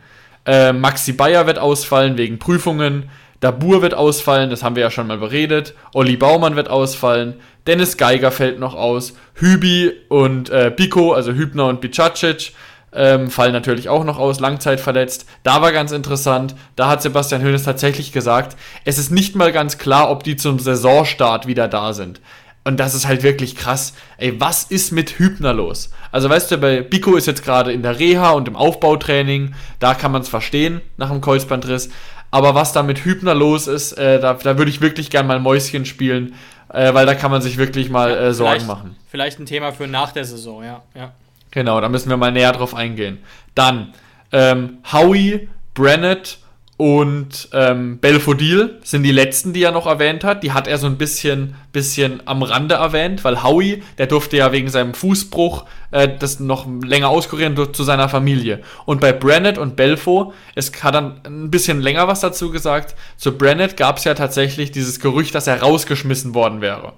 Äh, 0.45 0.73
Maxi 0.73 1.13
Bayer 1.13 1.47
wird 1.47 1.60
ausfallen 1.60 2.17
wegen 2.17 2.39
Prüfungen. 2.39 3.10
Dabur 3.41 3.82
wird 3.82 3.95
ausfallen, 3.95 4.51
das 4.51 4.62
haben 4.62 4.75
wir 4.75 4.84
ja 4.84 4.91
schon 4.91 5.08
mal 5.08 5.17
beredet. 5.17 5.73
Olli 5.93 6.15
Baumann 6.15 6.56
wird 6.56 6.69
ausfallen. 6.69 7.36
Dennis 7.65 7.97
Geiger 7.97 8.32
fällt 8.32 8.60
noch 8.60 8.75
aus. 8.75 9.13
Hübi 9.34 9.91
und 10.10 10.51
äh, 10.51 10.71
Biko, 10.75 11.13
also 11.13 11.34
Hübner 11.34 11.65
und 11.65 11.82
Bicacic, 11.82 12.54
ähm, 12.93 13.32
fallen 13.32 13.54
natürlich 13.54 13.89
auch 13.89 14.04
noch 14.04 14.19
aus, 14.19 14.39
langzeitverletzt. 14.39 15.25
Da 15.43 15.62
war 15.62 15.71
ganz 15.71 15.91
interessant, 15.91 16.56
da 16.75 16.88
hat 16.88 17.01
Sebastian 17.01 17.43
Hoeneß 17.43 17.63
tatsächlich 17.63 18.12
gesagt, 18.12 18.58
es 18.86 18.97
ist 18.97 19.12
nicht 19.12 19.36
mal 19.36 19.51
ganz 19.51 19.77
klar, 19.77 20.12
ob 20.12 20.23
die 20.23 20.36
zum 20.36 20.60
Saisonstart 20.60 21.47
wieder 21.47 21.67
da 21.67 21.93
sind. 21.93 22.21
Und 22.63 22.80
das 22.80 22.93
ist 22.93 23.08
halt 23.08 23.24
wirklich 23.24 23.56
krass. 23.56 23.93
Ey, 24.17 24.39
was 24.39 24.63
ist 24.63 24.91
mit 24.91 25.17
Hübner 25.17 25.54
los? 25.54 25.89
Also 26.12 26.30
weißt 26.30 26.52
du, 26.52 26.58
bei 26.58 26.82
Biko 26.82 27.15
ist 27.15 27.26
jetzt 27.26 27.43
gerade 27.43 27.71
in 27.71 27.82
der 27.82 27.97
Reha 27.97 28.32
und 28.32 28.47
im 28.47 28.56
Aufbautraining, 28.56 29.56
da 29.80 29.95
kann 29.95 30.12
man 30.12 30.21
es 30.21 30.30
verstehen 30.30 30.82
nach 30.97 31.10
dem 31.10 31.21
Kreuzbandriss. 31.21 31.89
Aber 32.30 32.54
was 32.54 32.71
da 32.71 32.84
mit 32.84 33.04
Hübner 33.04 33.34
los 33.34 33.67
ist, 33.67 33.93
äh, 33.93 34.19
da, 34.19 34.36
da 34.36 34.58
würde 34.58 34.69
ich 34.69 34.80
wirklich 34.80 35.10
gern 35.10 35.28
mal 35.28 35.39
Mäuschen 35.39 35.86
spielen. 35.86 36.36
äh, 36.74 36.93
weil 36.93 37.06
da 37.06 37.15
kann 37.15 37.32
man 37.32 37.41
sich 37.41 37.58
wirklich 37.58 37.89
mal 37.89 38.12
äh, 38.12 38.34
Sorgen 38.34 38.65
machen. 38.65 38.95
Vielleicht 39.10 39.39
ein 39.39 39.45
Thema 39.45 39.71
für 39.71 39.88
nach 39.88 40.12
der 40.12 40.26
Saison, 40.26 40.63
ja. 40.63 40.82
ja. 40.95 41.12
Genau, 41.52 41.82
da 41.82 41.89
müssen 41.89 42.10
wir 42.10 42.17
mal 42.17 42.32
näher 42.32 42.54
drauf 42.54 42.74
eingehen. 42.74 43.19
Dann 43.56 43.93
ähm, 44.32 44.78
Howie, 44.91 45.50
Brennett 45.74 46.38
und 46.82 47.50
ähm, 47.54 48.00
Belfodil 48.00 48.80
sind 48.82 49.04
die 49.04 49.12
letzten, 49.12 49.54
die 49.54 49.62
er 49.62 49.72
noch 49.72 49.86
erwähnt 49.86 50.24
hat. 50.24 50.41
Die 50.41 50.52
hat 50.52 50.67
er 50.67 50.80
so 50.80 50.88
ein 50.88 50.98
bisschen, 50.98 51.54
bisschen 51.72 52.24
am 52.26 52.41
Rande 52.41 52.74
erwähnt, 52.74 53.24
weil 53.24 53.44
Howie, 53.44 53.84
der 54.00 54.08
durfte 54.08 54.38
ja 54.38 54.52
wegen 54.52 54.67
seinem 54.67 54.96
Fußbruch 54.96 55.65
äh, 55.91 56.10
das 56.17 56.39
noch 56.39 56.65
länger 56.84 57.10
auskurieren 57.10 57.56
zu 57.72 57.84
seiner 57.84 58.10
Familie. 58.10 58.62
Und 58.86 59.00
bei 59.00 59.13
Brennett 59.13 59.60
und 59.60 59.76
Belfo, 59.76 60.34
es 60.56 60.72
hat 60.82 60.96
dann 60.96 61.22
ein 61.24 61.52
bisschen 61.52 61.82
länger 61.82 62.08
was 62.08 62.22
dazu 62.22 62.50
gesagt. 62.50 62.96
Zu 63.15 63.38
Brennett 63.38 63.78
gab 63.78 63.98
es 63.98 64.04
ja 64.06 64.15
tatsächlich 64.15 64.72
dieses 64.72 65.00
Gerücht, 65.00 65.36
dass 65.36 65.46
er 65.46 65.62
rausgeschmissen 65.62 66.34
worden 66.34 66.62
wäre. 66.62 66.94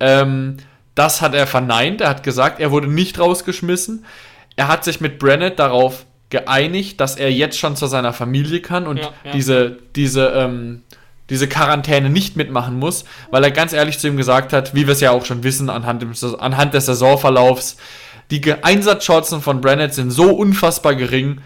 Ähm, 0.00 0.58
das 0.94 1.22
hat 1.22 1.34
er 1.34 1.46
verneint. 1.46 2.02
Er 2.02 2.10
hat 2.10 2.24
gesagt, 2.24 2.60
er 2.60 2.72
wurde 2.72 2.88
nicht 2.88 3.18
rausgeschmissen. 3.18 4.04
Er 4.56 4.68
hat 4.68 4.84
sich 4.84 5.00
mit 5.00 5.18
Brennett 5.18 5.58
darauf 5.58 6.04
geeinigt, 6.30 7.00
dass 7.00 7.16
er 7.16 7.32
jetzt 7.32 7.58
schon 7.58 7.76
zu 7.76 7.86
seiner 7.86 8.12
Familie 8.12 8.60
kann 8.60 8.86
und 8.86 8.98
Ja, 8.98 9.10
ja. 9.24 9.32
diese, 9.32 9.78
diese, 9.96 10.26
ähm, 10.28 10.82
diese 11.30 11.48
Quarantäne 11.48 12.10
nicht 12.10 12.36
mitmachen 12.36 12.78
muss, 12.78 13.04
weil 13.30 13.44
er 13.44 13.50
ganz 13.50 13.72
ehrlich 13.72 13.98
zu 13.98 14.08
ihm 14.08 14.16
gesagt 14.16 14.52
hat, 14.52 14.74
wie 14.74 14.86
wir 14.86 14.92
es 14.92 15.00
ja 15.00 15.10
auch 15.10 15.24
schon 15.24 15.42
wissen 15.44 15.70
anhand, 15.70 16.02
dem, 16.02 16.14
Saison- 16.14 16.40
anhand 16.40 16.74
des 16.74 16.86
Saisonverlaufs, 16.86 17.76
die 18.30 18.42
Einsatzchancen 18.62 19.40
von 19.40 19.60
Brennett 19.60 19.94
sind 19.94 20.10
so 20.10 20.34
unfassbar 20.34 20.94
gering, 20.94 21.40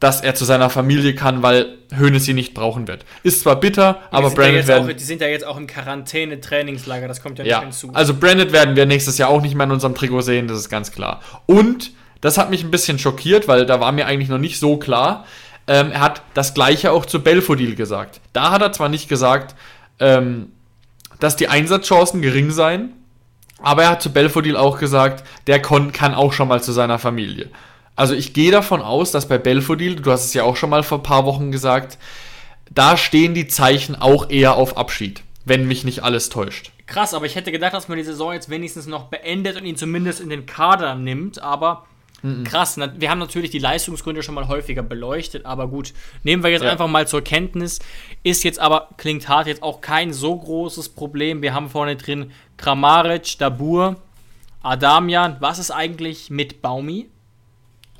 dass 0.00 0.20
er 0.20 0.34
zu 0.34 0.44
seiner 0.44 0.68
Familie 0.68 1.14
kann, 1.14 1.42
weil 1.42 1.78
Hoeneß 1.98 2.26
sie 2.26 2.34
nicht 2.34 2.52
brauchen 2.52 2.86
wird. 2.86 3.06
Ist 3.22 3.40
zwar 3.40 3.58
bitter, 3.58 4.00
Die 4.12 4.16
aber 4.16 4.42
ja 4.44 4.50
jetzt 4.52 4.68
werden... 4.68 4.90
auch, 4.90 4.92
die 4.92 5.02
sind 5.02 5.22
ja 5.22 5.28
jetzt 5.28 5.46
auch 5.46 5.56
im 5.56 5.66
Quarantäne-Trainingslager, 5.66 7.08
das 7.08 7.22
kommt 7.22 7.38
ja, 7.38 7.44
Ja, 7.46 7.56
nicht 7.60 7.64
hinzu. 7.64 7.90
also 7.94 8.12
Brandon 8.14 8.52
werden 8.52 8.76
wir 8.76 8.84
nächstes 8.84 9.16
Jahr 9.18 9.30
auch 9.30 9.40
nicht 9.40 9.54
mehr 9.54 9.64
in 9.64 9.72
unserem 9.72 9.94
Trikot 9.94 10.20
sehen, 10.20 10.48
das 10.48 10.58
ist 10.58 10.68
ganz 10.68 10.92
klar. 10.92 11.22
Und 11.46 11.92
das 12.26 12.38
hat 12.38 12.50
mich 12.50 12.62
ein 12.62 12.70
bisschen 12.70 12.98
schockiert, 12.98 13.48
weil 13.48 13.66
da 13.66 13.80
war 13.80 13.92
mir 13.92 14.06
eigentlich 14.06 14.28
noch 14.28 14.38
nicht 14.38 14.58
so 14.58 14.76
klar. 14.76 15.24
Ähm, 15.66 15.92
er 15.92 16.00
hat 16.00 16.22
das 16.34 16.54
gleiche 16.54 16.92
auch 16.92 17.06
zu 17.06 17.22
Belfodil 17.22 17.74
gesagt. 17.74 18.20
Da 18.32 18.50
hat 18.50 18.62
er 18.62 18.72
zwar 18.72 18.88
nicht 18.88 19.08
gesagt, 19.08 19.54
ähm, 19.98 20.52
dass 21.20 21.36
die 21.36 21.48
Einsatzchancen 21.48 22.22
gering 22.22 22.50
seien, 22.50 22.92
aber 23.60 23.84
er 23.84 23.90
hat 23.90 24.02
zu 24.02 24.12
Belfodil 24.12 24.56
auch 24.56 24.78
gesagt, 24.78 25.24
der 25.46 25.60
kann 25.60 26.14
auch 26.14 26.32
schon 26.32 26.48
mal 26.48 26.62
zu 26.62 26.72
seiner 26.72 26.98
Familie. 26.98 27.50
Also 27.96 28.14
ich 28.14 28.34
gehe 28.34 28.50
davon 28.50 28.82
aus, 28.82 29.10
dass 29.10 29.26
bei 29.26 29.38
Belfodil, 29.38 29.96
du 29.96 30.10
hast 30.10 30.26
es 30.26 30.34
ja 30.34 30.42
auch 30.42 30.56
schon 30.56 30.70
mal 30.70 30.82
vor 30.82 30.98
ein 30.98 31.04
paar 31.04 31.24
Wochen 31.24 31.50
gesagt, 31.50 31.96
da 32.70 32.96
stehen 32.96 33.32
die 33.32 33.48
Zeichen 33.48 33.96
auch 33.96 34.28
eher 34.28 34.56
auf 34.56 34.76
Abschied, 34.76 35.22
wenn 35.44 35.66
mich 35.66 35.84
nicht 35.84 36.02
alles 36.04 36.28
täuscht. 36.28 36.72
Krass, 36.86 37.14
aber 37.14 37.26
ich 37.26 37.34
hätte 37.34 37.52
gedacht, 37.52 37.72
dass 37.72 37.88
man 37.88 37.96
die 37.96 38.04
Saison 38.04 38.32
jetzt 38.32 38.50
wenigstens 38.50 38.86
noch 38.86 39.04
beendet 39.04 39.56
und 39.56 39.64
ihn 39.64 39.76
zumindest 39.76 40.20
in 40.20 40.28
den 40.28 40.44
Kader 40.44 40.94
nimmt, 40.94 41.42
aber 41.42 41.86
krass. 42.44 42.76
na- 42.76 42.92
Wir 42.98 43.10
haben 43.10 43.18
natürlich 43.18 43.50
die 43.50 43.58
Leistungsgründe 43.58 44.22
schon 44.22 44.34
mal 44.34 44.48
häufiger 44.48 44.82
beleuchtet, 44.82 45.44
aber 45.46 45.68
gut, 45.68 45.92
nehmen 46.24 46.42
wir 46.42 46.50
jetzt 46.50 46.64
Ja. 46.64 46.70
einfach 46.72 46.88
mal 46.88 47.06
zur 47.06 47.22
Kenntnis. 47.22 47.78
Ist 48.22 48.42
jetzt 48.44 48.58
aber, 48.58 48.88
klingt 48.96 49.28
hart, 49.28 49.46
jetzt 49.46 49.62
auch 49.62 49.80
kein 49.80 50.12
so 50.12 50.34
großes 50.36 50.88
Problem. 50.90 51.42
Wir 51.42 51.54
haben 51.54 51.68
vorne 51.70 51.96
drin 51.96 52.32
Kramaric, 52.56 53.38
Dabur, 53.38 53.96
Adamian. 54.62 55.36
Was 55.40 55.58
ist 55.58 55.70
eigentlich 55.70 56.30
mit 56.30 56.62
Baumi? 56.62 57.08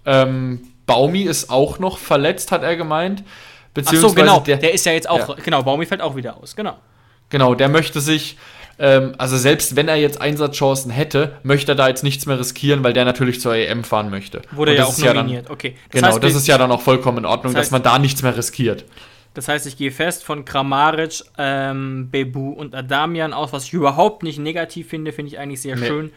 Ähm, 0.05 0.61
Baumi 0.87 1.23
ist 1.23 1.51
auch 1.51 1.79
noch 1.79 1.99
verletzt, 1.99 2.53
hat 2.53 2.63
er 2.63 2.77
gemeint. 2.77 3.23
Ach 3.27 3.71
Beziehungsweise 3.75 4.09
so, 4.09 4.15
genau. 4.15 4.41
der, 4.41 4.57
Der, 4.57 4.73
ist 4.73 4.87
ja 4.87 4.93
jetzt 4.93 5.09
auch, 5.09 5.29
Ja. 5.29 5.35
genau, 5.45 5.63
Baumi 5.63 5.85
fällt 5.87 6.01
auch 6.01 6.17
wieder 6.17 6.37
aus, 6.39 6.57
genau. 6.57 6.77
genau, 7.29 7.55
der 7.55 7.69
möchte 7.69 8.01
sich, 8.01 8.37
ähm, 8.79 9.15
also 9.19 9.37
selbst 9.37 9.75
wenn 9.77 9.89
er 9.89 9.97
jetzt 9.97 10.21
Einsatzchancen 10.21 10.91
hätte, 10.91 11.37
möchte 11.43 11.73
er 11.73 11.75
da 11.77 11.89
jetzt 11.89 12.05
nichts 12.05 12.27
mehr 12.27 12.39
riskieren, 12.39 12.85
weil 12.85 12.93
der 12.93 13.05
natürlich 13.05 13.41
zur 13.41 13.55
EM 13.55 13.85
fahren 13.85 14.11
möchte. 14.11 14.43
Wurde 14.53 14.75
ja 14.77 14.85
auch 14.85 14.91
ist 14.91 15.05
dann- 15.05 15.17
nominiert. 15.17 15.49
okay. 15.51 15.77
Das 15.91 16.01
genau, 16.01 16.13
heißt, 16.15 16.23
das 16.23 16.35
ist 16.35 16.47
ja 16.47 16.59
dann 16.59 16.71
auch 16.71 16.83
vollkommen 16.83 17.19
in 17.19 17.25
Ordnung, 17.25 17.55
Das 17.55 17.63
dass 17.63 17.69
heißt- 17.69 17.73
man 17.73 17.83
da 17.83 17.99
nichts 17.99 18.23
mehr 18.23 18.37
riskiert. 18.37 18.85
Das 19.35 19.49
heißt, 19.49 19.67
ich 19.67 19.77
gehe 19.77 19.91
fest 19.91 20.25
von 20.25 20.45
Kramaric, 20.47 21.23
ähm, 21.37 22.09
Bebu 22.11 22.51
und 22.53 22.75
Adamian 22.75 23.33
aus, 23.35 23.53
was 23.53 23.65
ich 23.65 23.73
überhaupt 23.75 24.23
nicht 24.23 24.39
negativ 24.39 24.89
finde, 24.89 25.13
finde 25.13 25.33
ich 25.33 25.39
eigentlich 25.39 25.61
sehr 25.61 25.77
Nee. 25.77 25.87
schön 25.87 26.13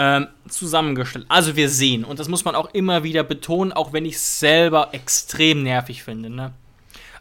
ähm, 0.00 0.28
zusammengestellt. 0.48 1.26
Also 1.28 1.56
wir 1.56 1.68
sehen, 1.68 2.04
und 2.04 2.20
das 2.20 2.28
muss 2.28 2.44
man 2.44 2.54
auch 2.54 2.72
immer 2.72 3.02
wieder 3.02 3.24
betonen, 3.24 3.72
auch 3.72 3.92
wenn 3.92 4.04
ich 4.06 4.14
es 4.14 4.38
selber 4.38 4.88
extrem 4.92 5.62
nervig 5.64 6.04
finde, 6.04 6.30
ne? 6.30 6.52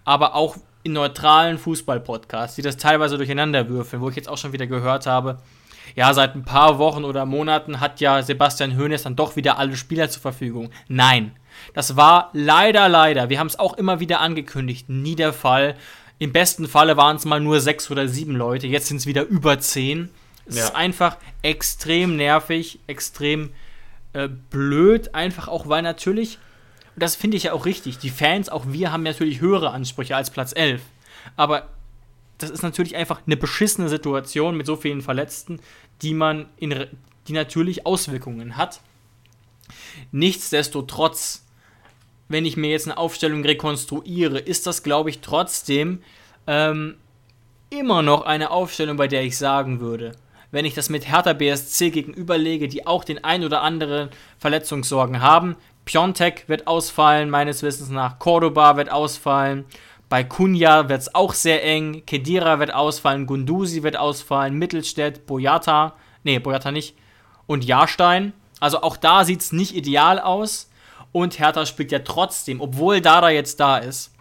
aber 0.06 0.36
auch 0.36 0.58
in 0.88 0.93
neutralen 0.93 1.58
Fußball-Podcasts, 1.58 2.56
die 2.56 2.62
das 2.63 2.78
teilweise 2.78 3.17
durcheinander 3.17 3.69
würfeln, 3.69 4.02
wo 4.02 4.10
ich 4.10 4.15
jetzt 4.15 4.28
auch 4.30 4.38
schon 4.38 4.54
wieder 4.54 4.67
gehört 4.67 5.06
habe, 5.06 5.38
ja, 5.95 6.13
seit 6.13 6.36
ein 6.36 6.43
paar 6.43 6.80
Wochen 6.80 7.06
oder 7.06 7.26
Monaten 7.26 7.80
hat 7.80 8.02
ja 8.02 8.21
Sebastian 8.21 8.78
Hoeneß 8.78 9.04
dann 9.04 9.15
doch 9.15 9.36
wieder 9.36 9.58
alle 9.58 9.76
Spieler 9.78 10.10
zur 10.10 10.21
Verfügung. 10.21 10.69
Nein, 10.88 11.32
das 11.73 11.95
war 11.95 12.30
leider, 12.34 12.89
leider, 12.89 13.30
wir 13.30 13.39
haben 13.39 13.47
es 13.47 13.58
auch 13.60 13.73
immer 13.78 14.00
wieder 14.00 14.19
angekündigt, 14.19 14.89
nie 14.89 15.15
der 15.15 15.32
Fall. 15.34 15.76
Im 16.19 16.34
besten 16.34 16.67
Falle 16.67 16.97
waren 16.97 17.15
es 17.15 17.26
mal 17.26 17.39
nur 17.39 17.62
sechs 17.62 17.89
oder 17.91 18.08
sieben 18.08 18.36
Leute, 18.36 18.67
jetzt 18.67 18.88
sind 18.88 18.97
es 18.97 19.06
wieder 19.06 19.23
über 19.23 19.60
zehn. 19.60 20.10
Es 20.45 20.58
Ja. 20.58 20.63
ist 20.65 20.76
einfach 20.76 21.17
extrem 21.41 22.15
nervig, 22.15 22.80
extrem 22.88 23.52
äh, 24.13 24.28
blöd, 24.30 25.13
einfach 25.13 25.47
auch, 25.47 25.67
weil 25.69 25.82
natürlich, 25.84 26.39
das 26.98 27.16
finde 27.16 27.38
ich 27.38 27.44
ja 27.44 27.54
auch 27.54 27.66
richtig, 27.66 28.00
die 28.00 28.10
Fans, 28.10 28.50
auch 28.50 28.66
wir 28.68 28.92
haben 28.92 29.04
natürlich 29.04 29.40
höhere 29.40 29.72
Ansprüche 29.72 30.16
als 30.16 30.32
Platz 30.32 30.52
11. 30.56 30.82
Aber 31.36 31.70
das 32.38 32.50
ist 32.50 32.64
natürlich 32.64 32.96
einfach 32.96 33.22
eine 33.26 33.38
beschissene 33.38 33.90
Situation 33.90 34.58
mit 34.58 34.66
so 34.66 34.76
vielen 34.76 35.02
Verletzten, 35.02 35.60
die 36.02 36.14
man 36.14 36.48
in, 36.58 36.88
die 37.28 37.34
natürlich 37.34 37.86
Auswirkungen 37.86 38.58
hat. 38.58 38.82
Nichtsdestotrotz, 40.12 41.46
wenn 42.30 42.46
ich 42.46 42.58
mir 42.58 42.72
jetzt 42.72 42.88
eine 42.88 42.98
Aufstellung 42.98 43.44
rekonstruiere, 43.44 44.40
ist 44.40 44.66
das, 44.68 44.84
glaube 44.84 45.10
ich, 45.10 45.20
trotzdem 45.20 46.02
ähm, 46.48 46.96
immer 47.70 48.02
noch 48.02 48.26
eine 48.26 48.52
Aufstellung, 48.52 48.98
bei 48.98 49.08
der 49.08 49.24
ich 49.24 49.38
sagen 49.38 49.80
würde, 49.80 50.14
wenn 50.52 50.66
ich 50.66 50.74
das 50.74 50.90
mit 50.90 51.08
Hertha 51.08 51.34
BSC 51.34 51.90
gegenüberlege, 51.92 52.68
die 52.68 52.88
auch 52.88 53.04
den 53.04 53.24
ein 53.24 53.44
oder 53.44 53.62
anderen 53.62 54.10
Verletzungssorgen 54.40 55.22
haben, 55.22 55.56
Piontek 55.88 56.43
wird 56.47 56.67
ausfallen, 56.67 57.30
meines 57.30 57.63
Wissens 57.63 57.89
nach, 57.89 58.19
Cordoba 58.19 58.76
wird 58.76 58.91
ausfallen, 58.91 59.65
bei 60.10 60.23
Kunja 60.23 60.89
wird 60.89 61.02
es 61.02 61.15
auch 61.15 61.34
sehr 61.34 61.63
eng, 61.63 62.04
Kedira 62.06 62.60
wird 62.60 62.73
ausfallen, 62.73 63.26
Gunduzi 63.26 63.84
wird 63.84 63.97
ausfallen, 63.97 64.54
Mittelstädt, 64.54 65.26
Boyata, 65.26 65.95
nee, 66.23 66.39
Boyata 66.39 66.71
nicht, 66.71 66.95
und 67.45 67.65
Jahrstein. 67.65 68.34
Also 68.60 68.82
auch 68.82 68.97
da 68.97 69.23
sieht 69.23 69.41
es 69.41 69.52
nicht 69.52 69.76
ideal 69.76 70.19
aus. 70.19 70.69
Und 71.12 71.39
Hertha 71.39 71.65
spielt 71.65 71.91
ja 71.91 72.00
trotzdem, 72.00 72.60
obwohl 72.62 73.02
Dada 73.02 73.30
jetzt 73.30 73.60
da 73.60 73.78
ist, 73.78 74.13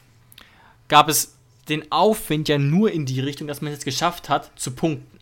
gab 0.88 1.08
es 1.08 1.36
den 1.68 1.90
Aufwind 1.90 2.48
ja 2.48 2.58
nur 2.58 2.92
in 2.92 3.06
die 3.06 3.20
Richtung, 3.20 3.48
dass 3.48 3.60
man 3.60 3.72
es 3.72 3.78
jetzt 3.78 3.84
geschafft 3.84 4.28
hat, 4.28 4.52
zu 4.56 4.70
punkten. 4.70 5.15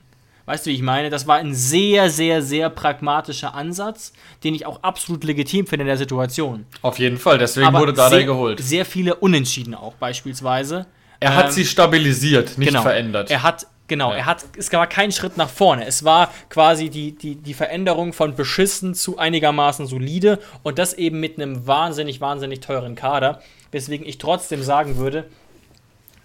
Weißt 0.47 0.67
du, 0.67 0.71
wie 0.71 0.75
ich 0.75 0.83
meine? 0.83 1.09
Das 1.09 1.27
war 1.27 1.37
ein 1.37 1.55
sehr, 1.55 2.11
sehr, 2.11 2.43
sehr 2.43 2.69
pragmatischer 2.69 3.55
Ansatz, 3.55 4.13
den 4.43 4.55
ich 4.55 4.67
auch 4.67 4.83
absolut 4.83 5.25
legitim 5.25 5.67
finde 5.67 5.85
in 5.85 5.89
der 5.89 5.97
Situation. 5.97 6.67
Auf 6.83 6.99
jeden 6.99 7.17
Fall, 7.17 7.39
deswegen 7.39 7.67
Aber 7.69 7.81
wurde 7.81 7.95
Dardai 7.95 8.19
sehr, 8.19 8.27
geholt. 8.27 8.61
Sehr 8.61 8.85
viele 8.85 9.15
Unentschieden 9.15 9.75
auch 9.75 9.95
beispielsweise. 9.95 10.87
Er 11.21 11.35
hat 11.35 11.47
Ähm, 11.47 11.53
sie 11.53 11.65
stabilisiert, 11.65 12.59
nicht 12.59 12.69
genau. 12.69 12.83
verändert. 12.83 13.31
Er 13.31 13.43
hat, 13.43 13.67
genau, 13.87 14.11
Ja. 14.11 14.17
er 14.19 14.27
hat, 14.27 14.45
es 14.59 14.71
war 14.71 14.87
kein 14.87 15.13
Schritt 15.13 15.39
nach 15.39 15.49
vorne. 15.49 15.87
Es 15.87 16.05
war 16.05 16.31
quasi 16.51 16.91
die, 16.91 17.13
die, 17.13 17.37
die 17.37 17.55
Veränderung 17.55 18.13
von 18.13 18.35
beschissen 18.37 18.95
zu 18.95 19.17
einigermaßen 19.17 19.87
solide 19.87 20.39
und 20.63 20.79
das 20.79 20.93
eben 20.93 21.21
mit 21.21 21.39
einem 21.41 21.67
wahnsinnig, 21.67 22.21
wahnsinnig 22.21 22.61
teuren 22.61 22.97
Kader. 22.97 23.41
Weswegen 23.71 24.07
ich 24.07 24.19
trotzdem 24.19 24.63
sagen 24.63 24.99
würde, 24.99 25.25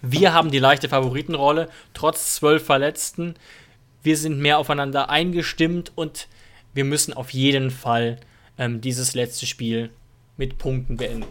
wir 0.02 0.32
haben 0.32 0.50
die 0.50 0.58
leichte 0.58 0.88
Favoritenrolle, 0.88 1.68
trotz 1.94 2.34
zwölf 2.34 2.64
Verletzten. 2.64 3.34
Wir 4.02 4.16
sind 4.16 4.38
mehr 4.38 4.58
aufeinander 4.58 5.10
eingestimmt 5.10 5.92
und 5.94 6.28
wir 6.72 6.84
müssen 6.84 7.12
auf 7.12 7.30
jeden 7.30 7.70
Fall 7.70 8.18
ähm, 8.58 8.80
dieses 8.80 9.14
letzte 9.14 9.46
Spiel 9.46 9.90
mit 10.36 10.58
Punkten 10.58 10.96
beenden. 10.96 11.26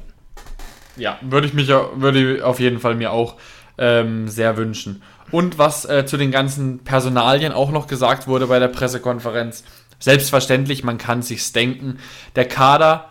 Ja, 0.98 1.18
würde 1.22 1.48
ich 1.48 1.54
mich 1.54 1.68
würde 1.68 2.46
auf 2.46 2.60
jeden 2.60 2.80
Fall 2.80 2.96
mir 2.96 3.12
auch 3.12 3.38
ähm, 3.78 4.28
sehr 4.28 4.58
wünschen. 4.58 5.02
Und 5.32 5.58
was 5.58 5.86
äh, 5.86 6.06
zu 6.06 6.18
den 6.18 6.32
ganzen 6.32 6.80
Personalien 6.80 7.52
auch 7.52 7.72
noch 7.72 7.88
gesagt 7.88 8.28
wurde 8.28 8.48
bei 8.48 8.60
der 8.60 8.68
Pressekonferenz, 8.68 9.64
selbstverständlich, 10.00 10.84
man 10.84 10.98
kann 10.98 11.22
sich's 11.22 11.52
denken, 11.52 12.00
der 12.36 12.46
Kader, 12.46 13.10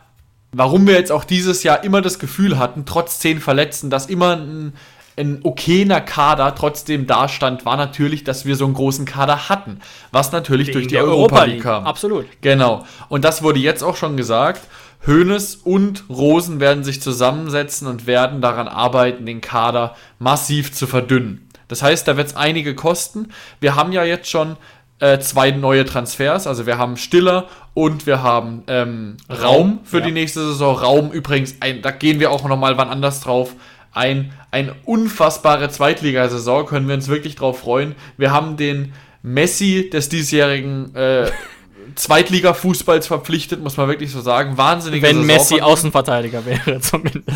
warum 0.52 0.86
wir 0.86 0.94
jetzt 0.94 1.12
auch 1.12 1.24
dieses 1.24 1.62
Jahr 1.62 1.84
immer 1.84 2.02
das 2.02 2.18
Gefühl 2.18 2.58
hatten, 2.58 2.84
trotz 2.86 3.18
zehn 3.20 3.40
Verletzten, 3.40 3.90
dass 3.90 4.06
immer 4.06 4.36
ein, 4.36 4.72
ein 5.18 5.40
okayer 5.42 6.00
Kader 6.00 6.54
trotzdem 6.54 7.06
dastand, 7.06 7.64
war 7.64 7.76
natürlich, 7.76 8.24
dass 8.24 8.44
wir 8.46 8.56
so 8.56 8.64
einen 8.64 8.74
großen 8.74 9.04
Kader 9.04 9.48
hatten, 9.48 9.80
was 10.12 10.32
natürlich 10.32 10.70
durch 10.70 10.86
die 10.86 10.98
Europa 10.98 11.44
League 11.44 11.62
kam. 11.62 11.84
Absolut. 11.84 12.26
Genau. 12.40 12.84
Und 13.08 13.24
das 13.24 13.42
wurde 13.42 13.58
jetzt 13.58 13.82
auch 13.82 13.96
schon 13.96 14.16
gesagt. 14.16 14.62
Hoeneß 15.06 15.56
und 15.56 16.04
Rosen 16.08 16.60
werden 16.60 16.84
sich 16.84 17.00
zusammensetzen 17.00 17.86
und 17.86 18.06
werden 18.06 18.40
daran 18.40 18.68
arbeiten, 18.68 19.26
den 19.26 19.40
Kader 19.40 19.94
massiv 20.18 20.72
zu 20.72 20.86
verdünnen. 20.86 21.48
Das 21.68 21.82
heißt, 21.82 22.08
da 22.08 22.16
wird 22.16 22.28
es 22.28 22.36
einige 22.36 22.74
kosten. 22.74 23.28
Wir 23.60 23.76
haben 23.76 23.92
ja 23.92 24.04
jetzt 24.04 24.28
schon 24.28 24.56
äh, 25.00 25.18
zwei 25.20 25.50
neue 25.50 25.84
Transfers. 25.84 26.46
Also 26.46 26.66
wir 26.66 26.78
haben 26.78 26.96
Stiller 26.96 27.46
und 27.74 28.06
wir 28.06 28.22
haben 28.22 28.64
ähm, 28.66 29.16
Raum, 29.30 29.40
Raum 29.40 29.78
für 29.84 30.00
ja. 30.00 30.06
die 30.06 30.12
nächste 30.12 30.40
Saison. 30.40 30.76
Raum 30.76 31.12
übrigens, 31.12 31.56
ein, 31.60 31.82
da 31.82 31.90
gehen 31.90 32.20
wir 32.20 32.30
auch 32.32 32.46
nochmal 32.48 32.76
wann 32.76 32.88
anders 32.88 33.20
drauf. 33.20 33.54
Ein, 33.98 34.32
eine 34.52 34.76
unfassbare 34.84 35.70
Zweitligasaison, 35.70 36.66
können 36.66 36.86
wir 36.86 36.94
uns 36.94 37.08
wirklich 37.08 37.34
drauf 37.34 37.58
freuen. 37.58 37.96
Wir 38.16 38.30
haben 38.30 38.56
den 38.56 38.92
Messi 39.22 39.90
des 39.90 40.08
diesjährigen 40.08 40.94
äh, 40.94 41.32
Zweitliga-Fußballs 41.96 43.08
verpflichtet, 43.08 43.60
muss 43.60 43.76
man 43.76 43.88
wirklich 43.88 44.12
so 44.12 44.20
sagen. 44.20 44.56
Wahnsinniger 44.56 45.08
Wenn 45.08 45.16
Saison 45.16 45.26
Messi 45.26 45.60
Außenverteidiger 45.60 46.46
wäre, 46.46 46.78
zumindest. 46.80 47.24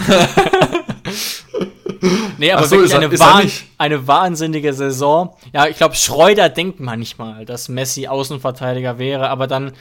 nee, 2.38 2.52
aber 2.52 2.64
so, 2.64 2.76
wirklich 2.76 2.94
eine, 2.94 3.06
er, 3.06 3.18
wahn, 3.18 3.50
eine 3.78 4.06
wahnsinnige 4.06 4.72
Saison. 4.72 5.34
Ja, 5.52 5.66
ich 5.66 5.78
glaube, 5.78 5.96
Schreuder 5.96 6.48
denkt 6.48 6.78
manchmal, 6.78 7.44
dass 7.44 7.68
Messi 7.68 8.06
Außenverteidiger 8.06 8.98
wäre, 8.98 9.30
aber 9.30 9.48
dann 9.48 9.72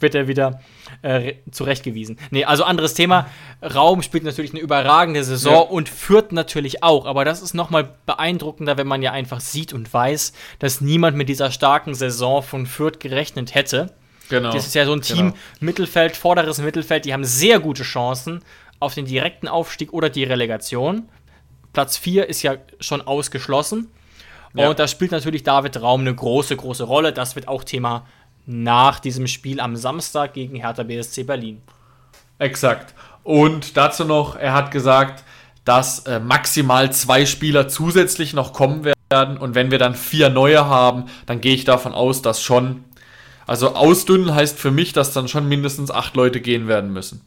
wird 0.00 0.14
er 0.14 0.28
wieder 0.28 0.60
äh, 1.02 1.34
zurechtgewiesen. 1.50 2.18
Nee, 2.30 2.44
also 2.44 2.64
anderes 2.64 2.94
Thema. 2.94 3.26
Raum 3.62 4.02
spielt 4.02 4.24
natürlich 4.24 4.52
eine 4.52 4.60
überragende 4.60 5.22
Saison 5.24 5.52
ja. 5.52 5.60
und 5.60 5.88
führt 5.88 6.32
natürlich 6.32 6.82
auch, 6.82 7.06
aber 7.06 7.24
das 7.24 7.42
ist 7.42 7.54
nochmal 7.54 7.94
beeindruckender, 8.06 8.76
wenn 8.76 8.86
man 8.86 9.02
ja 9.02 9.12
einfach 9.12 9.40
sieht 9.40 9.72
und 9.72 9.92
weiß, 9.92 10.32
dass 10.58 10.80
niemand 10.80 11.16
mit 11.16 11.28
dieser 11.28 11.50
starken 11.50 11.94
Saison 11.94 12.42
von 12.42 12.66
Fürth 12.66 12.98
gerechnet 13.00 13.54
hätte. 13.54 13.94
Genau. 14.28 14.52
Das 14.52 14.66
ist 14.66 14.74
ja 14.74 14.84
so 14.84 14.92
ein 14.92 15.00
Team, 15.00 15.16
genau. 15.16 15.36
Mittelfeld, 15.60 16.16
vorderes 16.16 16.58
Mittelfeld, 16.58 17.04
die 17.04 17.12
haben 17.12 17.24
sehr 17.24 17.60
gute 17.60 17.82
Chancen 17.82 18.44
auf 18.80 18.94
den 18.94 19.06
direkten 19.06 19.48
Aufstieg 19.48 19.92
oder 19.92 20.10
die 20.10 20.24
Relegation. 20.24 21.08
Platz 21.72 21.96
4 21.96 22.28
ist 22.28 22.42
ja 22.42 22.56
schon 22.80 23.00
ausgeschlossen. 23.00 23.88
Ja. 24.54 24.68
Und 24.68 24.78
da 24.78 24.88
spielt 24.88 25.12
natürlich 25.12 25.42
David 25.42 25.80
Raum 25.80 26.00
eine 26.00 26.14
große, 26.14 26.56
große 26.56 26.84
Rolle. 26.84 27.12
Das 27.12 27.36
wird 27.36 27.48
auch 27.48 27.64
Thema 27.64 28.06
nach 28.48 28.98
diesem 28.98 29.26
Spiel 29.26 29.60
am 29.60 29.76
Samstag 29.76 30.32
gegen 30.32 30.56
Hertha 30.56 30.82
BSC 30.82 31.22
Berlin. 31.24 31.60
Exakt. 32.38 32.94
Und 33.22 33.76
dazu 33.76 34.06
noch, 34.06 34.36
er 34.36 34.54
hat 34.54 34.70
gesagt, 34.70 35.22
dass 35.64 36.06
äh, 36.06 36.18
maximal 36.18 36.90
zwei 36.90 37.26
Spieler 37.26 37.68
zusätzlich 37.68 38.32
noch 38.32 38.54
kommen 38.54 38.90
werden. 39.10 39.36
Und 39.36 39.54
wenn 39.54 39.70
wir 39.70 39.78
dann 39.78 39.94
vier 39.94 40.30
neue 40.30 40.64
haben, 40.64 41.04
dann 41.26 41.42
gehe 41.42 41.54
ich 41.54 41.64
davon 41.64 41.92
aus, 41.92 42.22
dass 42.22 42.42
schon. 42.42 42.84
Also 43.46 43.74
ausdünnen 43.74 44.34
heißt 44.34 44.58
für 44.58 44.70
mich, 44.70 44.92
dass 44.94 45.12
dann 45.12 45.28
schon 45.28 45.48
mindestens 45.48 45.90
acht 45.90 46.16
Leute 46.16 46.40
gehen 46.40 46.68
werden 46.68 46.92
müssen. 46.92 47.22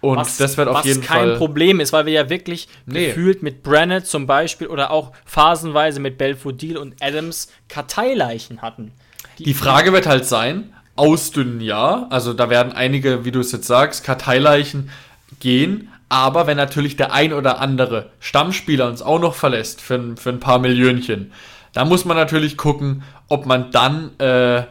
Und 0.00 0.18
was, 0.18 0.36
das 0.36 0.56
wird 0.58 0.68
auf 0.68 0.84
jeden 0.84 1.02
Fall. 1.02 1.16
Was 1.16 1.28
kein 1.30 1.38
Problem 1.38 1.80
ist, 1.80 1.92
weil 1.92 2.04
wir 2.06 2.12
ja 2.12 2.28
wirklich 2.28 2.68
nee. 2.84 3.06
gefühlt 3.06 3.42
mit 3.42 3.62
Brennett 3.62 4.06
zum 4.06 4.26
Beispiel 4.26 4.66
oder 4.66 4.90
auch 4.90 5.12
phasenweise 5.24 6.00
mit 6.00 6.18
Belfodil 6.18 6.76
und 6.76 6.94
Adams 7.00 7.50
Karteileichen 7.68 8.60
hatten. 8.62 8.92
Die, 9.38 9.54
Frage 9.54 9.92
wird 9.92 10.06
halt 10.06 10.26
sein: 10.26 10.72
Ausdünnen 10.96 11.60
ja. 11.60 12.06
Also 12.10 12.32
da 12.32 12.50
werden 12.50 12.72
einige, 12.72 13.24
wie 13.24 13.30
du 13.30 13.40
es 13.40 13.52
jetzt 13.52 13.66
sagst, 13.66 14.04
Karteileichen 14.04 14.90
gehen. 15.40 15.88
Aber 16.08 16.46
wenn 16.46 16.56
natürlich 16.56 16.96
der 16.96 17.12
ein 17.12 17.32
oder 17.32 17.60
andere 17.60 18.10
Stammspieler 18.18 18.88
uns 18.88 19.02
auch 19.02 19.20
noch 19.20 19.34
verlässt 19.34 19.80
für, 19.80 20.16
für 20.16 20.30
ein 20.30 20.40
paar 20.40 20.58
Millionchen, 20.58 21.32
da 21.74 21.84
muss 21.84 22.04
man 22.04 22.16
natürlich 22.16 22.56
gucken, 22.56 23.02
ob 23.28 23.46
man 23.46 23.70
dann. 23.70 24.18
Äh, 24.18 24.64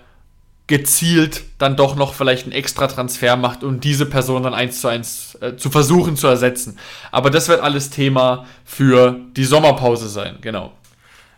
gezielt 0.67 1.43
dann 1.59 1.77
doch 1.77 1.95
noch 1.95 2.13
vielleicht 2.13 2.43
einen 2.43 2.51
extra 2.51 2.87
Transfer 2.87 3.37
macht, 3.37 3.63
um 3.63 3.79
diese 3.79 4.05
Person 4.05 4.43
dann 4.43 4.53
eins 4.53 4.81
zu 4.81 4.89
eins 4.89 5.37
äh, 5.41 5.55
zu 5.55 5.69
versuchen 5.69 6.17
zu 6.17 6.27
ersetzen. 6.27 6.77
Aber 7.09 7.29
das 7.29 7.47
wird 7.47 7.61
alles 7.61 7.89
Thema 7.89 8.45
für 8.65 9.17
die 9.37 9.45
Sommerpause 9.45 10.09
sein, 10.09 10.37
genau. 10.41 10.73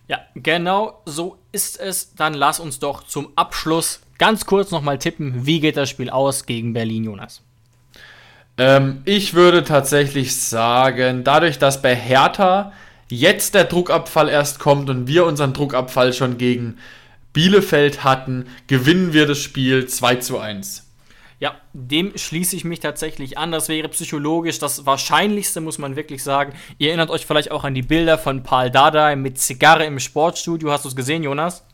Ja, 0.10 0.20
genau 0.34 1.01
so 1.05 1.38
ist 1.51 1.80
es. 1.80 2.16
Dann 2.16 2.34
lass 2.34 2.60
uns 2.60 2.80
doch 2.80 3.03
zum 3.03 3.30
Abschluss 3.36 4.01
ganz 4.18 4.45
kurz 4.45 4.72
nochmal 4.72 4.97
tippen, 4.97 5.45
wie 5.45 5.60
geht 5.60 5.78
das 5.78 5.89
Spiel 5.89 6.10
aus 6.10 6.47
gegen 6.47 6.74
Berlin, 6.74 7.05
Jonas? 7.05 7.41
Ähm, 8.57 9.03
ich 9.05 9.36
würde 9.36 9.64
tatsächlich 9.64 10.36
sagen, 10.36 11.24
dadurch, 11.24 11.60
dass 11.60 11.82
bei 11.82 11.95
Hertha 11.95 12.74
jetzt 13.07 13.53
der 13.53 13.66
Druckabfall 13.66 14.30
erst 14.30 14.60
kommt 14.60 14.89
und 14.89 15.07
wir 15.07 15.26
unseren 15.26 15.53
Druckabfall 15.53 16.12
schon 16.12 16.38
gegen 16.38 16.78
Bielefeld 17.32 18.03
hatten, 18.03 18.47
gewinnen 18.66 19.14
wir 19.14 19.28
das 19.28 19.38
Spiel 19.38 19.86
2 19.88 20.16
zu 20.16 20.39
1. 20.39 20.88
Ja, 21.39 21.55
dem 21.73 22.17
schließe 22.17 22.55
ich 22.55 22.65
mich 22.65 22.81
tatsächlich 22.81 23.37
an. 23.37 23.51
Das 23.51 23.69
wäre 23.69 23.87
psychologisch 23.89 24.59
das 24.59 24.85
Wahrscheinlichste, 24.85 25.61
muss 25.61 25.77
man 25.77 25.95
wirklich 25.95 26.21
sagen. 26.21 26.53
Ihr 26.77 26.89
erinnert 26.89 27.09
euch 27.09 27.25
vielleicht 27.25 27.51
auch 27.51 27.63
an 27.63 27.73
die 27.73 27.81
Bilder 27.81 28.17
von 28.17 28.43
Paul 28.43 28.69
Dardai 28.69 29.15
mit 29.15 29.37
Zigarre 29.37 29.85
im 29.85 29.99
Sportstudio. 29.99 30.71
Hast 30.71 30.83
du 30.83 30.89
es 30.89 30.95
gesehen, 30.95 31.23
Jonas? 31.23 31.65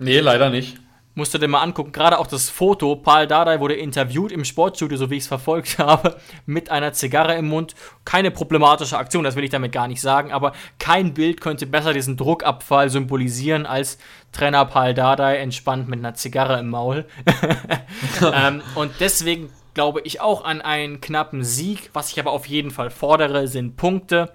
Nee, 0.00 0.18
leider 0.18 0.50
nicht. 0.50 0.81
Musst 1.14 1.34
du 1.34 1.38
dir 1.38 1.48
mal 1.48 1.60
angucken, 1.60 1.92
gerade 1.92 2.18
auch 2.18 2.26
das 2.26 2.48
Foto. 2.48 2.96
Paul 2.96 3.26
Dardai 3.26 3.60
wurde 3.60 3.74
interviewt 3.74 4.32
im 4.32 4.46
Sportstudio, 4.46 4.96
so 4.96 5.10
wie 5.10 5.16
ich 5.16 5.24
es 5.24 5.28
verfolgt 5.28 5.78
habe, 5.78 6.16
mit 6.46 6.70
einer 6.70 6.94
Zigarre 6.94 7.34
im 7.36 7.48
Mund. 7.48 7.74
Keine 8.06 8.30
problematische 8.30 8.96
Aktion, 8.96 9.22
das 9.22 9.36
will 9.36 9.44
ich 9.44 9.50
damit 9.50 9.72
gar 9.72 9.88
nicht 9.88 10.00
sagen, 10.00 10.32
aber 10.32 10.52
kein 10.78 11.12
Bild 11.12 11.42
könnte 11.42 11.66
besser 11.66 11.92
diesen 11.92 12.16
Druckabfall 12.16 12.88
symbolisieren 12.88 13.66
als 13.66 13.98
Trainer 14.32 14.64
Paul 14.64 14.94
Dardai 14.94 15.36
entspannt 15.36 15.86
mit 15.88 15.98
einer 15.98 16.14
Zigarre 16.14 16.58
im 16.58 16.70
Maul. 16.70 17.04
ähm, 18.34 18.62
und 18.74 18.92
deswegen 19.00 19.50
glaube 19.74 20.00
ich 20.04 20.22
auch 20.22 20.44
an 20.44 20.62
einen 20.62 21.02
knappen 21.02 21.44
Sieg. 21.44 21.90
Was 21.92 22.10
ich 22.10 22.20
aber 22.20 22.30
auf 22.30 22.46
jeden 22.46 22.70
Fall 22.70 22.88
fordere, 22.88 23.48
sind 23.48 23.76
Punkte 23.76 24.32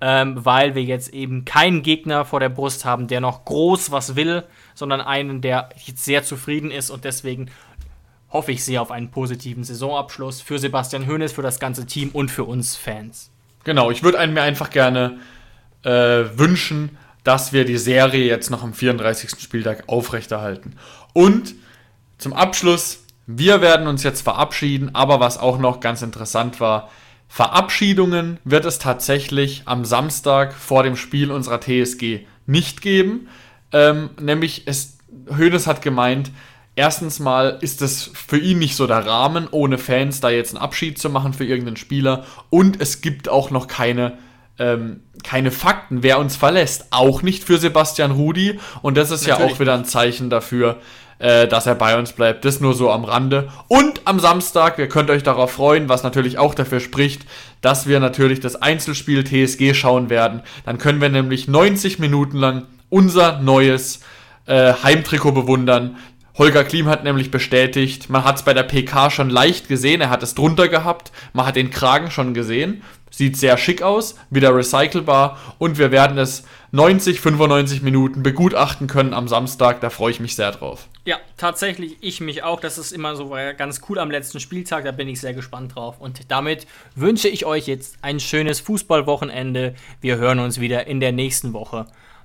ähm, 0.00 0.44
weil 0.44 0.74
wir 0.74 0.82
jetzt 0.82 1.14
eben 1.14 1.46
keinen 1.46 1.82
Gegner 1.82 2.26
vor 2.26 2.38
der 2.38 2.50
Brust 2.50 2.84
haben, 2.84 3.06
der 3.06 3.22
noch 3.22 3.46
groß 3.46 3.90
was 3.90 4.16
will, 4.16 4.44
sondern 4.74 5.00
einen, 5.00 5.40
der 5.40 5.70
jetzt 5.84 6.04
sehr 6.04 6.24
zufrieden 6.24 6.70
ist 6.70 6.90
und 6.90 7.04
deswegen 7.04 7.50
hoffe 8.30 8.52
ich 8.52 8.64
sehr 8.64 8.82
auf 8.82 8.90
einen 8.90 9.10
positiven 9.10 9.62
Saisonabschluss 9.64 10.40
für 10.40 10.58
Sebastian 10.58 11.06
Hoeneß, 11.06 11.32
für 11.32 11.42
das 11.42 11.60
ganze 11.60 11.86
Team 11.86 12.10
und 12.10 12.30
für 12.30 12.44
uns 12.44 12.76
Fans. 12.76 13.30
Genau, 13.62 13.90
ich 13.90 14.02
würde 14.02 14.26
mir 14.26 14.42
einfach 14.42 14.70
gerne 14.70 15.18
äh, 15.84 15.90
wünschen, 16.34 16.98
dass 17.22 17.52
wir 17.52 17.64
die 17.64 17.78
Serie 17.78 18.26
jetzt 18.26 18.50
noch 18.50 18.62
am 18.62 18.74
34. 18.74 19.40
Spieltag 19.40 19.84
aufrechterhalten. 19.86 20.76
Und 21.12 21.54
zum 22.18 22.32
Abschluss, 22.32 23.04
wir 23.26 23.60
werden 23.60 23.86
uns 23.86 24.02
jetzt 24.02 24.20
verabschieden, 24.20 24.94
aber 24.94 25.20
was 25.20 25.38
auch 25.38 25.58
noch 25.58 25.80
ganz 25.80 26.02
interessant 26.02 26.60
war, 26.60 26.90
Verabschiedungen 27.28 28.38
wird 28.44 28.64
es 28.64 28.78
tatsächlich 28.78 29.62
am 29.64 29.84
Samstag 29.84 30.52
vor 30.52 30.82
dem 30.82 30.96
Spiel 30.96 31.30
unserer 31.30 31.60
TSG 31.60 32.26
nicht 32.46 32.82
geben. 32.82 33.28
Ähm, 33.74 34.10
nämlich, 34.20 34.62
es, 34.66 34.98
Hoeneß 35.36 35.66
hat 35.66 35.82
gemeint, 35.82 36.30
erstens 36.76 37.18
mal 37.18 37.58
ist 37.60 37.82
es 37.82 38.10
für 38.14 38.38
ihn 38.38 38.60
nicht 38.60 38.76
so 38.76 38.86
der 38.86 39.04
Rahmen, 39.04 39.48
ohne 39.50 39.78
Fans 39.78 40.20
da 40.20 40.30
jetzt 40.30 40.54
einen 40.54 40.62
Abschied 40.62 40.98
zu 40.98 41.10
machen 41.10 41.34
für 41.34 41.44
irgendeinen 41.44 41.76
Spieler. 41.76 42.24
Und 42.50 42.80
es 42.80 43.00
gibt 43.00 43.28
auch 43.28 43.50
noch 43.50 43.66
keine, 43.66 44.16
ähm, 44.60 45.00
keine 45.24 45.50
Fakten, 45.50 46.04
wer 46.04 46.20
uns 46.20 46.36
verlässt. 46.36 46.86
Auch 46.90 47.22
nicht 47.22 47.42
für 47.42 47.58
Sebastian 47.58 48.12
Rudi. 48.12 48.60
Und 48.80 48.96
das 48.96 49.10
ist 49.10 49.26
Natürlich. 49.26 49.50
ja 49.50 49.56
auch 49.56 49.60
wieder 49.60 49.74
ein 49.74 49.84
Zeichen 49.84 50.30
dafür, 50.30 50.78
äh, 51.18 51.48
dass 51.48 51.66
er 51.66 51.74
bei 51.74 51.98
uns 51.98 52.12
bleibt. 52.12 52.44
Das 52.44 52.60
nur 52.60 52.74
so 52.74 52.92
am 52.92 53.04
Rande. 53.04 53.48
Und 53.66 54.02
am 54.04 54.20
Samstag, 54.20 54.78
ihr 54.78 54.88
könnt 54.88 55.10
euch 55.10 55.24
darauf 55.24 55.50
freuen, 55.50 55.88
was 55.88 56.04
natürlich 56.04 56.38
auch 56.38 56.54
dafür 56.54 56.78
spricht, 56.78 57.22
dass 57.60 57.88
wir 57.88 57.98
natürlich 57.98 58.38
das 58.38 58.54
Einzelspiel 58.54 59.24
TSG 59.24 59.74
schauen 59.74 60.10
werden. 60.10 60.42
Dann 60.64 60.78
können 60.78 61.00
wir 61.00 61.08
nämlich 61.08 61.48
90 61.48 61.98
Minuten 61.98 62.36
lang 62.36 62.66
unser 62.94 63.40
neues 63.40 63.98
äh, 64.46 64.72
Heimtrikot 64.84 65.32
bewundern. 65.32 65.96
Holger 66.38 66.62
Klim 66.62 66.86
hat 66.86 67.02
nämlich 67.02 67.32
bestätigt, 67.32 68.08
man 68.08 68.22
hat 68.22 68.36
es 68.36 68.44
bei 68.44 68.54
der 68.54 68.62
PK 68.62 69.10
schon 69.10 69.30
leicht 69.30 69.66
gesehen, 69.66 70.00
er 70.00 70.10
hat 70.10 70.22
es 70.22 70.36
drunter 70.36 70.68
gehabt, 70.68 71.10
man 71.32 71.44
hat 71.44 71.56
den 71.56 71.70
Kragen 71.70 72.12
schon 72.12 72.34
gesehen, 72.34 72.82
sieht 73.10 73.36
sehr 73.36 73.56
schick 73.58 73.82
aus, 73.82 74.14
wieder 74.30 74.54
recycelbar 74.54 75.38
und 75.58 75.76
wir 75.76 75.90
werden 75.90 76.18
es 76.18 76.44
90, 76.70 77.20
95 77.20 77.82
Minuten 77.82 78.22
begutachten 78.22 78.86
können 78.86 79.12
am 79.12 79.26
Samstag, 79.26 79.80
da 79.80 79.90
freue 79.90 80.12
ich 80.12 80.20
mich 80.20 80.36
sehr 80.36 80.52
drauf. 80.52 80.86
Ja, 81.04 81.18
tatsächlich, 81.36 81.96
ich 82.00 82.20
mich 82.20 82.44
auch. 82.44 82.60
Das 82.60 82.78
ist 82.78 82.92
immer 82.92 83.16
so 83.16 83.34
ganz 83.58 83.80
cool 83.88 83.98
am 83.98 84.10
letzten 84.10 84.40
Spieltag. 84.40 84.84
Da 84.84 84.92
bin 84.92 85.06
ich 85.06 85.20
sehr 85.20 85.34
gespannt 85.34 85.74
drauf. 85.74 86.00
Und 86.00 86.30
damit 86.30 86.66
wünsche 86.94 87.28
ich 87.28 87.44
euch 87.44 87.66
jetzt 87.66 87.98
ein 88.00 88.20
schönes 88.20 88.60
Fußballwochenende. 88.60 89.74
Wir 90.00 90.16
hören 90.16 90.38
uns 90.38 90.60
wieder 90.60 90.86
in 90.86 91.00
der 91.00 91.12
nächsten 91.12 91.52
Woche. 91.52 91.86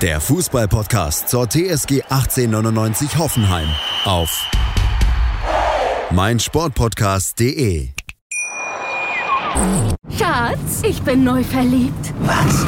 der 0.00 0.20
Fußballpodcast 0.20 1.28
zur 1.28 1.48
TSG 1.48 2.02
1899 2.08 3.16
Hoffenheim 3.18 3.68
auf 4.04 4.50
meinsportpodcast.de. 6.10 7.88
Schatz, 10.18 10.82
ich 10.82 11.00
bin 11.02 11.24
neu 11.24 11.42
verliebt. 11.44 12.12
Was? 12.20 12.66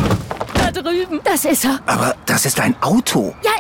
Da 0.54 0.70
drüben. 0.70 1.20
Das 1.24 1.44
ist 1.44 1.64
er. 1.64 1.80
Aber 1.86 2.14
das 2.26 2.46
ist 2.46 2.60
ein 2.60 2.80
Auto. 2.80 3.34
Ja, 3.42 3.52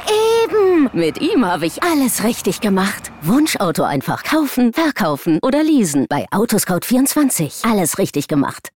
eben. 0.44 0.88
Mit 0.92 1.20
ihm 1.20 1.44
habe 1.44 1.66
ich 1.66 1.82
alles 1.82 2.24
richtig 2.24 2.60
gemacht. 2.60 3.10
Wunschauto 3.22 3.82
einfach 3.82 4.22
kaufen, 4.22 4.72
verkaufen 4.72 5.38
oder 5.42 5.62
leasen. 5.62 6.06
Bei 6.08 6.26
Autoscout24. 6.30 7.68
Alles 7.70 7.98
richtig 7.98 8.28
gemacht. 8.28 8.70